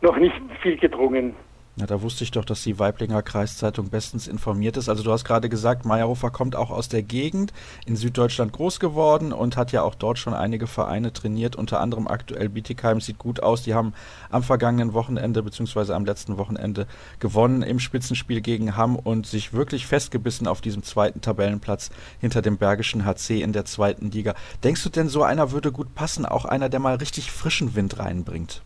noch 0.01 0.17
nicht 0.17 0.33
viel 0.61 0.77
gedrungen. 0.77 1.35
Ja, 1.79 1.85
da 1.85 2.01
wusste 2.01 2.23
ich 2.23 2.31
doch, 2.31 2.43
dass 2.43 2.63
die 2.63 2.79
Weiblinger 2.79 3.21
Kreiszeitung 3.21 3.89
bestens 3.89 4.27
informiert 4.27 4.77
ist. 4.77 4.89
Also 4.89 5.03
du 5.03 5.11
hast 5.11 5.25
gerade 5.25 5.47
gesagt, 5.47 5.85
Meyerhofer 5.85 6.31
kommt 6.31 6.55
auch 6.55 6.71
aus 6.71 6.89
der 6.89 7.03
Gegend, 7.03 7.53
in 7.85 7.95
Süddeutschland 7.95 8.51
groß 8.51 8.79
geworden 8.79 9.31
und 9.31 9.57
hat 9.57 9.71
ja 9.71 9.83
auch 9.83 9.93
dort 9.93 10.17
schon 10.17 10.33
einige 10.33 10.65
Vereine 10.65 11.13
trainiert, 11.13 11.55
unter 11.55 11.79
anderem 11.79 12.07
aktuell 12.07 12.49
Bietigheim 12.49 12.99
sieht 12.99 13.19
gut 13.19 13.43
aus. 13.43 13.61
Die 13.61 13.75
haben 13.75 13.93
am 14.31 14.41
vergangenen 14.41 14.93
Wochenende 14.93 15.43
bzw. 15.43 15.93
am 15.93 16.03
letzten 16.03 16.39
Wochenende 16.39 16.87
gewonnen 17.19 17.61
im 17.61 17.79
Spitzenspiel 17.79 18.41
gegen 18.41 18.75
Hamm 18.75 18.95
und 18.95 19.27
sich 19.27 19.53
wirklich 19.53 19.85
festgebissen 19.85 20.47
auf 20.47 20.61
diesem 20.61 20.81
zweiten 20.81 21.21
Tabellenplatz 21.21 21.91
hinter 22.19 22.41
dem 22.41 22.57
Bergischen 22.57 23.05
HC 23.05 23.43
in 23.43 23.53
der 23.53 23.65
zweiten 23.65 24.09
Liga. 24.09 24.33
Denkst 24.63 24.83
du 24.83 24.89
denn, 24.89 25.09
so 25.09 25.21
einer 25.21 25.51
würde 25.51 25.71
gut 25.71 25.93
passen, 25.93 26.25
auch 26.25 26.45
einer, 26.45 26.69
der 26.69 26.79
mal 26.79 26.95
richtig 26.95 27.31
frischen 27.31 27.75
Wind 27.75 27.99
reinbringt? 27.99 28.63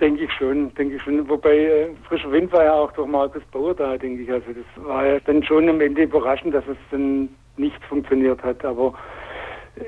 Denke 0.00 0.24
ich 0.24 0.32
schon, 0.32 0.72
denke 0.74 0.96
ich 0.96 1.02
schon. 1.02 1.28
Wobei 1.28 1.56
äh, 1.56 1.88
frischer 2.08 2.32
Wind 2.32 2.50
war 2.52 2.64
ja 2.64 2.72
auch 2.72 2.92
durch 2.92 3.08
Markus 3.08 3.42
Bauer 3.52 3.74
da, 3.74 3.98
denke 3.98 4.22
ich. 4.22 4.32
Also 4.32 4.46
das 4.48 4.84
war 4.84 5.06
ja 5.06 5.20
dann 5.20 5.42
schon 5.42 5.68
am 5.68 5.80
Ende 5.80 6.02
überraschend, 6.02 6.54
dass 6.54 6.66
es 6.66 6.78
dann 6.90 7.28
nicht 7.56 7.84
funktioniert 7.84 8.42
hat. 8.42 8.64
Aber 8.64 8.94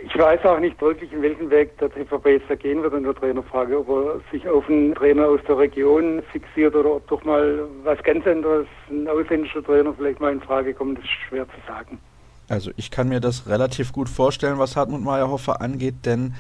ich 0.05 0.17
weiß 0.17 0.45
auch 0.45 0.59
nicht 0.59 0.81
wirklich, 0.81 1.13
in 1.13 1.23
welchen 1.23 1.51
Weg 1.51 1.77
der 1.79 1.91
TVB 1.91 2.27
jetzt 2.27 2.49
da 2.49 2.55
gehen 2.55 2.83
wird 2.83 2.95
in 2.95 3.03
der 3.03 3.15
Trainerfrage, 3.15 3.79
ob 3.79 3.89
er 3.89 4.21
sich 4.31 4.49
auf 4.49 4.69
einen 4.69 4.95
Trainer 4.95 5.27
aus 5.27 5.41
der 5.47 5.59
Region 5.59 6.23
fixiert 6.31 6.75
oder 6.75 6.97
ob 6.97 7.07
doch 7.09 7.25
mal 7.25 7.67
was 7.83 8.03
ganz 8.03 8.27
anderes, 8.27 8.67
ein 8.91 9.09
ausländischer 9.09 9.63
Trainer 9.63 9.93
vielleicht 9.95 10.21
mal 10.21 10.33
in 10.33 10.41
Frage 10.41 10.73
kommt, 10.73 10.99
das 10.99 11.05
ist 11.05 11.11
schwer 11.29 11.47
zu 11.47 11.57
sagen. 11.67 11.99
Also 12.49 12.71
ich 12.77 12.91
kann 12.91 13.09
mir 13.09 13.21
das 13.21 13.49
relativ 13.49 13.93
gut 13.93 14.09
vorstellen, 14.09 14.59
was 14.59 14.77
Hartmut 14.77 15.03
Meyerhofer 15.03 15.61
angeht, 15.61 16.05
denn 16.05 16.35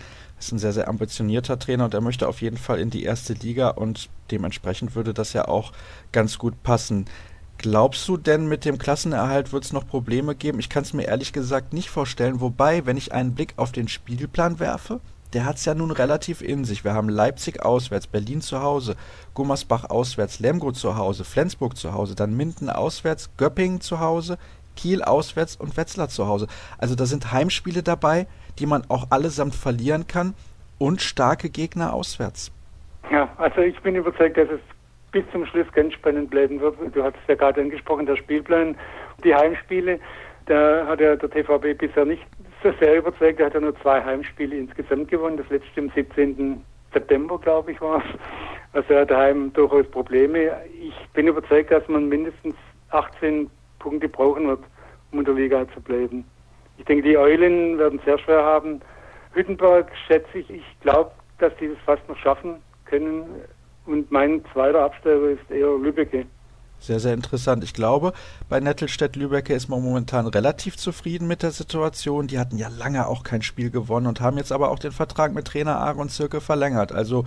ist 0.46 0.52
ein 0.52 0.59
sehr, 0.59 0.72
sehr 0.72 0.88
ambitionierter 0.88 1.59
Trainer 1.59 1.85
und 1.85 1.94
er 1.94 2.00
möchte 2.00 2.28
auf 2.28 2.42
jeden 2.42 2.57
Fall 2.57 2.78
in 2.78 2.90
die 2.90 3.05
erste 3.05 3.33
Liga 3.35 3.70
und 3.70 4.09
dementsprechend 4.31 4.94
würde 4.94 5.14
das 5.14 5.33
ja 5.33 5.46
auch 5.48 5.72
ganz 6.11 6.38
gut 6.38 6.62
passen. 6.62 7.07
Glaubst 7.59 8.09
du 8.09 8.16
denn, 8.16 8.48
mit 8.48 8.64
dem 8.64 8.78
Klassenerhalt 8.78 9.52
wird 9.52 9.64
es 9.64 9.72
noch 9.72 9.87
Probleme 9.87 10.35
geben? 10.35 10.59
Ich 10.59 10.68
kann 10.68 10.83
es 10.83 10.94
mir 10.94 11.05
ehrlich 11.05 11.33
gesagt 11.33 11.72
nicht 11.72 11.90
vorstellen. 11.90 12.40
Wobei, 12.40 12.87
wenn 12.87 12.96
ich 12.96 13.12
einen 13.12 13.35
Blick 13.35 13.55
auf 13.57 13.70
den 13.70 13.87
Spielplan 13.87 14.59
werfe, 14.59 15.00
der 15.33 15.44
hat 15.44 15.57
es 15.57 15.64
ja 15.64 15.74
nun 15.74 15.92
relativ 15.92 16.42
in 16.42 16.64
sich. 16.64 16.85
Wir 16.85 16.92
haben 16.92 17.09
Leipzig 17.09 17.64
auswärts, 17.64 18.07
Berlin 18.07 18.40
zu 18.40 18.61
Hause, 18.61 18.96
Gummersbach 19.35 19.88
auswärts, 19.90 20.40
Lemgo 20.40 20.72
zu 20.72 20.96
Hause, 20.96 21.24
Flensburg 21.24 21.76
zu 21.76 21.92
Hause, 21.92 22.14
dann 22.14 22.37
Minden 22.37 22.68
auswärts, 22.68 23.31
Göppingen 23.37 23.81
zu 23.81 24.00
Hause, 24.00 24.38
Kiel 24.76 25.02
auswärts 25.02 25.56
und 25.56 25.76
Wetzlar 25.76 26.08
zu 26.08 26.26
Hause. 26.26 26.46
Also 26.78 26.94
da 26.94 27.06
sind 27.06 27.32
Heimspiele 27.32 27.82
dabei, 27.82 28.26
die 28.58 28.66
man 28.66 28.85
auch 28.88 29.11
allesamt 29.11 29.54
verlieren 29.54 30.06
kann 30.06 30.35
und 30.78 31.00
starke 31.00 31.48
Gegner 31.50 31.92
auswärts. 31.92 32.50
Ja, 33.11 33.28
also 33.37 33.61
ich 33.61 33.78
bin 33.80 33.94
überzeugt, 33.94 34.37
dass 34.37 34.48
es 34.48 34.61
bis 35.12 35.24
zum 35.30 35.44
Schluss 35.46 35.66
ganz 35.72 35.92
spannend 35.92 36.30
bleiben 36.30 36.61
wird. 36.61 36.76
Du 36.94 37.02
hast 37.02 37.14
es 37.14 37.28
ja 37.28 37.35
gerade 37.35 37.61
angesprochen, 37.61 38.06
der 38.06 38.16
Spielplan, 38.16 38.76
die 39.22 39.35
Heimspiele. 39.35 40.00
Da 40.46 40.87
hat 40.87 41.00
ja 41.00 41.14
der 41.14 41.30
TVB 41.30 41.78
bisher 41.78 42.04
nicht 42.04 42.22
so 42.62 42.72
sehr 42.80 42.98
überzeugt. 42.98 43.38
Er 43.38 43.46
hat 43.46 43.54
ja 43.54 43.61
nur 43.61 43.78
zwei 43.80 44.02
Heimspiele 44.02 44.56
insgesamt 44.56 45.08
gewonnen. 45.08 45.37
Das 45.37 45.48
letzte 45.50 45.80
am 45.80 45.90
17. 45.94 46.62
September, 46.92 47.38
glaube 47.38 47.72
ich, 47.72 47.80
war 47.80 47.98
es. 47.98 48.18
Also 48.72 48.94
er 48.94 49.02
hat 49.02 49.11
daheim 49.11 49.52
durchaus 49.52 49.87
Probleme. 49.88 50.50
Ich 50.80 50.94
bin 51.12 51.26
überzeugt, 51.26 51.70
dass 51.70 51.87
man 51.88 52.08
mindestens 52.08 52.54
18 52.90 53.50
Punkte 53.82 54.08
brauchen 54.08 54.46
wird, 54.46 54.60
um 55.10 55.18
in 55.18 55.24
der 55.24 55.34
Liga 55.34 55.66
zu 55.74 55.80
bleiben. 55.80 56.24
Ich 56.78 56.84
denke, 56.84 57.02
die 57.02 57.18
Eulen 57.18 57.78
werden 57.78 58.00
sehr 58.04 58.18
schwer 58.18 58.42
haben. 58.42 58.80
Hüttenberg 59.34 59.90
schätze 60.06 60.38
ich, 60.38 60.50
ich 60.50 60.80
glaube, 60.80 61.10
dass 61.38 61.52
die 61.60 61.68
das 61.68 61.78
fast 61.84 62.08
noch 62.08 62.16
schaffen 62.18 62.56
können. 62.86 63.24
Und 63.86 64.10
mein 64.10 64.42
zweiter 64.52 64.84
Absteiger 64.84 65.30
ist 65.30 65.50
eher 65.50 65.76
Lübbecke. 65.78 66.24
Sehr, 66.78 66.98
sehr 66.98 67.14
interessant. 67.14 67.62
Ich 67.62 67.74
glaube, 67.74 68.12
bei 68.48 68.58
Nettelstedt-Lübecke 68.58 69.54
ist 69.54 69.68
man 69.68 69.82
momentan 69.82 70.26
relativ 70.26 70.76
zufrieden 70.76 71.28
mit 71.28 71.44
der 71.44 71.52
Situation. 71.52 72.26
Die 72.26 72.40
hatten 72.40 72.58
ja 72.58 72.66
lange 72.68 73.06
auch 73.06 73.22
kein 73.22 73.42
Spiel 73.42 73.70
gewonnen 73.70 74.08
und 74.08 74.20
haben 74.20 74.36
jetzt 74.36 74.50
aber 74.50 74.70
auch 74.70 74.80
den 74.80 74.90
Vertrag 74.90 75.32
mit 75.32 75.46
Trainer 75.46 75.78
Aaron 75.78 76.08
Zirke 76.08 76.40
verlängert. 76.40 76.90
Also 76.90 77.24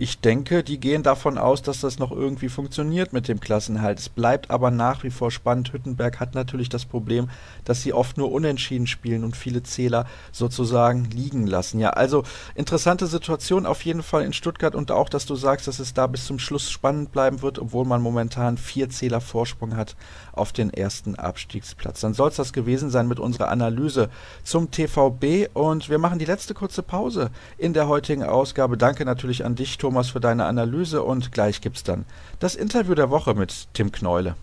ich 0.00 0.18
denke, 0.20 0.64
die 0.64 0.80
gehen 0.80 1.02
davon 1.02 1.36
aus, 1.36 1.60
dass 1.60 1.80
das 1.80 1.98
noch 1.98 2.10
irgendwie 2.10 2.48
funktioniert 2.48 3.12
mit 3.12 3.28
dem 3.28 3.38
Klassenhalt. 3.38 3.98
Es 3.98 4.08
bleibt 4.08 4.50
aber 4.50 4.70
nach 4.70 5.04
wie 5.04 5.10
vor 5.10 5.30
spannend. 5.30 5.74
Hüttenberg 5.74 6.20
hat 6.20 6.34
natürlich 6.34 6.70
das 6.70 6.86
Problem, 6.86 7.28
dass 7.66 7.82
sie 7.82 7.92
oft 7.92 8.16
nur 8.16 8.32
unentschieden 8.32 8.86
spielen 8.86 9.24
und 9.24 9.36
viele 9.36 9.62
Zähler 9.62 10.06
sozusagen 10.32 11.04
liegen 11.10 11.46
lassen. 11.46 11.80
Ja, 11.80 11.90
also 11.90 12.24
interessante 12.54 13.06
Situation 13.08 13.66
auf 13.66 13.84
jeden 13.84 14.02
Fall 14.02 14.24
in 14.24 14.32
Stuttgart 14.32 14.74
und 14.74 14.90
auch, 14.90 15.10
dass 15.10 15.26
du 15.26 15.34
sagst, 15.34 15.68
dass 15.68 15.80
es 15.80 15.92
da 15.92 16.06
bis 16.06 16.24
zum 16.24 16.38
Schluss 16.38 16.70
spannend 16.70 17.12
bleiben 17.12 17.42
wird, 17.42 17.58
obwohl 17.58 17.84
man 17.84 18.00
momentan 18.00 18.56
vier 18.56 18.88
Zähler 18.88 19.20
Vorsprung 19.20 19.76
hat 19.76 19.96
auf 20.40 20.52
den 20.52 20.72
ersten 20.72 21.14
Abstiegsplatz. 21.14 22.00
Dann 22.00 22.14
soll 22.14 22.30
es 22.30 22.36
das 22.36 22.52
gewesen 22.52 22.90
sein 22.90 23.06
mit 23.06 23.20
unserer 23.20 23.48
Analyse 23.48 24.08
zum 24.42 24.70
TVB 24.70 25.54
und 25.54 25.90
wir 25.90 25.98
machen 25.98 26.18
die 26.18 26.24
letzte 26.24 26.54
kurze 26.54 26.82
Pause 26.82 27.30
in 27.58 27.74
der 27.74 27.88
heutigen 27.88 28.24
Ausgabe. 28.24 28.76
Danke 28.76 29.04
natürlich 29.04 29.44
an 29.44 29.54
dich, 29.54 29.78
Thomas 29.78 30.10
für 30.10 30.20
deine 30.20 30.46
Analyse 30.46 31.02
und 31.02 31.30
gleich 31.30 31.60
gibt's 31.60 31.84
dann 31.84 32.06
das 32.38 32.54
Interview 32.54 32.94
der 32.94 33.10
Woche 33.10 33.34
mit 33.34 33.68
Tim 33.74 33.92
Kneule. 33.92 34.34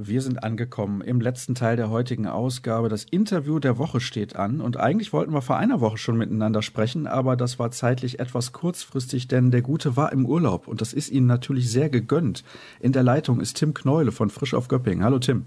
Wir 0.00 0.22
sind 0.22 0.44
angekommen 0.44 1.00
im 1.00 1.20
letzten 1.20 1.56
Teil 1.56 1.74
der 1.74 1.90
heutigen 1.90 2.28
Ausgabe. 2.28 2.88
Das 2.88 3.02
Interview 3.02 3.58
der 3.58 3.78
Woche 3.78 3.98
steht 3.98 4.36
an 4.36 4.60
und 4.60 4.76
eigentlich 4.76 5.12
wollten 5.12 5.32
wir 5.32 5.42
vor 5.42 5.56
einer 5.56 5.80
Woche 5.80 5.98
schon 5.98 6.16
miteinander 6.16 6.62
sprechen, 6.62 7.08
aber 7.08 7.34
das 7.34 7.58
war 7.58 7.72
zeitlich 7.72 8.20
etwas 8.20 8.52
kurzfristig, 8.52 9.26
denn 9.26 9.50
der 9.50 9.60
Gute 9.60 9.96
war 9.96 10.12
im 10.12 10.24
Urlaub 10.24 10.68
und 10.68 10.80
das 10.80 10.92
ist 10.92 11.10
Ihnen 11.10 11.26
natürlich 11.26 11.68
sehr 11.68 11.90
gegönnt. 11.90 12.44
In 12.78 12.92
der 12.92 13.02
Leitung 13.02 13.40
ist 13.40 13.56
Tim 13.56 13.74
Kneule 13.74 14.12
von 14.12 14.30
Frisch 14.30 14.54
auf 14.54 14.68
Göppingen. 14.68 15.02
Hallo 15.02 15.18
Tim. 15.18 15.46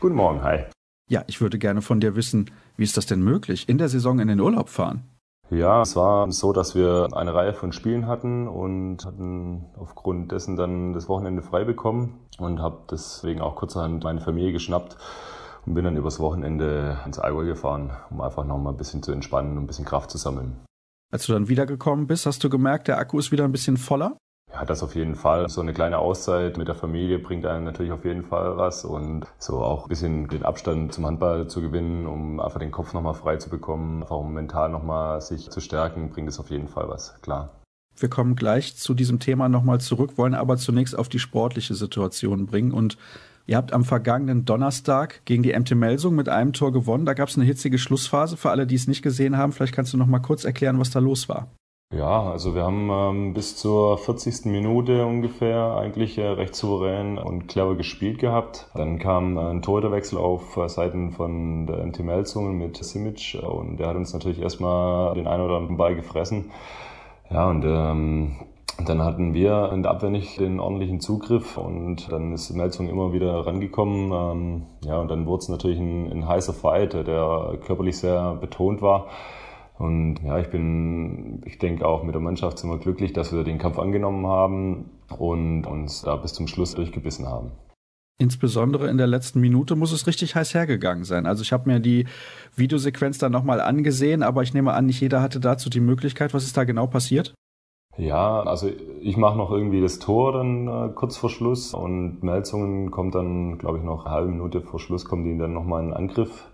Guten 0.00 0.16
Morgen, 0.16 0.42
hi. 0.42 0.64
Ja, 1.08 1.22
ich 1.28 1.40
würde 1.40 1.60
gerne 1.60 1.80
von 1.80 2.00
dir 2.00 2.16
wissen, 2.16 2.50
wie 2.76 2.82
ist 2.82 2.96
das 2.96 3.06
denn 3.06 3.22
möglich, 3.22 3.68
in 3.68 3.78
der 3.78 3.88
Saison 3.88 4.18
in 4.18 4.26
den 4.26 4.40
Urlaub 4.40 4.68
fahren? 4.68 5.04
Ja, 5.52 5.82
es 5.82 5.96
war 5.96 6.32
so, 6.32 6.54
dass 6.54 6.74
wir 6.74 7.10
eine 7.12 7.34
Reihe 7.34 7.52
von 7.52 7.72
Spielen 7.72 8.06
hatten 8.06 8.48
und 8.48 9.04
hatten 9.04 9.66
aufgrund 9.76 10.32
dessen 10.32 10.56
dann 10.56 10.94
das 10.94 11.10
Wochenende 11.10 11.42
frei 11.42 11.64
bekommen 11.64 12.20
und 12.38 12.62
habe 12.62 12.78
deswegen 12.90 13.42
auch 13.42 13.54
kurzerhand 13.54 14.02
meine 14.02 14.22
Familie 14.22 14.52
geschnappt 14.52 14.96
und 15.66 15.74
bin 15.74 15.84
dann 15.84 15.98
übers 15.98 16.20
Wochenende 16.20 16.98
ins 17.04 17.18
Allgäu 17.18 17.44
gefahren, 17.44 17.90
um 18.08 18.22
einfach 18.22 18.46
noch 18.46 18.56
mal 18.56 18.70
ein 18.70 18.78
bisschen 18.78 19.02
zu 19.02 19.12
entspannen 19.12 19.58
und 19.58 19.64
ein 19.64 19.66
bisschen 19.66 19.84
Kraft 19.84 20.10
zu 20.10 20.16
sammeln. 20.16 20.56
Als 21.12 21.26
du 21.26 21.34
dann 21.34 21.50
wiedergekommen 21.50 22.06
bist, 22.06 22.24
hast 22.24 22.42
du 22.42 22.48
gemerkt, 22.48 22.88
der 22.88 22.96
Akku 22.96 23.18
ist 23.18 23.30
wieder 23.30 23.44
ein 23.44 23.52
bisschen 23.52 23.76
voller? 23.76 24.16
Ja, 24.52 24.64
das 24.66 24.82
auf 24.82 24.94
jeden 24.94 25.14
Fall. 25.14 25.48
So 25.48 25.60
eine 25.60 25.72
kleine 25.72 25.98
Auszeit 25.98 26.58
mit 26.58 26.68
der 26.68 26.74
Familie 26.74 27.18
bringt 27.18 27.46
einem 27.46 27.64
natürlich 27.64 27.92
auf 27.92 28.04
jeden 28.04 28.22
Fall 28.22 28.56
was 28.56 28.84
und 28.84 29.26
so 29.38 29.58
auch 29.58 29.86
ein 29.86 29.88
bisschen 29.88 30.28
den 30.28 30.42
Abstand 30.42 30.92
zum 30.92 31.06
Handball 31.06 31.48
zu 31.48 31.62
gewinnen, 31.62 32.06
um 32.06 32.38
einfach 32.38 32.60
den 32.60 32.70
Kopf 32.70 32.92
nochmal 32.92 33.14
frei 33.14 33.36
zu 33.36 33.48
bekommen, 33.48 34.02
einfach 34.02 34.16
um 34.16 34.34
mental 34.34 34.68
nochmal 34.68 35.20
sich 35.20 35.50
zu 35.50 35.60
stärken, 35.60 36.10
bringt 36.10 36.28
es 36.28 36.38
auf 36.38 36.50
jeden 36.50 36.68
Fall 36.68 36.88
was, 36.88 37.20
klar. 37.22 37.50
Wir 37.96 38.08
kommen 38.08 38.36
gleich 38.36 38.76
zu 38.76 38.94
diesem 38.94 39.20
Thema 39.20 39.48
nochmal 39.48 39.80
zurück, 39.80 40.16
wollen 40.16 40.34
aber 40.34 40.56
zunächst 40.56 40.98
auf 40.98 41.08
die 41.08 41.18
sportliche 41.18 41.74
Situation 41.74 42.46
bringen 42.46 42.72
und 42.72 42.98
Ihr 43.44 43.56
habt 43.56 43.72
am 43.72 43.84
vergangenen 43.84 44.44
Donnerstag 44.44 45.22
gegen 45.24 45.42
die 45.42 45.52
MT 45.52 45.74
Melsung 45.74 46.14
mit 46.14 46.28
einem 46.28 46.52
Tor 46.52 46.72
gewonnen. 46.72 47.04
Da 47.04 47.14
gab 47.14 47.28
es 47.28 47.36
eine 47.36 47.44
hitzige 47.44 47.76
Schlussphase. 47.76 48.36
Für 48.36 48.50
alle, 48.50 48.68
die 48.68 48.76
es 48.76 48.86
nicht 48.86 49.02
gesehen 49.02 49.36
haben, 49.36 49.52
vielleicht 49.52 49.74
kannst 49.74 49.92
du 49.92 49.96
noch 49.96 50.06
mal 50.06 50.20
kurz 50.20 50.44
erklären, 50.44 50.78
was 50.78 50.90
da 50.90 51.00
los 51.00 51.28
war. 51.28 51.50
Ja, 51.94 52.22
also 52.22 52.54
wir 52.54 52.62
haben 52.62 52.88
ähm, 52.90 53.34
bis 53.34 53.54
zur 53.56 53.98
40. 53.98 54.46
Minute 54.46 55.04
ungefähr 55.04 55.76
eigentlich 55.76 56.16
äh, 56.16 56.26
recht 56.26 56.54
souverän 56.54 57.18
und 57.18 57.48
clever 57.48 57.74
gespielt 57.74 58.18
gehabt. 58.18 58.70
Dann 58.74 58.98
kam 58.98 59.36
äh, 59.36 59.50
ein 59.50 59.60
Torhüterwechsel 59.60 60.16
auf 60.16 60.56
äh, 60.56 60.70
Seiten 60.70 61.10
von 61.12 61.66
der 61.66 61.84
MT 61.84 62.00
Melsungen 62.00 62.56
mit 62.56 62.82
Simic 62.82 63.38
und 63.42 63.76
der 63.76 63.88
hat 63.88 63.96
uns 63.96 64.14
natürlich 64.14 64.40
erstmal 64.40 65.12
den 65.14 65.26
einen 65.26 65.42
oder 65.42 65.56
anderen 65.56 65.76
Ball 65.76 65.94
gefressen. 65.94 66.50
Ja, 67.30 67.50
und 67.50 67.62
ähm, 67.66 68.36
dann 68.86 69.02
hatten 69.04 69.34
wir 69.34 69.70
in 69.74 69.82
der 69.82 69.92
Abwehr 69.92 70.08
nicht 70.08 70.40
den 70.40 70.60
ordentlichen 70.60 71.00
Zugriff 71.00 71.58
und 71.58 72.10
dann 72.10 72.32
ist 72.32 72.50
Melzung 72.54 72.88
immer 72.88 73.12
wieder 73.12 73.46
rangekommen. 73.46 74.12
Ähm, 74.12 74.62
ja, 74.86 74.98
und 74.98 75.10
dann 75.10 75.26
wurde 75.26 75.42
es 75.42 75.48
natürlich 75.50 75.78
ein, 75.78 76.10
ein 76.10 76.26
heißer 76.26 76.54
Fight, 76.54 76.94
der 76.94 77.58
körperlich 77.66 77.98
sehr 77.98 78.34
betont 78.36 78.80
war. 78.80 79.08
Und 79.78 80.20
ja, 80.24 80.38
ich 80.38 80.48
bin, 80.48 81.42
ich 81.44 81.58
denke 81.58 81.86
auch 81.86 82.04
mit 82.04 82.14
der 82.14 82.22
Mannschaft 82.22 82.58
sind 82.58 82.70
wir 82.70 82.78
glücklich, 82.78 83.12
dass 83.12 83.32
wir 83.32 83.42
den 83.42 83.58
Kampf 83.58 83.78
angenommen 83.78 84.26
haben 84.26 84.90
und 85.18 85.66
uns 85.66 86.02
da 86.02 86.16
bis 86.16 86.34
zum 86.34 86.46
Schluss 86.46 86.74
durchgebissen 86.74 87.26
haben. 87.26 87.52
Insbesondere 88.18 88.88
in 88.88 88.98
der 88.98 89.08
letzten 89.08 89.40
Minute 89.40 89.74
muss 89.74 89.90
es 89.90 90.06
richtig 90.06 90.36
heiß 90.36 90.54
hergegangen 90.54 91.04
sein. 91.04 91.26
Also 91.26 91.42
ich 91.42 91.52
habe 91.52 91.68
mir 91.68 91.80
die 91.80 92.06
Videosequenz 92.54 93.18
dann 93.18 93.32
nochmal 93.32 93.60
angesehen, 93.60 94.22
aber 94.22 94.42
ich 94.42 94.54
nehme 94.54 94.72
an, 94.74 94.86
nicht 94.86 95.00
jeder 95.00 95.22
hatte 95.22 95.40
dazu 95.40 95.70
die 95.70 95.80
Möglichkeit. 95.80 96.32
Was 96.32 96.44
ist 96.44 96.56
da 96.56 96.64
genau 96.64 96.86
passiert? 96.86 97.34
Ja, 97.96 98.42
also 98.42 98.70
ich 99.00 99.16
mache 99.16 99.36
noch 99.36 99.50
irgendwie 99.50 99.80
das 99.82 99.98
Tor 99.98 100.32
dann 100.32 100.68
äh, 100.68 100.92
kurz 100.94 101.16
vor 101.16 101.28
Schluss 101.28 101.74
und 101.74 102.22
Melzungen 102.22 102.90
kommt 102.90 103.14
dann, 103.14 103.58
glaube 103.58 103.78
ich, 103.78 103.84
noch 103.84 104.06
eine 104.06 104.14
halbe 104.14 104.28
Minute 104.30 104.62
vor 104.62 104.80
Schluss, 104.80 105.04
kommen 105.04 105.24
die 105.24 105.36
dann 105.36 105.52
nochmal 105.52 105.82
in 105.84 105.92
Angriff 105.92 106.48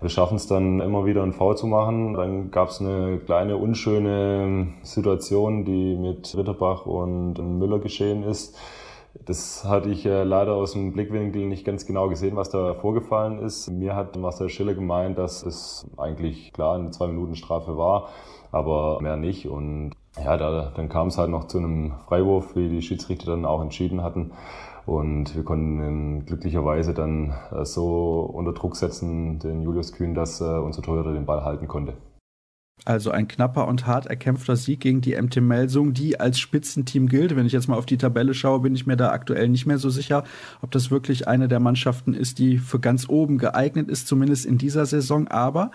wir 0.00 0.08
schaffen 0.08 0.36
es 0.36 0.46
dann 0.46 0.80
immer 0.80 1.06
wieder 1.06 1.22
einen 1.22 1.32
Foul 1.32 1.56
zu 1.56 1.66
machen. 1.66 2.14
Dann 2.14 2.50
gab 2.50 2.68
es 2.68 2.80
eine 2.80 3.18
kleine 3.18 3.56
unschöne 3.56 4.68
Situation, 4.82 5.64
die 5.64 5.96
mit 5.96 6.36
Ritterbach 6.36 6.86
und 6.86 7.38
Müller 7.38 7.80
geschehen 7.80 8.22
ist. 8.22 8.56
Das 9.24 9.64
hatte 9.64 9.88
ich 9.88 10.06
äh, 10.06 10.22
leider 10.22 10.54
aus 10.54 10.72
dem 10.72 10.92
Blickwinkel 10.92 11.46
nicht 11.46 11.64
ganz 11.64 11.86
genau 11.86 12.08
gesehen, 12.08 12.36
was 12.36 12.50
da 12.50 12.74
vorgefallen 12.74 13.40
ist. 13.40 13.68
Mir 13.68 13.96
hat 13.96 14.16
Marcel 14.16 14.48
Schiller 14.48 14.74
gemeint, 14.74 15.18
dass 15.18 15.44
es 15.44 15.86
eigentlich 15.96 16.52
klar 16.52 16.76
eine 16.76 16.90
zwei 16.90 17.08
Minuten 17.08 17.34
Strafe 17.34 17.76
war, 17.76 18.10
aber 18.52 19.00
mehr 19.00 19.16
nicht. 19.16 19.48
Und 19.48 19.92
ja, 20.24 20.36
da, 20.36 20.72
dann 20.74 20.88
kam 20.88 21.08
es 21.08 21.18
halt 21.18 21.30
noch 21.30 21.46
zu 21.46 21.58
einem 21.58 21.94
Freiwurf, 22.06 22.54
wie 22.54 22.68
die 22.68 22.82
Schiedsrichter 22.82 23.32
dann 23.32 23.44
auch 23.44 23.60
entschieden 23.60 24.02
hatten. 24.02 24.32
Und 24.88 25.36
wir 25.36 25.44
konnten 25.44 25.84
ihn 25.84 26.24
glücklicherweise 26.24 26.94
dann 26.94 27.34
äh, 27.52 27.66
so 27.66 28.22
unter 28.22 28.54
Druck 28.54 28.74
setzen, 28.74 29.38
den 29.38 29.60
Julius 29.60 29.92
Kühn, 29.92 30.14
dass 30.14 30.40
äh, 30.40 30.44
unser 30.44 30.80
Torhüter 30.80 31.12
den 31.12 31.26
Ball 31.26 31.44
halten 31.44 31.68
konnte. 31.68 31.92
Also 32.84 33.10
ein 33.10 33.28
knapper 33.28 33.68
und 33.68 33.86
hart 33.86 34.06
erkämpfter 34.06 34.56
Sieg 34.56 34.80
gegen 34.80 35.00
die 35.00 35.20
MT 35.20 35.42
Melsung, 35.42 35.92
die 35.92 36.18
als 36.18 36.38
Spitzenteam 36.38 37.08
gilt. 37.08 37.36
Wenn 37.36 37.44
ich 37.44 37.52
jetzt 37.52 37.68
mal 37.68 37.76
auf 37.76 37.86
die 37.86 37.98
Tabelle 37.98 38.32
schaue, 38.32 38.60
bin 38.60 38.74
ich 38.74 38.86
mir 38.86 38.96
da 38.96 39.10
aktuell 39.10 39.48
nicht 39.48 39.66
mehr 39.66 39.78
so 39.78 39.90
sicher, 39.90 40.24
ob 40.62 40.70
das 40.70 40.90
wirklich 40.90 41.28
eine 41.28 41.48
der 41.48 41.60
Mannschaften 41.60 42.14
ist, 42.14 42.38
die 42.38 42.58
für 42.58 42.80
ganz 42.80 43.08
oben 43.08 43.38
geeignet 43.38 43.90
ist, 43.90 44.08
zumindest 44.08 44.46
in 44.46 44.56
dieser 44.56 44.86
Saison. 44.86 45.28
Aber 45.28 45.70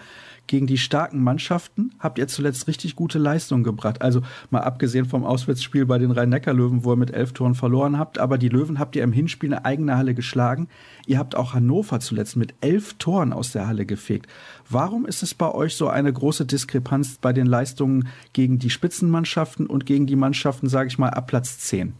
gegen 0.45 0.67
die 0.67 0.77
starken 0.77 1.23
Mannschaften 1.23 1.91
habt 1.99 2.19
ihr 2.19 2.27
zuletzt 2.27 2.67
richtig 2.67 2.97
gute 2.97 3.17
Leistungen 3.17 3.63
gebracht. 3.63 4.01
Also 4.01 4.21
mal 4.49 4.61
abgesehen 4.61 5.05
vom 5.05 5.23
Auswärtsspiel 5.23 5.85
bei 5.85 5.97
den 5.99 6.11
Rhein-Neckar-Löwen, 6.11 6.83
wo 6.83 6.93
ihr 6.93 6.97
mit 6.97 7.11
elf 7.11 7.31
Toren 7.31 7.55
verloren 7.55 7.97
habt, 7.97 8.19
aber 8.19 8.37
die 8.37 8.49
Löwen 8.49 8.77
habt 8.77 8.95
ihr 8.97 9.03
im 9.03 9.13
Hinspiel 9.13 9.53
eine 9.53 9.63
eigene 9.63 9.95
Halle 9.97 10.13
geschlagen. 10.13 10.67
Ihr 11.07 11.17
habt 11.17 11.35
auch 11.35 11.53
Hannover 11.53 12.01
zuletzt 12.01 12.35
mit 12.35 12.55
elf 12.59 12.95
Toren 12.95 13.31
aus 13.31 13.53
der 13.53 13.67
Halle 13.67 13.85
gefegt. 13.85 14.27
Warum 14.73 15.05
ist 15.05 15.21
es 15.21 15.35
bei 15.35 15.53
euch 15.53 15.75
so 15.75 15.87
eine 15.87 16.11
große 16.11 16.47
Diskrepanz 16.47 17.19
bei 17.21 17.31
den 17.31 17.45
Leistungen 17.45 18.07
gegen 18.33 18.57
die 18.57 18.71
Spitzenmannschaften 18.71 19.67
und 19.67 19.85
gegen 19.85 20.07
die 20.07 20.15
Mannschaften, 20.15 20.67
sage 20.67 20.87
ich 20.87 20.97
mal, 20.97 21.11
ab 21.11 21.27
Platz 21.27 21.59
10? 21.59 21.93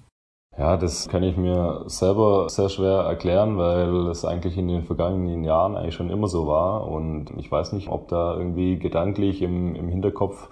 Ja, 0.58 0.76
das 0.78 1.08
kann 1.08 1.22
ich 1.22 1.38
mir 1.38 1.84
selber 1.86 2.50
sehr 2.50 2.70
schwer 2.70 3.02
erklären, 3.02 3.60
weil 3.60 4.08
es 4.08 4.26
eigentlich 4.26 4.58
in 4.58 4.68
den 4.68 4.86
vergangenen 4.86 5.44
Jahren 5.44 5.76
eigentlich 5.76 5.94
schon 5.94 6.10
immer 6.10 6.28
so 6.28 6.48
war. 6.48 6.88
Und 6.88 7.32
ich 7.38 7.52
weiß 7.52 7.74
nicht, 7.74 7.90
ob 7.90 8.08
da 8.08 8.36
irgendwie 8.36 8.80
gedanklich 8.80 9.44
im, 9.44 9.76
im 9.76 9.88
Hinterkopf 9.88 10.50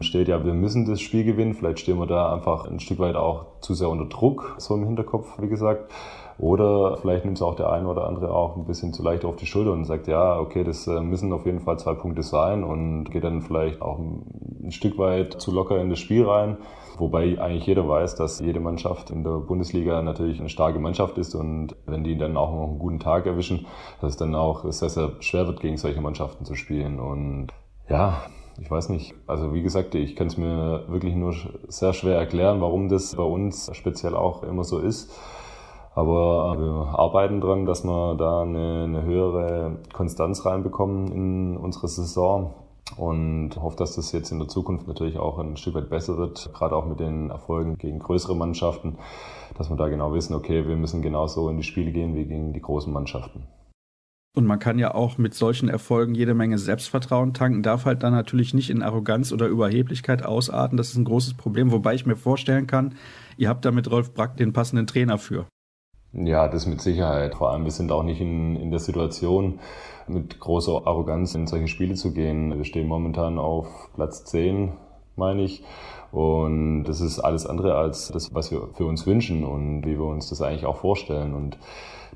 steht, 0.00 0.28
ja, 0.28 0.42
wir 0.42 0.54
müssen 0.54 0.86
das 0.86 1.02
Spiel 1.02 1.24
gewinnen. 1.24 1.52
Vielleicht 1.52 1.80
stehen 1.80 1.98
wir 1.98 2.06
da 2.06 2.32
einfach 2.32 2.66
ein 2.66 2.80
Stück 2.80 3.00
weit 3.00 3.16
auch 3.16 3.44
zu 3.60 3.74
sehr 3.74 3.90
unter 3.90 4.06
Druck, 4.06 4.54
so 4.56 4.74
im 4.76 4.86
Hinterkopf, 4.86 5.38
wie 5.38 5.48
gesagt. 5.48 5.92
Oder 6.40 6.96
vielleicht 6.96 7.26
nimmt 7.26 7.36
es 7.36 7.42
auch 7.42 7.54
der 7.54 7.70
eine 7.70 7.86
oder 7.86 8.06
andere 8.06 8.34
auch 8.34 8.56
ein 8.56 8.64
bisschen 8.64 8.94
zu 8.94 9.02
leicht 9.02 9.26
auf 9.26 9.36
die 9.36 9.44
Schulter 9.44 9.72
und 9.72 9.84
sagt, 9.84 10.08
ja, 10.08 10.40
okay, 10.40 10.64
das 10.64 10.86
äh, 10.86 11.02
müssen 11.02 11.34
auf 11.34 11.44
jeden 11.44 11.60
Fall 11.60 11.78
zwei 11.78 11.92
Punkte 11.92 12.22
sein 12.22 12.64
und 12.64 13.10
geht 13.10 13.24
dann 13.24 13.42
vielleicht 13.42 13.82
auch 13.82 13.98
ein 13.98 14.70
Stück 14.70 14.96
weit 14.96 15.34
zu 15.34 15.52
locker 15.52 15.78
in 15.78 15.90
das 15.90 15.98
Spiel 15.98 16.26
rein. 16.26 16.56
Wobei 16.96 17.38
eigentlich 17.38 17.66
jeder 17.66 17.86
weiß, 17.86 18.14
dass 18.14 18.40
jede 18.40 18.58
Mannschaft 18.58 19.10
in 19.10 19.22
der 19.22 19.32
Bundesliga 19.32 20.00
natürlich 20.00 20.40
eine 20.40 20.48
starke 20.48 20.78
Mannschaft 20.78 21.18
ist 21.18 21.34
und 21.34 21.76
wenn 21.84 22.04
die 22.04 22.16
dann 22.16 22.38
auch 22.38 22.54
noch 22.54 22.68
einen 22.68 22.78
guten 22.78 23.00
Tag 23.00 23.26
erwischen, 23.26 23.66
dass 24.00 24.12
es 24.12 24.16
dann 24.16 24.34
auch 24.34 24.64
sehr, 24.72 24.88
sehr 24.88 25.12
schwer 25.20 25.46
wird, 25.46 25.60
gegen 25.60 25.76
solche 25.76 26.00
Mannschaften 26.00 26.46
zu 26.46 26.54
spielen. 26.54 27.00
Und 27.00 27.48
ja, 27.90 28.22
ich 28.58 28.70
weiß 28.70 28.88
nicht. 28.88 29.14
Also 29.26 29.52
wie 29.52 29.62
gesagt, 29.62 29.94
ich 29.94 30.16
kann 30.16 30.28
es 30.28 30.38
mir 30.38 30.84
wirklich 30.88 31.14
nur 31.14 31.34
sehr 31.68 31.92
schwer 31.92 32.16
erklären, 32.16 32.62
warum 32.62 32.88
das 32.88 33.14
bei 33.14 33.24
uns 33.24 33.70
speziell 33.74 34.14
auch 34.14 34.42
immer 34.42 34.64
so 34.64 34.78
ist. 34.78 35.12
Aber 36.00 36.58
wir 36.58 36.98
arbeiten 36.98 37.42
dran, 37.42 37.66
dass 37.66 37.84
wir 37.84 38.14
da 38.14 38.40
eine, 38.40 38.84
eine 38.84 39.02
höhere 39.02 39.76
Konstanz 39.92 40.46
reinbekommen 40.46 41.12
in 41.12 41.56
unsere 41.58 41.88
Saison. 41.88 42.54
und 42.96 43.50
hoffe, 43.60 43.76
dass 43.76 43.96
das 43.96 44.10
jetzt 44.12 44.32
in 44.32 44.38
der 44.38 44.48
Zukunft 44.48 44.88
natürlich 44.88 45.18
auch 45.18 45.38
ein 45.38 45.58
Stück 45.58 45.74
weit 45.74 45.90
besser 45.90 46.16
wird, 46.16 46.50
gerade 46.54 46.74
auch 46.74 46.86
mit 46.86 47.00
den 47.00 47.28
Erfolgen 47.28 47.76
gegen 47.76 47.98
größere 47.98 48.34
Mannschaften, 48.34 48.96
dass 49.58 49.68
wir 49.68 49.76
da 49.76 49.88
genau 49.88 50.14
wissen, 50.14 50.34
okay, 50.34 50.66
wir 50.66 50.74
müssen 50.74 51.02
genauso 51.02 51.50
in 51.50 51.58
die 51.58 51.62
Spiele 51.64 51.92
gehen 51.92 52.14
wie 52.14 52.24
gegen 52.24 52.54
die 52.54 52.62
großen 52.62 52.90
Mannschaften. 52.90 53.42
Und 54.34 54.46
man 54.46 54.58
kann 54.58 54.78
ja 54.78 54.94
auch 54.94 55.18
mit 55.18 55.34
solchen 55.34 55.68
Erfolgen 55.68 56.14
jede 56.14 56.32
Menge 56.32 56.56
Selbstvertrauen 56.56 57.34
tanken, 57.34 57.62
darf 57.62 57.84
halt 57.84 58.02
dann 58.02 58.14
natürlich 58.14 58.54
nicht 58.54 58.70
in 58.70 58.82
Arroganz 58.82 59.32
oder 59.32 59.48
Überheblichkeit 59.48 60.24
ausarten. 60.24 60.78
Das 60.78 60.88
ist 60.88 60.96
ein 60.96 61.04
großes 61.04 61.34
Problem, 61.34 61.70
wobei 61.72 61.94
ich 61.94 62.06
mir 62.06 62.16
vorstellen 62.16 62.66
kann, 62.66 62.94
ihr 63.36 63.50
habt 63.50 63.66
da 63.66 63.70
mit 63.70 63.90
Rolf 63.90 64.14
Brack 64.14 64.38
den 64.38 64.54
passenden 64.54 64.86
Trainer 64.86 65.18
für. 65.18 65.46
Ja, 66.12 66.48
das 66.48 66.66
mit 66.66 66.80
Sicherheit. 66.80 67.36
Vor 67.36 67.50
allem, 67.50 67.64
wir 67.64 67.70
sind 67.70 67.92
auch 67.92 68.02
nicht 68.02 68.20
in, 68.20 68.56
in 68.56 68.70
der 68.70 68.80
Situation, 68.80 69.60
mit 70.08 70.40
großer 70.40 70.82
Arroganz 70.84 71.34
in 71.36 71.46
solche 71.46 71.68
Spiele 71.68 71.94
zu 71.94 72.12
gehen. 72.12 72.56
Wir 72.56 72.64
stehen 72.64 72.88
momentan 72.88 73.38
auf 73.38 73.68
Platz 73.94 74.24
10, 74.24 74.72
meine 75.14 75.42
ich. 75.42 75.62
Und 76.10 76.84
das 76.84 77.00
ist 77.00 77.20
alles 77.20 77.46
andere 77.46 77.76
als 77.76 78.08
das, 78.08 78.34
was 78.34 78.50
wir 78.50 78.68
für 78.74 78.86
uns 78.86 79.06
wünschen 79.06 79.44
und 79.44 79.84
wie 79.86 79.96
wir 79.96 80.06
uns 80.06 80.28
das 80.28 80.42
eigentlich 80.42 80.66
auch 80.66 80.78
vorstellen. 80.78 81.32
Und 81.32 81.58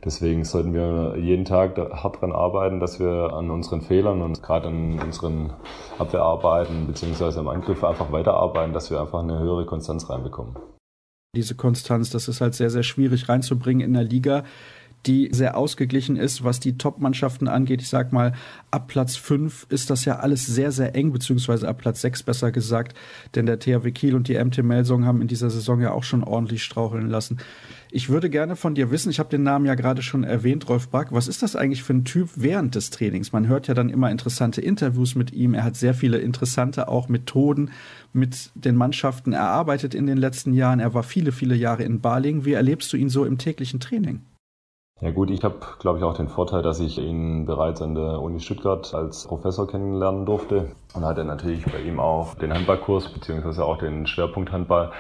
deswegen 0.05 0.43
sollten 0.45 0.75
wir 0.75 1.17
jeden 1.17 1.45
Tag 1.45 1.79
hart 1.79 2.17
daran 2.17 2.33
arbeiten, 2.33 2.81
dass 2.81 2.99
wir 2.99 3.33
an 3.33 3.53
unseren 3.53 3.81
Fehlern 3.81 4.23
und 4.23 4.43
gerade 4.43 4.69
an 4.69 4.99
unseren 4.99 5.53
Abwehrarbeiten 6.01 6.89
beziehungsweise 6.89 7.39
am 7.39 7.47
Angriff 7.47 7.85
einfach 7.85 8.11
weiterarbeiten, 8.11 8.73
dass 8.73 8.91
wir 8.91 9.01
einfach 9.01 9.21
eine 9.21 9.39
höhere 9.39 9.67
Konstanz 9.67 10.11
reinbekommen 10.11 10.57
diese 11.35 11.55
Konstanz. 11.55 12.11
Das 12.11 12.29
ist 12.29 12.41
halt 12.41 12.55
sehr, 12.55 12.71
sehr 12.71 12.83
schwierig 12.83 13.29
reinzubringen 13.29 13.87
in 13.87 13.93
der 13.93 14.05
Liga, 14.05 14.45
die 15.07 15.29
sehr 15.33 15.57
ausgeglichen 15.57 16.17
ist, 16.17 16.45
was 16.45 16.61
die 16.61 16.79
Top-Mannschaften 16.79 17.49
angeht. 17.49 17.83
Ich 17.83 17.89
sag 17.89 18.13
mal, 18.13 18.33
ab 18.71 18.89
Platz 18.89 19.17
5 19.17 19.67
ist 19.69 19.91
das 19.91 20.05
ja 20.05 20.21
alles 20.21 20.47
sehr, 20.47 20.73
sehr 20.73 20.95
eng, 20.95 21.13
beziehungsweise 21.13 21.69
ab 21.69 21.79
Platz 21.79 22.01
6 22.01 22.23
besser 22.23 22.53
gesagt, 22.53 22.97
denn 23.35 23.47
der 23.47 23.59
THW 23.59 23.91
Kiel 23.91 24.15
und 24.15 24.29
die 24.29 24.43
MT 24.43 24.63
Melsung 24.63 25.05
haben 25.05 25.21
in 25.21 25.29
dieser 25.29 25.51
Saison 25.51 25.81
ja 25.81 25.93
auch 25.93 26.05
schon 26.05 26.25
ordentlich 26.25 26.63
straucheln 26.63 27.09
lassen. 27.09 27.39
Ich 27.97 28.09
würde 28.09 28.29
gerne 28.29 28.57
von 28.57 28.75
dir 28.75 28.91
wissen, 28.91 29.11
ich 29.11 29.21
habe 29.21 29.29
den 29.29 29.45
Namen 29.45 29.67
ja 29.67 29.77
gerade 29.77 30.03
schon 30.03 30.25
erwähnt, 30.25 30.69
Rolf 30.69 30.89
Brack, 30.89 31.13
was 31.13 31.29
ist 31.29 31.45
das 31.45 31.55
eigentlich 31.55 31.85
für 31.85 31.95
ein 31.95 32.05
Typ 32.05 32.29
während 32.35 32.75
des 32.75 32.91
Trainings? 32.91 33.31
Man 33.31 33.47
hört 33.47 33.69
ja 33.69 33.75
dann 33.75 33.89
immer 33.89 34.11
interessante 34.11 34.61
Interviews 34.61 35.15
mit 35.15 35.33
ihm, 35.33 35.55
er 35.55 35.63
hat 35.63 35.77
sehr 35.77 35.95
viele 35.95 36.19
interessante 36.19 36.89
auch 36.89 37.09
Methoden 37.09 37.71
mit 38.13 38.51
den 38.57 38.75
Mannschaften 38.75 39.33
erarbeitet 39.33 39.95
in 39.95 40.07
den 40.07 40.19
letzten 40.19 40.55
Jahren, 40.55 40.81
er 40.81 40.93
war 40.93 41.05
viele, 41.05 41.31
viele 41.31 41.55
Jahre 41.55 41.85
in 41.85 42.01
Baling. 42.01 42.45
Wie 42.45 42.55
erlebst 42.55 42.93
du 42.93 42.97
ihn 42.97 43.11
so 43.11 43.25
im 43.25 43.39
täglichen 43.39 43.79
Training? 43.79 44.23
Ja 45.05 45.11
gut, 45.11 45.31
ich 45.31 45.45
habe, 45.45 45.57
glaube 45.81 45.99
ich, 45.99 46.05
auch 46.05 46.17
den 46.17 46.29
Vorteil, 46.29 46.63
dass 46.63 46.81
ich 46.81 46.97
ihn 46.97 47.45
bereits 47.45 47.83
an 47.83 47.95
der 47.95 48.23
Uni 48.23 48.41
Stuttgart 48.41 48.95
als 48.95 49.27
Professor 49.27 49.69
kennenlernen 49.69 50.25
durfte 50.25 50.71
und 50.95 51.05
hatte 51.05 51.27
natürlich 51.27 51.63
bei 51.67 51.79
ihm 51.81 52.01
auch 52.01 52.35
den 52.37 52.55
Handballkurs 52.55 53.11
beziehungsweise 53.11 53.67
auch 53.67 53.77
den 53.77 54.07
Schwerpunkt 54.07 54.51
Handball 54.51 54.93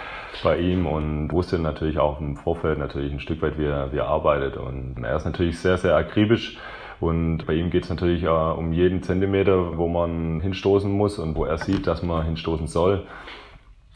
bei 0.42 0.58
ihm 0.58 0.86
und 0.86 1.32
wusste 1.32 1.58
natürlich 1.58 1.98
auch 1.98 2.20
im 2.20 2.36
Vorfeld 2.36 2.78
natürlich 2.78 3.14
ein 3.14 3.18
Stück 3.18 3.40
weit, 3.40 3.56
wie 3.56 3.64
er, 3.64 3.92
wie 3.92 3.96
er 3.96 4.08
arbeitet. 4.08 4.58
Und 4.58 5.02
er 5.02 5.16
ist 5.16 5.24
natürlich 5.24 5.58
sehr, 5.58 5.78
sehr 5.78 5.96
akribisch. 5.96 6.58
Und 7.00 7.46
bei 7.46 7.54
ihm 7.54 7.70
geht 7.70 7.84
es 7.84 7.88
natürlich 7.88 8.24
äh, 8.24 8.28
um 8.28 8.74
jeden 8.74 9.02
Zentimeter, 9.02 9.78
wo 9.78 9.88
man 9.88 10.38
hinstoßen 10.42 10.92
muss 10.92 11.18
und 11.18 11.34
wo 11.34 11.46
er 11.46 11.56
sieht, 11.56 11.86
dass 11.86 12.02
man 12.02 12.26
hinstoßen 12.26 12.66
soll. 12.66 13.06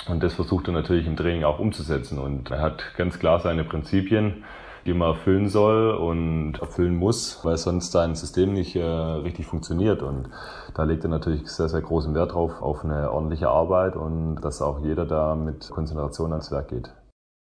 Und 0.08 0.22
das 0.22 0.32
versucht 0.32 0.68
er 0.68 0.72
natürlich 0.72 1.06
im 1.06 1.16
Training 1.16 1.44
auch 1.44 1.58
umzusetzen. 1.58 2.18
Und 2.18 2.50
er 2.50 2.62
hat 2.62 2.94
ganz 2.96 3.18
klar 3.18 3.40
seine 3.40 3.64
Prinzipien 3.64 4.44
die 4.88 4.94
man 4.94 5.10
erfüllen 5.10 5.48
soll 5.48 5.90
und 5.90 6.54
erfüllen 6.60 6.96
muss, 6.96 7.44
weil 7.44 7.58
sonst 7.58 7.92
sein 7.92 8.14
System 8.14 8.54
nicht 8.54 8.74
äh, 8.74 8.82
richtig 8.82 9.46
funktioniert. 9.46 10.02
Und 10.02 10.30
da 10.74 10.84
legt 10.84 11.04
er 11.04 11.10
natürlich 11.10 11.46
sehr, 11.46 11.68
sehr 11.68 11.82
großen 11.82 12.14
Wert 12.14 12.32
drauf, 12.32 12.62
auf 12.62 12.84
eine 12.84 13.12
ordentliche 13.12 13.48
Arbeit 13.48 13.96
und 13.96 14.36
dass 14.36 14.62
auch 14.62 14.80
jeder 14.82 15.04
da 15.04 15.34
mit 15.34 15.68
Konzentration 15.70 16.32
ans 16.32 16.50
Werk 16.50 16.68
geht. 16.68 16.90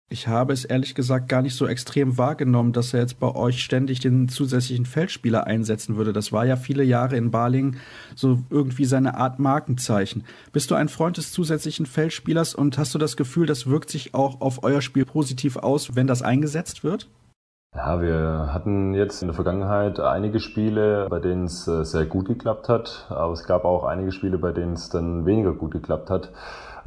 Ich 0.09 0.27
habe 0.27 0.53
es 0.53 0.63
ehrlich 0.63 0.95
gesagt 0.95 1.27
gar 1.27 1.41
nicht 1.41 1.55
so 1.55 1.65
extrem 1.65 2.17
wahrgenommen, 2.17 2.71
dass 2.71 2.93
er 2.93 2.99
jetzt 2.99 3.19
bei 3.19 3.33
euch 3.33 3.63
ständig 3.63 3.99
den 3.99 4.29
zusätzlichen 4.29 4.85
Feldspieler 4.85 5.47
einsetzen 5.47 5.95
würde. 5.95 6.13
Das 6.13 6.31
war 6.31 6.45
ja 6.45 6.55
viele 6.55 6.83
Jahre 6.83 7.17
in 7.17 7.31
Balingen 7.31 7.77
so 8.15 8.39
irgendwie 8.51 8.85
seine 8.85 9.15
Art 9.17 9.39
Markenzeichen. 9.39 10.23
Bist 10.51 10.69
du 10.69 10.75
ein 10.75 10.87
Freund 10.87 11.17
des 11.17 11.31
zusätzlichen 11.31 11.87
Feldspielers 11.87 12.53
und 12.53 12.77
hast 12.77 12.93
du 12.93 12.99
das 12.99 13.17
Gefühl, 13.17 13.47
das 13.47 13.65
wirkt 13.65 13.89
sich 13.89 14.13
auch 14.13 14.39
auf 14.39 14.63
euer 14.63 14.81
Spiel 14.81 15.05
positiv 15.05 15.57
aus, 15.57 15.95
wenn 15.95 16.05
das 16.05 16.21
eingesetzt 16.21 16.83
wird? 16.83 17.09
Ja, 17.75 17.99
wir 17.99 18.53
hatten 18.53 18.93
jetzt 18.93 19.23
in 19.23 19.29
der 19.29 19.33
Vergangenheit 19.33 19.99
einige 19.99 20.39
Spiele, 20.39 21.07
bei 21.09 21.19
denen 21.19 21.45
es 21.45 21.67
äh, 21.67 21.83
sehr 21.83 22.05
gut 22.05 22.27
geklappt 22.27 22.69
hat, 22.69 23.07
aber 23.09 23.33
es 23.33 23.45
gab 23.45 23.65
auch 23.65 23.83
einige 23.83 24.11
Spiele, 24.11 24.37
bei 24.37 24.51
denen 24.51 24.73
es 24.73 24.89
dann 24.89 25.25
weniger 25.25 25.53
gut 25.53 25.71
geklappt 25.71 26.11
hat. 26.11 26.29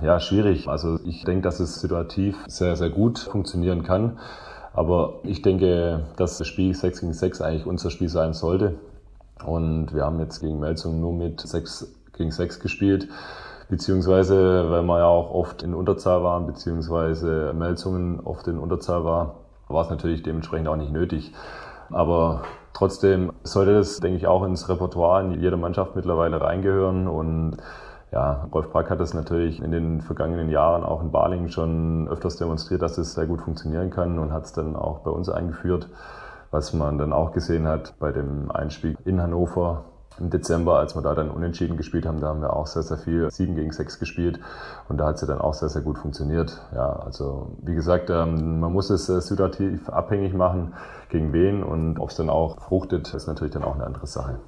Ja, 0.00 0.20
schwierig. 0.20 0.68
Also 0.68 1.00
ich 1.04 1.24
denke, 1.24 1.42
dass 1.42 1.58
es 1.58 1.80
situativ 1.80 2.36
sehr, 2.46 2.76
sehr 2.76 2.90
gut 2.90 3.18
funktionieren 3.18 3.82
kann. 3.82 4.18
Aber 4.74 5.14
ich 5.24 5.42
denke, 5.42 6.04
dass 6.16 6.38
das 6.38 6.46
Spiel 6.46 6.72
6 6.72 7.00
gegen 7.00 7.12
6 7.14 7.40
eigentlich 7.40 7.66
unser 7.66 7.90
Spiel 7.90 8.08
sein 8.08 8.32
sollte. 8.32 8.74
Und 9.44 9.92
wir 9.92 10.04
haben 10.04 10.20
jetzt 10.20 10.40
gegen 10.40 10.60
Melzung 10.60 11.00
nur 11.00 11.12
mit 11.12 11.40
6 11.40 11.96
gegen 12.12 12.30
6 12.30 12.60
gespielt. 12.60 13.08
Beziehungsweise, 13.68 14.70
weil 14.70 14.82
wir 14.82 14.98
ja 14.98 15.06
auch 15.06 15.32
oft 15.32 15.64
in 15.64 15.74
Unterzahl 15.74 16.22
waren, 16.22 16.46
beziehungsweise 16.46 17.52
Melzungen 17.54 18.20
oft 18.20 18.46
in 18.46 18.58
Unterzahl 18.58 19.02
war, 19.04 19.45
war 19.68 19.82
es 19.82 19.90
natürlich 19.90 20.22
dementsprechend 20.22 20.68
auch 20.68 20.76
nicht 20.76 20.92
nötig. 20.92 21.32
Aber 21.90 22.42
trotzdem 22.72 23.32
sollte 23.42 23.74
das, 23.74 23.98
denke 23.98 24.18
ich, 24.18 24.26
auch 24.26 24.44
ins 24.44 24.68
Repertoire 24.68 25.24
in 25.24 25.40
jeder 25.40 25.56
Mannschaft 25.56 25.96
mittlerweile 25.96 26.40
reingehören. 26.40 27.08
Und 27.08 27.56
ja, 28.12 28.48
Rolf 28.52 28.70
Brack 28.70 28.90
hat 28.90 29.00
das 29.00 29.14
natürlich 29.14 29.62
in 29.62 29.70
den 29.70 30.00
vergangenen 30.00 30.48
Jahren 30.48 30.84
auch 30.84 31.02
in 31.02 31.10
Balingen 31.10 31.48
schon 31.48 32.08
öfters 32.08 32.36
demonstriert, 32.36 32.82
dass 32.82 32.98
es 32.98 33.14
sehr 33.14 33.26
gut 33.26 33.40
funktionieren 33.40 33.90
kann 33.90 34.18
und 34.18 34.32
hat 34.32 34.44
es 34.44 34.52
dann 34.52 34.76
auch 34.76 35.00
bei 35.00 35.10
uns 35.10 35.28
eingeführt. 35.28 35.88
Was 36.50 36.72
man 36.72 36.96
dann 36.96 37.12
auch 37.12 37.32
gesehen 37.32 37.66
hat 37.66 37.94
bei 37.98 38.12
dem 38.12 38.50
Einspiel 38.50 38.96
in 39.04 39.20
Hannover, 39.20 39.84
im 40.18 40.30
Dezember, 40.30 40.78
als 40.78 40.94
wir 40.94 41.02
da 41.02 41.14
dann 41.14 41.30
unentschieden 41.30 41.76
gespielt 41.76 42.06
haben, 42.06 42.20
da 42.20 42.28
haben 42.28 42.40
wir 42.40 42.54
auch 42.54 42.66
sehr, 42.66 42.82
sehr 42.82 42.98
viel 42.98 43.30
7 43.30 43.54
gegen 43.54 43.72
6 43.72 43.98
gespielt 43.98 44.40
und 44.88 44.98
da 44.98 45.06
hat 45.06 45.18
sie 45.18 45.26
dann 45.26 45.40
auch 45.40 45.54
sehr, 45.54 45.68
sehr 45.68 45.82
gut 45.82 45.98
funktioniert. 45.98 46.60
Ja, 46.74 46.90
also 46.90 47.56
wie 47.62 47.74
gesagt, 47.74 48.10
ähm, 48.10 48.60
man 48.60 48.72
muss 48.72 48.90
es 48.90 49.08
äh, 49.08 49.20
situativ 49.20 49.88
abhängig 49.88 50.34
machen, 50.34 50.74
gegen 51.08 51.32
wen 51.32 51.62
und 51.62 51.98
ob 51.98 52.10
es 52.10 52.16
dann 52.16 52.30
auch 52.30 52.60
fruchtet, 52.60 53.14
ist 53.14 53.26
natürlich 53.26 53.52
dann 53.52 53.64
auch 53.64 53.74
eine 53.74 53.84
andere 53.84 54.06
Sache. 54.06 54.38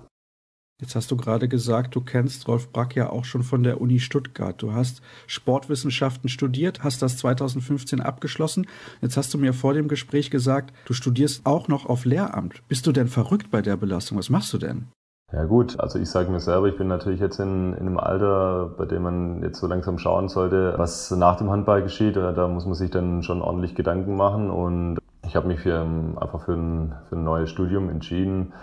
Jetzt 0.80 0.94
hast 0.94 1.10
du 1.10 1.16
gerade 1.16 1.48
gesagt, 1.48 1.96
du 1.96 2.00
kennst 2.00 2.46
Rolf 2.46 2.70
Brack 2.70 2.94
ja 2.94 3.10
auch 3.10 3.24
schon 3.24 3.42
von 3.42 3.64
der 3.64 3.80
Uni 3.80 3.98
Stuttgart. 3.98 4.62
Du 4.62 4.72
hast 4.72 5.02
Sportwissenschaften 5.26 6.28
studiert, 6.28 6.84
hast 6.84 7.02
das 7.02 7.16
2015 7.16 8.00
abgeschlossen. 8.00 8.68
Jetzt 9.00 9.16
hast 9.16 9.34
du 9.34 9.38
mir 9.38 9.54
vor 9.54 9.74
dem 9.74 9.88
Gespräch 9.88 10.30
gesagt, 10.30 10.72
du 10.84 10.94
studierst 10.94 11.46
auch 11.46 11.66
noch 11.66 11.86
auf 11.86 12.04
Lehramt. 12.04 12.62
Bist 12.68 12.86
du 12.86 12.92
denn 12.92 13.08
verrückt 13.08 13.50
bei 13.50 13.60
der 13.60 13.76
Belastung? 13.76 14.18
Was 14.18 14.30
machst 14.30 14.52
du 14.52 14.58
denn? 14.58 14.86
Ja 15.30 15.44
gut, 15.44 15.78
also 15.78 15.98
ich 15.98 16.08
sage 16.08 16.30
mir 16.30 16.40
selber, 16.40 16.68
ich 16.68 16.78
bin 16.78 16.88
natürlich 16.88 17.20
jetzt 17.20 17.38
in, 17.38 17.74
in 17.74 17.80
einem 17.80 17.98
Alter, 17.98 18.70
bei 18.78 18.86
dem 18.86 19.02
man 19.02 19.42
jetzt 19.42 19.60
so 19.60 19.66
langsam 19.66 19.98
schauen 19.98 20.28
sollte, 20.28 20.72
was 20.78 21.10
nach 21.10 21.36
dem 21.36 21.50
Handball 21.50 21.82
geschieht. 21.82 22.16
Da 22.16 22.48
muss 22.48 22.64
man 22.64 22.74
sich 22.74 22.90
dann 22.90 23.22
schon 23.22 23.42
ordentlich 23.42 23.74
Gedanken 23.74 24.16
machen 24.16 24.50
und 24.50 24.98
ich 25.26 25.36
habe 25.36 25.46
mich 25.48 25.60
für, 25.60 25.78
einfach 26.18 26.40
für 26.40 26.54
ein, 26.54 26.94
für 27.10 27.16
ein 27.16 27.24
neues 27.24 27.50
Studium 27.50 27.90
entschieden, 27.90 28.54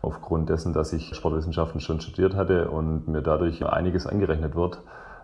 aufgrund 0.00 0.48
dessen, 0.48 0.72
dass 0.72 0.92
ich 0.92 1.12
Sportwissenschaften 1.16 1.80
schon 1.80 2.00
studiert 2.00 2.36
hatte 2.36 2.70
und 2.70 3.08
mir 3.08 3.22
dadurch 3.22 3.66
einiges 3.66 4.06
angerechnet 4.06 4.54
wird. 4.54 4.78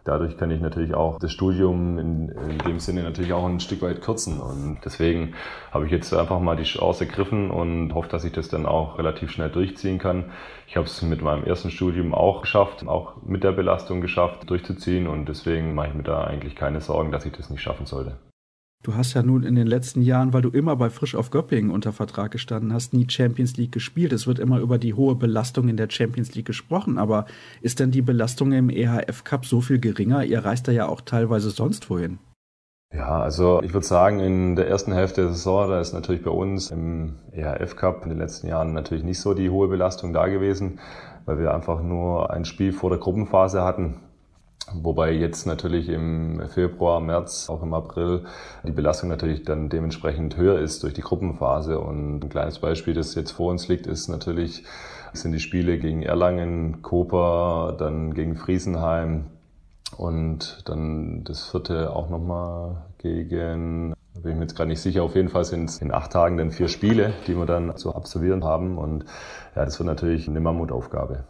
Dadurch 0.08 0.38
kann 0.38 0.50
ich 0.50 0.62
natürlich 0.62 0.94
auch 0.94 1.18
das 1.18 1.32
Studium 1.32 1.98
in, 1.98 2.30
in, 2.30 2.58
dem 2.66 2.78
Sinne 2.78 3.02
natürlich 3.02 3.34
auch 3.34 3.44
ein 3.44 3.60
Stück 3.60 3.82
weit 3.82 4.00
kürzen. 4.00 4.40
Und 4.40 4.78
deswegen 4.82 5.34
habe 5.70 5.84
ich 5.84 5.92
jetzt 5.92 6.14
einfach 6.14 6.40
mal 6.40 6.56
die 6.56 6.62
Chance 6.62 7.04
ergriffen 7.04 7.50
und 7.50 7.92
hoffe, 7.92 8.08
dass 8.08 8.24
ich 8.24 8.32
das 8.32 8.48
dann 8.48 8.64
auch 8.64 8.96
relativ 8.96 9.30
schnell 9.30 9.50
durchziehen 9.50 9.98
kann. 9.98 10.30
Ich 10.66 10.76
habe 10.78 10.86
es 10.86 11.02
mit 11.02 11.20
meinem 11.20 11.44
ersten 11.44 11.70
Studium 11.70 12.14
auch 12.14 12.40
geschafft, 12.40 12.88
auch 12.88 13.22
mit 13.22 13.44
der 13.44 13.52
Belastung 13.52 14.00
geschafft, 14.00 14.48
durchzuziehen. 14.48 15.08
Und 15.08 15.28
deswegen 15.28 15.74
mache 15.74 15.88
ich 15.88 15.94
mir 15.94 16.04
da 16.04 16.24
eigentlich 16.24 16.56
keine 16.56 16.80
Sorgen, 16.80 17.12
dass 17.12 17.26
ich 17.26 17.32
das 17.32 17.50
nicht 17.50 17.60
schaffen 17.60 17.84
sollte. 17.84 18.16
Du 18.84 18.94
hast 18.94 19.14
ja 19.14 19.24
nun 19.24 19.42
in 19.42 19.56
den 19.56 19.66
letzten 19.66 20.02
Jahren, 20.02 20.32
weil 20.32 20.42
du 20.42 20.50
immer 20.50 20.76
bei 20.76 20.88
Frisch 20.88 21.16
auf 21.16 21.30
Göppingen 21.30 21.72
unter 21.72 21.92
Vertrag 21.92 22.30
gestanden 22.30 22.72
hast, 22.72 22.92
nie 22.92 23.10
Champions 23.10 23.56
League 23.56 23.72
gespielt. 23.72 24.12
Es 24.12 24.28
wird 24.28 24.38
immer 24.38 24.60
über 24.60 24.78
die 24.78 24.94
hohe 24.94 25.16
Belastung 25.16 25.68
in 25.68 25.76
der 25.76 25.90
Champions 25.90 26.34
League 26.36 26.46
gesprochen, 26.46 26.96
aber 26.96 27.26
ist 27.60 27.80
denn 27.80 27.90
die 27.90 28.02
Belastung 28.02 28.52
im 28.52 28.70
EHF 28.70 29.24
Cup 29.24 29.46
so 29.46 29.60
viel 29.60 29.80
geringer? 29.80 30.24
Ihr 30.24 30.44
reist 30.44 30.68
da 30.68 30.72
ja 30.72 30.86
auch 30.86 31.00
teilweise 31.00 31.50
sonst 31.50 31.90
wohin. 31.90 32.20
Ja, 32.94 33.20
also 33.20 33.60
ich 33.62 33.74
würde 33.74 33.86
sagen, 33.86 34.20
in 34.20 34.54
der 34.54 34.68
ersten 34.68 34.92
Hälfte 34.92 35.22
der 35.22 35.30
Saison, 35.30 35.68
da 35.68 35.80
ist 35.80 35.92
natürlich 35.92 36.22
bei 36.22 36.30
uns 36.30 36.70
im 36.70 37.16
EHF 37.32 37.74
Cup 37.74 38.04
in 38.04 38.10
den 38.10 38.18
letzten 38.18 38.46
Jahren 38.46 38.72
natürlich 38.72 39.04
nicht 39.04 39.20
so 39.20 39.34
die 39.34 39.50
hohe 39.50 39.66
Belastung 39.66 40.12
da 40.12 40.28
gewesen, 40.28 40.78
weil 41.26 41.38
wir 41.38 41.52
einfach 41.52 41.82
nur 41.82 42.30
ein 42.32 42.44
Spiel 42.44 42.72
vor 42.72 42.90
der 42.90 43.00
Gruppenphase 43.00 43.62
hatten 43.62 44.00
Wobei 44.74 45.12
jetzt 45.12 45.46
natürlich 45.46 45.88
im 45.88 46.42
Februar, 46.48 47.00
März, 47.00 47.48
auch 47.48 47.62
im 47.62 47.74
April 47.74 48.24
die 48.64 48.72
Belastung 48.72 49.08
natürlich 49.08 49.42
dann 49.42 49.68
dementsprechend 49.68 50.36
höher 50.36 50.58
ist 50.58 50.82
durch 50.82 50.94
die 50.94 51.00
Gruppenphase. 51.00 51.78
Und 51.78 52.20
ein 52.24 52.28
kleines 52.28 52.58
Beispiel, 52.58 52.94
das 52.94 53.14
jetzt 53.14 53.32
vor 53.32 53.50
uns 53.50 53.68
liegt, 53.68 53.86
ist 53.86 54.08
natürlich, 54.08 54.64
sind 55.12 55.32
die 55.32 55.40
Spiele 55.40 55.78
gegen 55.78 56.02
Erlangen, 56.02 56.82
Koper, 56.82 57.76
dann 57.78 58.14
gegen 58.14 58.36
Friesenheim 58.36 59.26
und 59.96 60.68
dann 60.68 61.24
das 61.24 61.48
vierte 61.50 61.90
auch 61.94 62.10
nochmal 62.10 62.84
gegen 62.98 63.94
bin 64.22 64.32
ich 64.32 64.36
mir 64.36 64.42
jetzt 64.42 64.56
gerade 64.56 64.68
nicht 64.68 64.80
sicher. 64.80 65.02
Auf 65.02 65.14
jeden 65.14 65.28
Fall 65.28 65.44
sind 65.44 65.70
es 65.70 65.78
in 65.78 65.92
acht 65.92 66.12
Tagen 66.12 66.36
dann 66.36 66.50
vier 66.50 66.68
Spiele, 66.68 67.12
die 67.26 67.36
wir 67.36 67.46
dann 67.46 67.76
zu 67.76 67.94
absolvieren 67.94 68.44
haben. 68.44 68.76
Und 68.78 69.04
ja, 69.54 69.64
das 69.64 69.78
wird 69.78 69.86
natürlich 69.86 70.28
eine 70.28 70.40
Mammutaufgabe. 70.40 71.24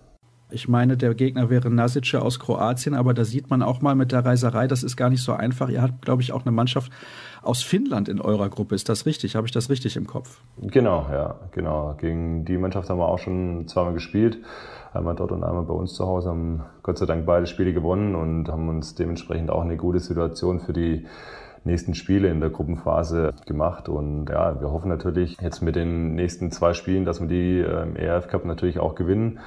Ich 0.51 0.66
meine, 0.66 0.96
der 0.96 1.14
Gegner 1.14 1.51
wäre 1.51 1.70
Nasice 1.70 2.14
aus 2.14 2.40
Kroatien, 2.40 2.94
aber 2.94 3.12
da 3.12 3.24
sieht 3.24 3.51
man 3.51 3.62
auch 3.62 3.82
mal 3.82 3.94
mit 3.94 4.12
der 4.12 4.24
Reiserei, 4.24 4.66
das 4.66 4.82
ist 4.82 4.96
gar 4.96 5.11
nicht 5.11 5.22
so 5.22 5.32
einfach. 5.32 5.68
Ihr 5.68 5.82
habt, 5.82 6.03
glaube 6.03 6.22
ich, 6.22 6.32
auch 6.32 6.46
eine 6.46 6.53
Mannschaft 6.53 6.90
aus 7.42 7.62
Finnland 7.62 8.09
in 8.09 8.20
eurer 8.20 8.49
Gruppe. 8.49 8.74
Ist 8.74 8.88
das 8.88 9.05
richtig? 9.05 9.36
Habe 9.36 9.46
ich 9.46 9.53
das 9.53 9.68
richtig 9.68 9.96
im 9.96 10.07
Kopf? 10.07 10.40
Genau, 10.57 11.07
ja, 11.12 11.34
genau. 11.53 11.94
Gegen 12.01 12.46
die 12.46 12.57
Mannschaft 12.57 12.88
haben 12.88 12.99
wir 12.99 13.09
auch 13.09 13.18
schon 13.18 13.68
zweimal 13.68 13.92
gespielt. 13.92 14.38
Einmal 14.94 15.14
dort 15.14 15.32
und 15.32 15.44
einmal 15.44 15.64
bei 15.64 15.74
uns 15.74 15.92
zu 15.92 16.07
Hause, 16.07 16.30
haben 16.30 16.64
Gott 16.82 16.96
sei 16.96 17.05
Dank 17.05 17.26
beide 17.26 17.46
Spiele 17.46 17.74
gewonnen 17.74 18.14
und 18.14 18.49
haben 18.49 18.68
uns 18.70 18.94
dementsprechend 18.94 19.51
auch 19.51 19.62
eine 19.62 19.76
gute 19.76 20.01
Situation 20.01 20.61
für 20.61 20.72
die 20.72 21.05
nächsten 21.64 21.94
Spiele 21.94 22.28
in 22.28 22.40
der 22.40 22.50
Gruppenphase 22.50 23.34
gemacht. 23.46 23.88
Und 23.88 24.28
ja, 24.30 24.61
wir 24.61 24.70
hoffen 24.70 24.88
natürlich 24.88 25.36
jetzt 25.40 25.62
mit 25.62 25.76
den 25.76 26.14
nächsten 26.14 26.50
zwei 26.50 26.74
Spielen, 26.74 27.04
dass 27.04 27.20
wir 27.20 27.28
die 27.28 27.61
im 27.61 27.96
ERF 27.96 28.28
Cup 28.28 28.44
natürlich 28.44 28.78
auch 28.78 28.94
gewinnen, 28.94 29.40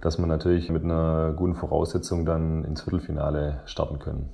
dass 0.00 0.18
wir 0.18 0.26
natürlich 0.26 0.70
mit 0.70 0.84
einer 0.84 1.32
guten 1.36 1.54
Voraussetzung 1.54 2.24
dann 2.24 2.64
ins 2.64 2.82
Viertelfinale 2.82 3.62
starten 3.66 3.98
können. 3.98 4.30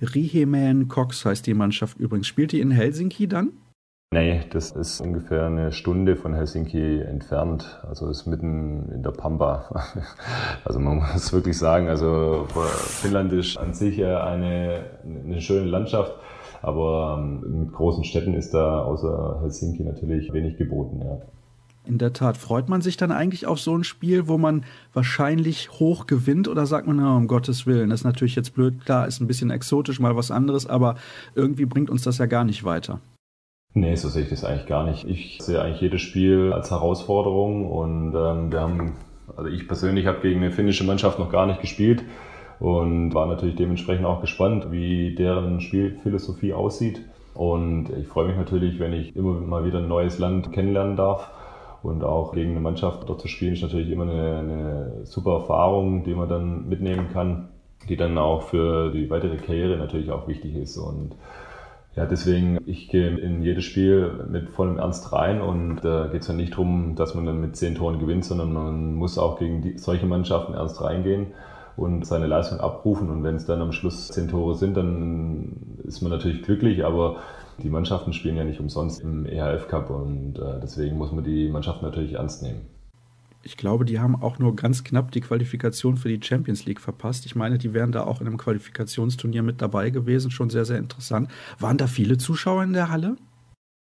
Riheman 0.00 0.88
Cox 0.88 1.24
heißt 1.24 1.46
die 1.46 1.54
Mannschaft 1.54 1.98
übrigens. 1.98 2.26
Spielt 2.26 2.52
die 2.52 2.60
in 2.60 2.70
Helsinki 2.70 3.28
dann? 3.28 3.52
Nee, 4.12 4.40
das 4.50 4.72
ist 4.72 5.00
ungefähr 5.00 5.46
eine 5.46 5.70
Stunde 5.70 6.16
von 6.16 6.34
Helsinki 6.34 6.98
entfernt. 6.98 7.80
Also 7.88 8.08
ist 8.08 8.26
mitten 8.26 8.90
in 8.92 9.04
der 9.04 9.12
Pampa. 9.12 9.84
Also 10.64 10.80
man 10.80 10.96
muss 10.96 11.32
wirklich 11.32 11.56
sagen, 11.56 11.88
also 11.88 12.46
Finnland 12.48 13.32
ist 13.32 13.56
an 13.56 13.72
sich 13.72 14.04
eine, 14.04 14.84
eine 15.04 15.40
schöne 15.40 15.66
Landschaft. 15.66 16.12
Aber 16.60 17.18
ähm, 17.20 17.60
mit 17.60 17.72
großen 17.72 18.02
Städten 18.02 18.34
ist 18.34 18.52
da 18.52 18.82
außer 18.82 19.38
Helsinki 19.42 19.84
natürlich 19.84 20.32
wenig 20.32 20.58
geboten, 20.58 21.00
ja. 21.04 21.18
In 21.86 21.98
der 21.98 22.12
Tat. 22.12 22.36
Freut 22.36 22.68
man 22.68 22.82
sich 22.82 22.96
dann 22.96 23.12
eigentlich 23.12 23.46
auf 23.46 23.60
so 23.60 23.76
ein 23.76 23.84
Spiel, 23.84 24.26
wo 24.26 24.38
man 24.38 24.64
wahrscheinlich 24.92 25.70
hoch 25.78 26.08
gewinnt 26.08 26.48
oder 26.48 26.66
sagt 26.66 26.88
man, 26.88 26.98
oh, 26.98 27.16
um 27.16 27.28
Gottes 27.28 27.64
Willen, 27.64 27.90
das 27.90 28.00
ist 28.00 28.04
natürlich 28.04 28.34
jetzt 28.34 28.54
blöd, 28.54 28.84
klar, 28.84 29.06
ist 29.06 29.20
ein 29.20 29.28
bisschen 29.28 29.50
exotisch, 29.50 30.00
mal 30.00 30.16
was 30.16 30.32
anderes, 30.32 30.66
aber 30.66 30.96
irgendwie 31.36 31.64
bringt 31.64 31.90
uns 31.90 32.02
das 32.02 32.18
ja 32.18 32.26
gar 32.26 32.44
nicht 32.44 32.64
weiter. 32.64 33.00
Nee, 33.72 33.94
so 33.94 34.08
sehe 34.08 34.24
ich 34.24 34.30
das 34.30 34.44
eigentlich 34.44 34.66
gar 34.66 34.84
nicht. 34.84 35.08
Ich 35.08 35.38
sehe 35.40 35.62
eigentlich 35.62 35.80
jedes 35.80 36.00
Spiel 36.00 36.52
als 36.52 36.70
Herausforderung 36.72 37.70
und 37.70 38.14
ähm, 38.16 38.50
wir 38.50 38.60
haben, 38.60 38.96
also 39.36 39.48
ich 39.48 39.68
persönlich 39.68 40.06
habe 40.06 40.20
gegen 40.20 40.40
eine 40.42 40.50
finnische 40.50 40.82
Mannschaft 40.82 41.20
noch 41.20 41.30
gar 41.30 41.46
nicht 41.46 41.60
gespielt 41.60 42.02
und 42.58 43.14
war 43.14 43.26
natürlich 43.26 43.54
dementsprechend 43.54 44.06
auch 44.06 44.20
gespannt, 44.20 44.72
wie 44.72 45.14
deren 45.14 45.60
Spielphilosophie 45.60 46.52
aussieht. 46.52 47.00
Und 47.34 47.90
ich 47.90 48.08
freue 48.08 48.26
mich 48.26 48.36
natürlich, 48.36 48.80
wenn 48.80 48.92
ich 48.92 49.14
immer 49.14 49.34
mal 49.34 49.64
wieder 49.64 49.78
ein 49.78 49.88
neues 49.88 50.18
Land 50.18 50.52
kennenlernen 50.52 50.96
darf. 50.96 51.30
Und 51.82 52.04
auch 52.04 52.32
gegen 52.32 52.50
eine 52.50 52.60
Mannschaft 52.60 53.08
dort 53.08 53.22
zu 53.22 53.28
spielen, 53.28 53.54
ist 53.54 53.62
natürlich 53.62 53.90
immer 53.90 54.02
eine, 54.02 54.38
eine 54.38 54.92
super 55.04 55.34
Erfahrung, 55.34 56.04
die 56.04 56.14
man 56.14 56.28
dann 56.28 56.68
mitnehmen 56.68 57.08
kann, 57.10 57.48
die 57.88 57.96
dann 57.96 58.18
auch 58.18 58.42
für 58.42 58.90
die 58.90 59.08
weitere 59.08 59.36
Karriere 59.36 59.78
natürlich 59.78 60.10
auch 60.10 60.28
wichtig 60.28 60.56
ist. 60.56 60.76
Und 60.76 61.14
ja, 61.96 62.06
deswegen, 62.06 62.58
ich 62.66 62.88
gehe 62.88 63.08
in 63.18 63.42
jedes 63.42 63.64
Spiel 63.64 64.24
mit 64.28 64.48
vollem 64.50 64.78
Ernst 64.78 65.12
rein 65.12 65.40
und 65.40 65.80
da 65.82 66.06
äh, 66.06 66.08
geht 66.10 66.22
es 66.22 66.28
ja 66.28 66.34
nicht 66.34 66.52
darum, 66.52 66.94
dass 66.94 67.14
man 67.14 67.26
dann 67.26 67.40
mit 67.40 67.56
zehn 67.56 67.74
Toren 67.74 67.98
gewinnt, 67.98 68.24
sondern 68.24 68.52
man 68.52 68.94
muss 68.94 69.18
auch 69.18 69.38
gegen 69.38 69.60
die, 69.60 69.76
solche 69.76 70.06
Mannschaften 70.06 70.54
ernst 70.54 70.80
reingehen 70.80 71.28
und 71.76 72.06
seine 72.06 72.28
Leistung 72.28 72.60
abrufen. 72.60 73.10
Und 73.10 73.24
wenn 73.24 73.34
es 73.34 73.44
dann 73.44 73.60
am 73.60 73.72
Schluss 73.72 74.08
zehn 74.08 74.28
Tore 74.28 74.54
sind, 74.54 74.76
dann 74.76 75.78
ist 75.82 76.00
man 76.00 76.12
natürlich 76.12 76.42
glücklich, 76.42 76.84
aber 76.84 77.16
die 77.58 77.70
Mannschaften 77.70 78.12
spielen 78.12 78.36
ja 78.36 78.44
nicht 78.44 78.60
umsonst 78.60 79.02
im 79.02 79.26
EHF 79.26 79.66
Cup 79.66 79.90
und 79.90 80.38
äh, 80.38 80.60
deswegen 80.62 80.96
muss 80.96 81.10
man 81.10 81.24
die 81.24 81.48
Mannschaften 81.48 81.84
natürlich 81.84 82.14
ernst 82.14 82.42
nehmen. 82.42 82.79
Ich 83.42 83.56
glaube, 83.56 83.86
die 83.86 83.98
haben 83.98 84.20
auch 84.20 84.38
nur 84.38 84.54
ganz 84.54 84.84
knapp 84.84 85.12
die 85.12 85.22
Qualifikation 85.22 85.96
für 85.96 86.08
die 86.08 86.22
Champions 86.22 86.66
League 86.66 86.80
verpasst. 86.80 87.24
Ich 87.24 87.34
meine, 87.34 87.56
die 87.56 87.72
wären 87.72 87.90
da 87.90 88.04
auch 88.04 88.20
in 88.20 88.26
einem 88.26 88.36
Qualifikationsturnier 88.36 89.42
mit 89.42 89.62
dabei 89.62 89.90
gewesen. 89.90 90.30
Schon 90.30 90.50
sehr, 90.50 90.66
sehr 90.66 90.78
interessant. 90.78 91.30
Waren 91.58 91.78
da 91.78 91.86
viele 91.86 92.18
Zuschauer 92.18 92.64
in 92.64 92.74
der 92.74 92.90
Halle? 92.90 93.16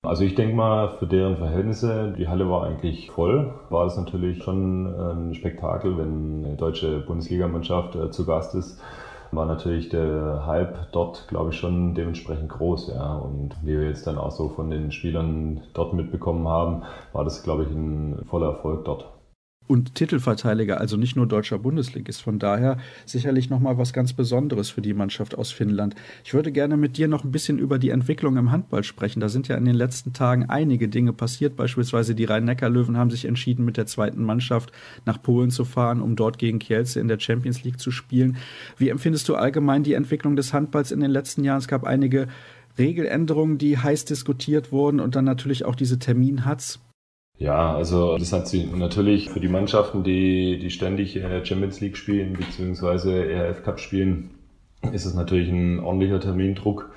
Also 0.04 0.24
ich 0.24 0.34
denke 0.34 0.56
mal, 0.56 0.98
für 0.98 1.06
deren 1.06 1.38
Verhältnisse, 1.38 2.16
die 2.18 2.28
Halle 2.28 2.50
war 2.50 2.64
eigentlich 2.64 3.12
voll, 3.12 3.54
war 3.70 3.86
es 3.86 3.98
natürlich 3.98 4.42
schon 4.42 4.88
ein 4.88 5.36
Spektakel, 5.36 5.96
wenn 5.98 6.44
eine 6.44 6.56
deutsche 6.56 7.02
Bundesligamannschaft 7.02 7.96
äh, 7.96 8.10
zu 8.10 8.26
Gast 8.26 8.56
ist. 8.56 8.82
War 9.32 9.46
natürlich 9.46 9.90
der 9.90 10.44
Hype 10.48 10.92
dort, 10.92 11.28
glaube 11.28 11.52
ich, 11.52 11.58
schon 11.58 11.94
dementsprechend 11.94 12.50
groß, 12.50 12.94
ja. 12.96 13.16
Und 13.16 13.56
wie 13.62 13.80
wir 13.80 13.88
jetzt 13.88 14.08
dann 14.08 14.18
auch 14.18 14.32
so 14.32 14.50
von 14.50 14.70
den 14.72 14.92
Spielern 14.92 15.62
dort 15.74 15.94
mitbekommen 15.94 16.48
haben, 16.48 16.82
war 17.14 17.24
das, 17.24 17.44
glaube 17.44 17.64
ich, 17.64 17.70
ein 17.70 18.26
voller 18.28 18.48
Erfolg 18.48 18.86
dort 18.86 19.08
und 19.72 19.96
Titelverteidiger, 19.96 20.82
also 20.82 20.98
nicht 20.98 21.16
nur 21.16 21.28
deutscher 21.28 21.58
Bundesligist. 21.58 22.22
Von 22.22 22.40
daher 22.40 22.78
sicherlich 23.06 23.50
nochmal 23.50 23.78
was 23.78 23.94
ganz 23.94 24.12
Besonderes 24.12 24.70
für 24.70 24.82
die 24.82 24.94
Mannschaft 24.94 25.38
aus 25.38 25.52
Finnland. 25.52 25.96
Ich 26.26 26.34
würde 26.34 26.52
gerne 26.52 26.76
mit 26.76 26.98
dir 26.98 27.08
noch 27.08 27.24
ein 27.24 27.32
bisschen 27.32 27.58
über 27.58 27.80
die 27.80 27.90
Entwicklung 27.90 28.36
im 28.36 28.52
Handball 28.52 28.84
sprechen. 28.84 29.22
Da 29.22 29.30
sind 29.30 29.48
ja 29.48 29.56
in 29.56 29.64
den 29.64 29.76
letzten 29.76 30.12
Tagen 30.12 30.50
einige 30.50 30.90
Dinge 30.90 31.14
passiert. 31.14 31.56
Beispielsweise 31.56 32.16
die 32.16 32.26
Rhein-Neckar-Löwen 32.26 32.98
haben 32.98 33.12
sich 33.12 33.24
entschieden, 33.24 33.64
mit 33.64 33.78
der 33.78 33.86
zweiten 33.86 34.24
Mannschaft 34.26 34.74
nach 35.06 35.22
Polen 35.22 35.52
zu 35.52 35.64
fahren, 35.64 36.02
um 36.02 36.18
dort 36.18 36.38
gegen 36.38 36.60
Kielce 36.60 36.98
in 36.98 37.08
der 37.08 37.20
Champions 37.20 37.64
League 37.64 37.80
zu 37.80 37.92
spielen. 37.92 38.36
Wie 38.78 38.90
empfindest 38.90 39.30
du 39.30 39.36
allgemein 39.36 39.84
die 39.84 39.94
Entwicklung 39.94 40.36
des 40.36 40.54
Handballs 40.54 40.92
in 40.92 41.00
den 41.00 41.12
letzten 41.12 41.46
Jahren? 41.46 41.60
Es 41.60 41.70
gab 41.70 41.86
einige 41.86 42.28
Regeländerungen, 42.78 43.58
die 43.58 43.78
heiß 43.78 44.04
diskutiert 44.04 44.74
wurden 44.74 45.00
und 45.00 45.16
dann 45.16 45.26
natürlich 45.26 45.64
auch 45.64 45.76
diese 45.76 45.98
Terminhatz. 45.98 46.80
Ja, 47.42 47.74
also 47.76 48.20
das 48.20 48.34
hat 48.34 48.48
sie 48.48 48.66
natürlich 48.66 49.32
für 49.32 49.40
die 49.40 49.48
Mannschaften, 49.48 50.04
die, 50.04 50.60
die 50.60 50.70
ständig 50.70 51.20
Champions 51.44 51.82
League 51.82 51.98
spielen, 51.98 52.34
beziehungsweise 52.34 53.32
ERF 53.32 53.64
Cup 53.64 53.80
spielen, 53.80 54.30
ist 54.94 55.06
es 55.06 55.16
natürlich 55.16 55.50
ein 55.50 55.80
ordentlicher 55.80 56.20
Termindruck. 56.20 56.92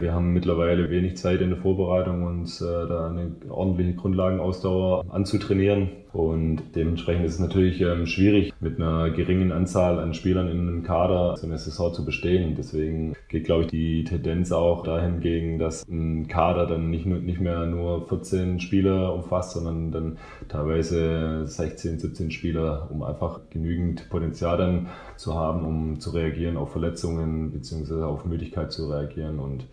Wir 0.00 0.12
haben 0.12 0.32
mittlerweile 0.32 0.90
wenig 0.90 1.16
Zeit 1.16 1.40
in 1.40 1.50
der 1.50 1.60
Vorbereitung, 1.60 2.24
uns 2.24 2.60
äh, 2.60 2.64
da 2.64 3.08
eine 3.08 3.36
ordentliche 3.48 3.94
Grundlagenausdauer 3.94 5.04
anzutrainieren. 5.10 5.90
Und 6.14 6.76
dementsprechend 6.76 7.24
ist 7.24 7.34
es 7.34 7.40
natürlich 7.40 7.80
ähm, 7.80 8.06
schwierig, 8.06 8.52
mit 8.60 8.80
einer 8.80 9.10
geringen 9.10 9.50
Anzahl 9.50 9.98
an 9.98 10.14
Spielern 10.14 10.46
in 10.46 10.60
einem 10.60 10.82
Kader 10.84 11.36
so 11.36 11.44
eine 11.44 11.58
Saison 11.58 11.92
zu 11.92 12.04
bestehen. 12.04 12.54
Deswegen 12.56 13.16
geht, 13.28 13.46
glaube 13.46 13.64
ich, 13.64 13.70
die 13.72 14.04
Tendenz 14.04 14.52
auch 14.52 14.84
dahingegen, 14.84 15.58
dass 15.58 15.84
ein 15.88 16.28
Kader 16.28 16.66
dann 16.66 16.88
nicht, 16.88 17.04
nicht 17.04 17.40
mehr 17.40 17.66
nur 17.66 18.06
14 18.06 18.60
Spieler 18.60 19.12
umfasst, 19.12 19.54
sondern 19.54 19.90
dann 19.90 20.18
teilweise 20.46 21.48
16, 21.48 21.98
17 21.98 22.30
Spieler, 22.30 22.88
um 22.92 23.02
einfach 23.02 23.40
genügend 23.50 24.08
Potenzial 24.08 24.56
dann 24.56 24.86
zu 25.16 25.34
haben, 25.34 25.64
um 25.64 25.98
zu 25.98 26.10
reagieren 26.10 26.56
auf 26.56 26.70
Verletzungen 26.70 27.50
beziehungsweise 27.50 28.06
auf 28.06 28.24
Müdigkeit 28.24 28.70
zu 28.70 28.88
reagieren. 28.88 29.40
Und 29.40 29.66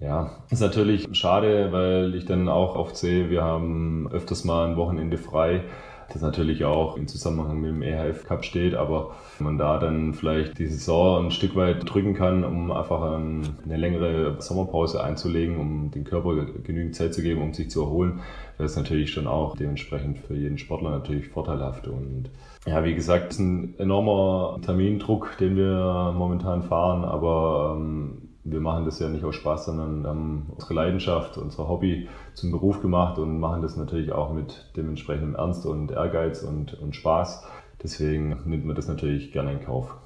ja, 0.00 0.30
ist 0.50 0.60
natürlich 0.60 1.06
schade, 1.12 1.72
weil 1.72 2.14
ich 2.14 2.24
dann 2.24 2.48
auch 2.48 2.76
oft 2.76 2.96
sehe, 2.96 3.30
wir 3.30 3.42
haben 3.42 4.08
öfters 4.12 4.44
mal 4.44 4.68
ein 4.68 4.76
Wochenende 4.76 5.18
frei, 5.18 5.64
das 6.12 6.22
natürlich 6.22 6.64
auch 6.64 6.96
im 6.96 7.08
Zusammenhang 7.08 7.60
mit 7.60 7.70
dem 7.70 7.82
EHF 7.82 8.24
Cup 8.24 8.44
steht, 8.44 8.74
aber 8.74 9.14
man 9.38 9.56
da 9.56 9.78
dann 9.78 10.14
vielleicht 10.14 10.58
die 10.58 10.66
Saison 10.66 11.26
ein 11.26 11.30
Stück 11.30 11.56
weit 11.56 11.90
drücken 11.90 12.14
kann, 12.14 12.44
um 12.44 12.70
einfach 12.70 13.02
eine 13.02 13.76
längere 13.76 14.40
Sommerpause 14.40 15.02
einzulegen, 15.02 15.58
um 15.58 15.90
dem 15.90 16.04
Körper 16.04 16.44
genügend 16.62 16.94
Zeit 16.94 17.14
zu 17.14 17.22
geben, 17.22 17.42
um 17.42 17.54
sich 17.54 17.70
zu 17.70 17.82
erholen, 17.82 18.20
wäre 18.56 18.66
es 18.66 18.76
natürlich 18.76 19.12
schon 19.12 19.26
auch 19.26 19.56
dementsprechend 19.56 20.18
für 20.18 20.34
jeden 20.34 20.58
Sportler 20.58 20.90
natürlich 20.90 21.28
vorteilhaft 21.28 21.88
und 21.88 22.30
ja, 22.66 22.82
wie 22.82 22.94
gesagt, 22.94 23.32
es 23.32 23.38
ist 23.38 23.40
ein 23.40 23.74
enormer 23.78 24.58
Termindruck, 24.62 25.36
den 25.38 25.56
wir 25.56 26.14
momentan 26.16 26.62
fahren, 26.62 27.04
aber 27.04 27.76
ähm, 27.78 28.23
wir 28.44 28.60
machen 28.60 28.84
das 28.84 28.98
ja 28.98 29.08
nicht 29.08 29.24
aus 29.24 29.34
Spaß, 29.36 29.66
sondern 29.66 30.06
haben 30.06 30.46
unsere 30.54 30.74
Leidenschaft, 30.74 31.38
unser 31.38 31.68
Hobby 31.68 32.08
zum 32.34 32.50
Beruf 32.50 32.80
gemacht 32.80 33.18
und 33.18 33.40
machen 33.40 33.62
das 33.62 33.76
natürlich 33.76 34.12
auch 34.12 34.32
mit 34.32 34.70
dementsprechendem 34.76 35.34
Ernst 35.34 35.64
und 35.64 35.90
Ehrgeiz 35.90 36.42
und, 36.42 36.74
und 36.74 36.94
Spaß. 36.94 37.44
Deswegen 37.82 38.36
nimmt 38.44 38.66
man 38.66 38.76
das 38.76 38.86
natürlich 38.86 39.32
gerne 39.32 39.52
in 39.52 39.60
Kauf. 39.60 39.96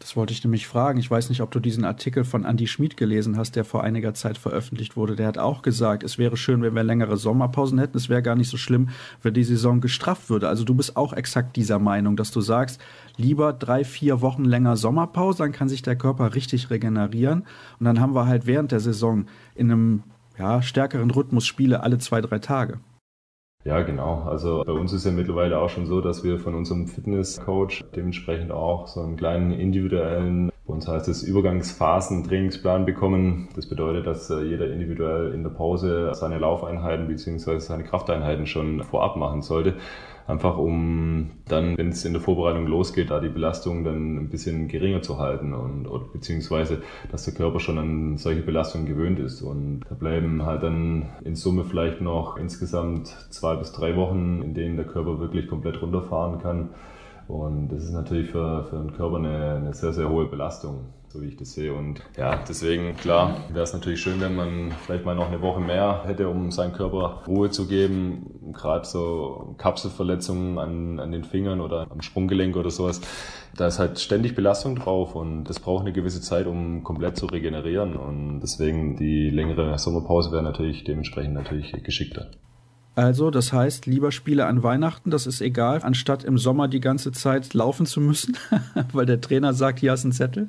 Das 0.00 0.16
wollte 0.16 0.32
ich 0.32 0.42
nämlich 0.42 0.66
fragen. 0.66 0.98
Ich 0.98 1.10
weiß 1.10 1.28
nicht, 1.28 1.40
ob 1.40 1.52
du 1.52 1.60
diesen 1.60 1.84
Artikel 1.84 2.24
von 2.24 2.44
Andy 2.44 2.66
Schmid 2.66 2.96
gelesen 2.96 3.38
hast, 3.38 3.54
der 3.54 3.64
vor 3.64 3.84
einiger 3.84 4.12
Zeit 4.12 4.36
veröffentlicht 4.36 4.96
wurde. 4.96 5.14
Der 5.14 5.26
hat 5.28 5.38
auch 5.38 5.62
gesagt, 5.62 6.02
es 6.02 6.18
wäre 6.18 6.36
schön, 6.36 6.62
wenn 6.62 6.74
wir 6.74 6.82
längere 6.82 7.16
Sommerpausen 7.16 7.78
hätten. 7.78 7.96
Es 7.96 8.08
wäre 8.08 8.20
gar 8.20 8.34
nicht 8.34 8.50
so 8.50 8.56
schlimm, 8.56 8.88
wenn 9.22 9.34
die 9.34 9.44
Saison 9.44 9.80
gestrafft 9.80 10.28
würde. 10.30 10.48
Also 10.48 10.64
du 10.64 10.74
bist 10.74 10.96
auch 10.96 11.12
exakt 11.12 11.56
dieser 11.56 11.78
Meinung, 11.78 12.16
dass 12.16 12.32
du 12.32 12.40
sagst, 12.40 12.80
lieber 13.16 13.52
drei, 13.52 13.84
vier 13.84 14.20
Wochen 14.20 14.44
länger 14.44 14.76
Sommerpause, 14.76 15.38
dann 15.38 15.52
kann 15.52 15.68
sich 15.68 15.82
der 15.82 15.96
Körper 15.96 16.34
richtig 16.34 16.70
regenerieren. 16.70 17.46
Und 17.78 17.86
dann 17.86 18.00
haben 18.00 18.14
wir 18.14 18.26
halt 18.26 18.46
während 18.46 18.72
der 18.72 18.80
Saison 18.80 19.26
in 19.54 19.70
einem 19.70 20.02
ja, 20.36 20.60
stärkeren 20.60 21.12
Rhythmus 21.12 21.46
Spiele 21.46 21.82
alle 21.82 21.98
zwei, 21.98 22.20
drei 22.20 22.40
Tage. 22.40 22.80
Ja, 23.64 23.80
genau. 23.80 24.24
Also 24.24 24.62
bei 24.66 24.72
uns 24.72 24.92
ist 24.92 25.06
ja 25.06 25.10
mittlerweile 25.10 25.58
auch 25.58 25.70
schon 25.70 25.86
so, 25.86 26.02
dass 26.02 26.22
wir 26.22 26.38
von 26.38 26.54
unserem 26.54 26.86
Fitnesscoach 26.86 27.82
dementsprechend 27.96 28.52
auch 28.52 28.86
so 28.88 29.00
einen 29.00 29.16
kleinen 29.16 29.52
individuellen, 29.52 30.52
bei 30.66 30.74
uns 30.74 30.86
heißt 30.86 31.08
es 31.08 31.22
Übergangsphasen-Trainingsplan 31.22 32.84
bekommen. 32.84 33.48
Das 33.56 33.66
bedeutet, 33.66 34.06
dass 34.06 34.28
äh, 34.28 34.42
jeder 34.42 34.70
individuell 34.70 35.32
in 35.32 35.42
der 35.42 35.50
Pause 35.50 36.12
seine 36.14 36.38
Laufeinheiten 36.38 37.06
bzw. 37.06 37.58
seine 37.58 37.84
Krafteinheiten 37.84 38.46
schon 38.46 38.82
vorab 38.82 39.16
machen 39.16 39.40
sollte. 39.40 39.74
Einfach 40.26 40.56
um 40.56 41.32
dann, 41.48 41.76
wenn 41.76 41.90
es 41.90 42.04
in 42.06 42.14
der 42.14 42.22
Vorbereitung 42.22 42.66
losgeht, 42.66 43.10
da 43.10 43.20
die 43.20 43.28
Belastung 43.28 43.84
dann 43.84 44.16
ein 44.16 44.30
bisschen 44.30 44.68
geringer 44.68 45.02
zu 45.02 45.18
halten 45.18 45.52
und 45.52 45.86
oder, 45.86 46.04
beziehungsweise, 46.12 46.82
dass 47.10 47.26
der 47.26 47.34
Körper 47.34 47.60
schon 47.60 47.76
an 47.76 48.16
solche 48.16 48.40
Belastungen 48.40 48.86
gewöhnt 48.86 49.18
ist. 49.18 49.42
Und 49.42 49.80
da 49.88 49.94
bleiben 49.94 50.46
halt 50.46 50.62
dann 50.62 51.10
in 51.24 51.36
Summe 51.36 51.64
vielleicht 51.64 52.00
noch 52.00 52.38
insgesamt 52.38 53.08
zwei 53.30 53.56
bis 53.56 53.72
drei 53.72 53.96
Wochen, 53.96 54.40
in 54.42 54.54
denen 54.54 54.76
der 54.76 54.86
Körper 54.86 55.20
wirklich 55.20 55.46
komplett 55.46 55.82
runterfahren 55.82 56.40
kann. 56.40 56.70
Und 57.28 57.68
das 57.68 57.84
ist 57.84 57.92
natürlich 57.92 58.30
für, 58.30 58.64
für 58.64 58.76
den 58.76 58.94
Körper 58.94 59.16
eine, 59.16 59.56
eine 59.56 59.74
sehr, 59.74 59.92
sehr 59.92 60.08
hohe 60.08 60.26
Belastung 60.26 60.86
so 61.14 61.22
wie 61.22 61.28
ich 61.28 61.36
das 61.36 61.52
sehe. 61.52 61.72
Und 61.72 62.02
ja, 62.16 62.42
deswegen, 62.48 62.96
klar, 62.96 63.44
wäre 63.50 63.62
es 63.62 63.72
natürlich 63.72 64.00
schön, 64.00 64.20
wenn 64.20 64.34
man 64.34 64.72
vielleicht 64.84 65.04
mal 65.04 65.14
noch 65.14 65.28
eine 65.28 65.40
Woche 65.40 65.60
mehr 65.60 66.02
hätte, 66.04 66.28
um 66.28 66.50
seinem 66.50 66.72
Körper 66.72 67.22
Ruhe 67.28 67.50
zu 67.50 67.68
geben. 67.68 68.52
Gerade 68.52 68.84
so 68.84 69.54
Kapselverletzungen 69.56 70.58
an, 70.58 70.98
an 70.98 71.12
den 71.12 71.22
Fingern 71.22 71.60
oder 71.60 71.86
am 71.88 72.02
Sprunggelenk 72.02 72.56
oder 72.56 72.70
sowas. 72.70 73.00
Da 73.56 73.68
ist 73.68 73.78
halt 73.78 74.00
ständig 74.00 74.34
Belastung 74.34 74.74
drauf 74.74 75.14
und 75.14 75.44
das 75.44 75.60
braucht 75.60 75.82
eine 75.82 75.92
gewisse 75.92 76.20
Zeit, 76.20 76.48
um 76.48 76.82
komplett 76.82 77.16
zu 77.16 77.26
regenerieren. 77.26 77.96
Und 77.96 78.40
deswegen 78.40 78.96
die 78.96 79.30
längere 79.30 79.78
Sommerpause 79.78 80.32
wäre 80.32 80.42
natürlich 80.42 80.82
dementsprechend 80.82 81.34
natürlich 81.34 81.72
geschickter. 81.84 82.32
Also, 82.96 83.30
das 83.30 83.52
heißt, 83.52 83.86
lieber 83.86 84.10
Spiele 84.10 84.46
an 84.46 84.64
Weihnachten, 84.64 85.10
das 85.10 85.28
ist 85.28 85.40
egal, 85.40 85.82
anstatt 85.82 86.24
im 86.24 86.38
Sommer 86.38 86.66
die 86.66 86.80
ganze 86.80 87.12
Zeit 87.12 87.54
laufen 87.54 87.86
zu 87.86 88.00
müssen, 88.00 88.36
weil 88.92 89.06
der 89.06 89.20
Trainer 89.20 89.52
sagt, 89.52 89.78
hier 89.78 89.92
hast 89.92 90.04
einen 90.04 90.12
Zettel? 90.12 90.48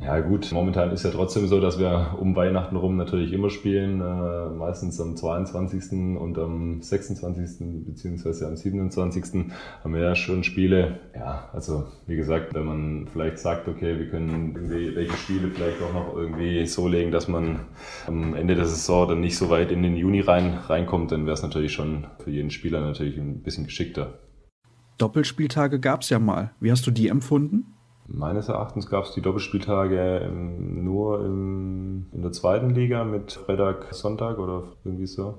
Ja 0.00 0.20
gut, 0.20 0.50
momentan 0.52 0.90
ist 0.90 1.04
ja 1.04 1.10
trotzdem 1.10 1.46
so, 1.46 1.60
dass 1.60 1.78
wir 1.78 2.16
um 2.18 2.34
Weihnachten 2.34 2.76
rum 2.76 2.96
natürlich 2.96 3.30
immer 3.30 3.50
spielen, 3.50 4.00
äh, 4.00 4.48
meistens 4.48 4.98
am 4.98 5.16
22. 5.16 6.16
und 6.18 6.38
am 6.38 6.80
26. 6.80 7.84
beziehungsweise 7.84 8.48
am 8.48 8.56
27. 8.56 9.52
haben 9.84 9.94
wir 9.94 10.00
ja 10.00 10.14
schon 10.14 10.44
Spiele. 10.44 11.00
Ja, 11.14 11.50
also 11.52 11.88
wie 12.06 12.16
gesagt, 12.16 12.54
wenn 12.54 12.64
man 12.64 13.08
vielleicht 13.12 13.38
sagt, 13.38 13.68
okay, 13.68 13.98
wir 13.98 14.08
können 14.08 14.54
irgendwie 14.56 14.96
welche 14.96 15.16
Spiele 15.18 15.50
vielleicht 15.50 15.82
auch 15.82 15.92
noch 15.92 16.16
irgendwie 16.16 16.66
so 16.66 16.88
legen, 16.88 17.12
dass 17.12 17.28
man 17.28 17.60
am 18.06 18.34
Ende 18.34 18.54
der 18.54 18.66
Saison 18.66 19.08
dann 19.08 19.20
nicht 19.20 19.36
so 19.36 19.50
weit 19.50 19.70
in 19.70 19.82
den 19.82 19.96
Juni 19.96 20.20
rein, 20.20 20.54
reinkommt, 20.68 21.12
dann 21.12 21.26
wäre 21.26 21.34
es 21.34 21.42
natürlich 21.42 21.74
schon 21.74 22.06
für 22.18 22.30
jeden 22.30 22.50
Spieler 22.50 22.80
natürlich 22.80 23.18
ein 23.18 23.42
bisschen 23.42 23.64
geschickter. 23.64 24.14
Doppelspieltage 24.96 25.80
gab 25.80 26.00
es 26.00 26.08
ja 26.08 26.18
mal. 26.18 26.52
Wie 26.60 26.70
hast 26.70 26.86
du 26.86 26.90
die 26.90 27.08
empfunden? 27.08 27.71
Meines 28.14 28.48
Erachtens 28.48 28.90
gab 28.90 29.04
es 29.04 29.12
die 29.12 29.22
Doppelspieltage 29.22 30.18
im, 30.18 30.84
nur 30.84 31.24
im, 31.24 32.06
in 32.12 32.20
der 32.20 32.30
zweiten 32.32 32.70
Liga 32.70 33.04
mit 33.04 33.32
Freitag, 33.32 33.86
Sonntag 33.94 34.38
oder 34.38 34.64
irgendwie 34.84 35.06
so. 35.06 35.38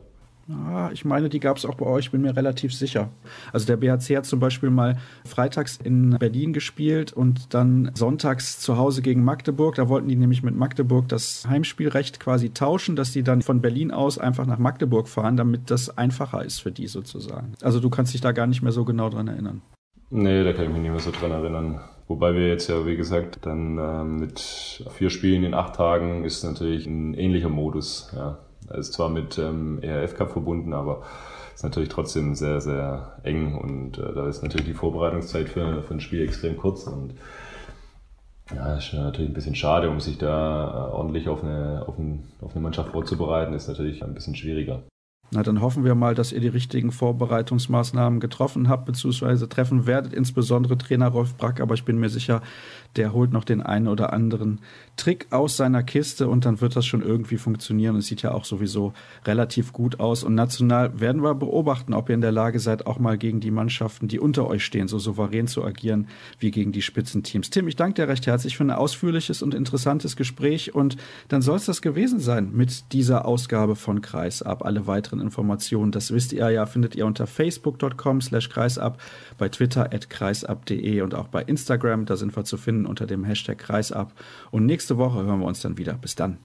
Ah, 0.49 0.89
ich 0.91 1.05
meine, 1.05 1.29
die 1.29 1.39
gab 1.39 1.57
es 1.57 1.65
auch 1.65 1.75
bei 1.75 1.85
euch, 1.85 2.09
bin 2.09 2.21
mir 2.21 2.35
relativ 2.35 2.73
sicher. 2.73 3.09
Also 3.53 3.67
der 3.67 3.77
BHC 3.77 4.17
hat 4.17 4.25
zum 4.25 4.39
Beispiel 4.39 4.71
mal 4.71 4.97
freitags 5.23 5.77
in 5.77 6.17
Berlin 6.17 6.51
gespielt 6.51 7.13
und 7.13 7.53
dann 7.53 7.91
sonntags 7.93 8.59
zu 8.59 8.75
Hause 8.75 9.03
gegen 9.03 9.23
Magdeburg. 9.23 9.75
Da 9.75 9.87
wollten 9.87 10.09
die 10.09 10.15
nämlich 10.15 10.41
mit 10.41 10.55
Magdeburg 10.55 11.07
das 11.07 11.47
Heimspielrecht 11.47 12.19
quasi 12.19 12.49
tauschen, 12.49 12.95
dass 12.95 13.11
die 13.11 13.23
dann 13.23 13.43
von 13.43 13.61
Berlin 13.61 13.91
aus 13.91 14.17
einfach 14.17 14.47
nach 14.47 14.57
Magdeburg 14.57 15.07
fahren, 15.07 15.37
damit 15.37 15.69
das 15.69 15.95
einfacher 15.95 16.43
ist 16.43 16.59
für 16.59 16.71
die 16.71 16.87
sozusagen. 16.87 17.53
Also 17.61 17.79
du 17.79 17.91
kannst 17.91 18.15
dich 18.15 18.21
da 18.21 18.31
gar 18.31 18.47
nicht 18.47 18.63
mehr 18.63 18.73
so 18.73 18.83
genau 18.83 19.09
dran 19.09 19.27
erinnern. 19.27 19.61
Nee, 20.09 20.43
da 20.43 20.53
kann 20.53 20.65
ich 20.65 20.71
mich 20.71 20.81
nicht 20.81 20.91
mehr 20.91 20.99
so 20.99 21.11
dran 21.11 21.31
erinnern. 21.31 21.79
Wobei 22.07 22.33
wir 22.35 22.47
jetzt 22.47 22.67
ja, 22.67 22.85
wie 22.85 22.97
gesagt, 22.97 23.45
dann 23.45 23.77
ähm, 23.77 24.19
mit 24.19 24.83
vier 24.91 25.09
Spielen 25.09 25.43
in 25.43 25.53
acht 25.53 25.75
Tagen 25.75 26.25
ist 26.25 26.43
natürlich 26.43 26.85
ein 26.85 27.13
ähnlicher 27.13 27.49
Modus. 27.49 28.11
Ja. 28.15 28.39
Ist 28.77 28.93
zwar 28.93 29.09
mit 29.09 29.37
ähm, 29.37 29.79
ERF 29.81 30.15
Cup 30.15 30.31
verbunden, 30.31 30.73
aber 30.73 31.03
ist 31.53 31.63
natürlich 31.63 31.89
trotzdem 31.89 32.35
sehr, 32.35 32.61
sehr 32.61 33.19
eng 33.23 33.55
und 33.55 33.97
äh, 33.97 34.13
da 34.13 34.27
ist 34.27 34.41
natürlich 34.41 34.65
die 34.65 34.73
Vorbereitungszeit 34.73 35.49
für, 35.49 35.83
für 35.83 35.93
ein 35.93 35.99
Spiel 35.99 36.23
extrem 36.23 36.57
kurz 36.57 36.87
und 36.87 37.13
ja, 38.53 38.75
ist 38.75 38.93
natürlich 38.93 39.29
ein 39.29 39.33
bisschen 39.33 39.55
schade, 39.55 39.89
um 39.89 39.99
sich 39.99 40.17
da 40.17 40.89
äh, 40.89 40.93
ordentlich 40.93 41.29
auf 41.29 41.43
eine, 41.43 41.85
auf, 41.87 41.97
ein, 41.97 42.23
auf 42.41 42.53
eine 42.53 42.61
Mannschaft 42.61 42.91
vorzubereiten, 42.91 43.53
ist 43.53 43.67
natürlich 43.67 44.03
ein 44.03 44.13
bisschen 44.13 44.35
schwieriger. 44.35 44.83
Na, 45.33 45.43
dann 45.43 45.61
hoffen 45.61 45.83
wir 45.83 45.95
mal, 45.95 46.15
dass 46.15 46.31
ihr 46.31 46.39
die 46.39 46.47
richtigen 46.47 46.91
Vorbereitungsmaßnahmen 46.91 48.19
getroffen 48.19 48.69
habt, 48.69 48.85
beziehungsweise 48.85 49.49
treffen 49.49 49.85
werdet, 49.85 50.13
insbesondere 50.13 50.77
Trainer 50.77 51.07
Rolf 51.07 51.35
Brack. 51.35 51.59
Aber 51.59 51.73
ich 51.73 51.85
bin 51.85 51.99
mir 51.99 52.09
sicher, 52.09 52.41
der 52.95 53.13
holt 53.13 53.31
noch 53.31 53.43
den 53.43 53.61
einen 53.61 53.87
oder 53.87 54.13
anderen 54.13 54.59
Trick 54.95 55.27
aus 55.31 55.57
seiner 55.57 55.81
Kiste 55.81 56.27
und 56.27 56.45
dann 56.45 56.61
wird 56.61 56.75
das 56.75 56.85
schon 56.85 57.01
irgendwie 57.01 57.37
funktionieren. 57.37 57.95
Es 57.95 58.05
sieht 58.05 58.21
ja 58.21 58.31
auch 58.31 58.45
sowieso 58.45 58.93
relativ 59.25 59.73
gut 59.73 59.99
aus. 59.99 60.23
Und 60.23 60.35
national 60.35 60.99
werden 60.99 61.23
wir 61.23 61.33
beobachten, 61.33 61.93
ob 61.93 62.09
ihr 62.09 62.15
in 62.15 62.21
der 62.21 62.31
Lage 62.31 62.59
seid, 62.59 62.85
auch 62.85 62.99
mal 62.99 63.17
gegen 63.17 63.39
die 63.39 63.49
Mannschaften, 63.49 64.07
die 64.07 64.19
unter 64.19 64.47
euch 64.47 64.63
stehen, 64.63 64.87
so 64.87 64.99
souverän 64.99 65.47
zu 65.47 65.63
agieren 65.63 66.07
wie 66.37 66.51
gegen 66.51 66.71
die 66.71 66.83
Spitzenteams. 66.83 67.49
Tim, 67.49 67.67
ich 67.67 67.75
danke 67.75 67.95
dir 67.95 68.07
recht 68.07 68.27
herzlich 68.27 68.55
für 68.55 68.63
ein 68.63 68.71
ausführliches 68.71 69.41
und 69.41 69.55
interessantes 69.55 70.15
Gespräch. 70.15 70.75
Und 70.75 70.97
dann 71.27 71.41
soll 71.41 71.57
es 71.57 71.65
das 71.65 71.81
gewesen 71.81 72.19
sein 72.19 72.51
mit 72.53 72.93
dieser 72.93 73.25
Ausgabe 73.25 73.75
von 73.75 74.01
Kreisab. 74.01 74.63
Alle 74.63 74.85
weiteren 74.85 75.21
Informationen, 75.21 75.91
das 75.91 76.13
wisst 76.13 76.33
ihr 76.33 76.49
ja, 76.51 76.67
findet 76.67 76.95
ihr 76.95 77.07
unter 77.07 77.25
facebook.com 77.25 78.21
slash 78.21 78.49
kreisab, 78.49 79.01
bei 79.39 79.49
Twitter 79.49 79.91
at 79.91 80.11
kreisab.de 80.11 81.01
und 81.01 81.15
auch 81.15 81.29
bei 81.29 81.41
Instagram, 81.41 82.05
da 82.05 82.15
sind 82.15 82.35
wir 82.35 82.43
zu 82.43 82.57
finden 82.57 82.82
unter 82.85 83.05
dem 83.05 83.23
Hashtag 83.23 83.57
kreisab. 83.57 84.13
Und 84.51 84.65
nächste 84.65 84.97
Woche 84.97 85.23
hören 85.23 85.39
wir 85.39 85.47
uns 85.47 85.61
dann 85.61 85.77
wieder. 85.77 85.93
Bis 85.93 86.15
dann. 86.15 86.37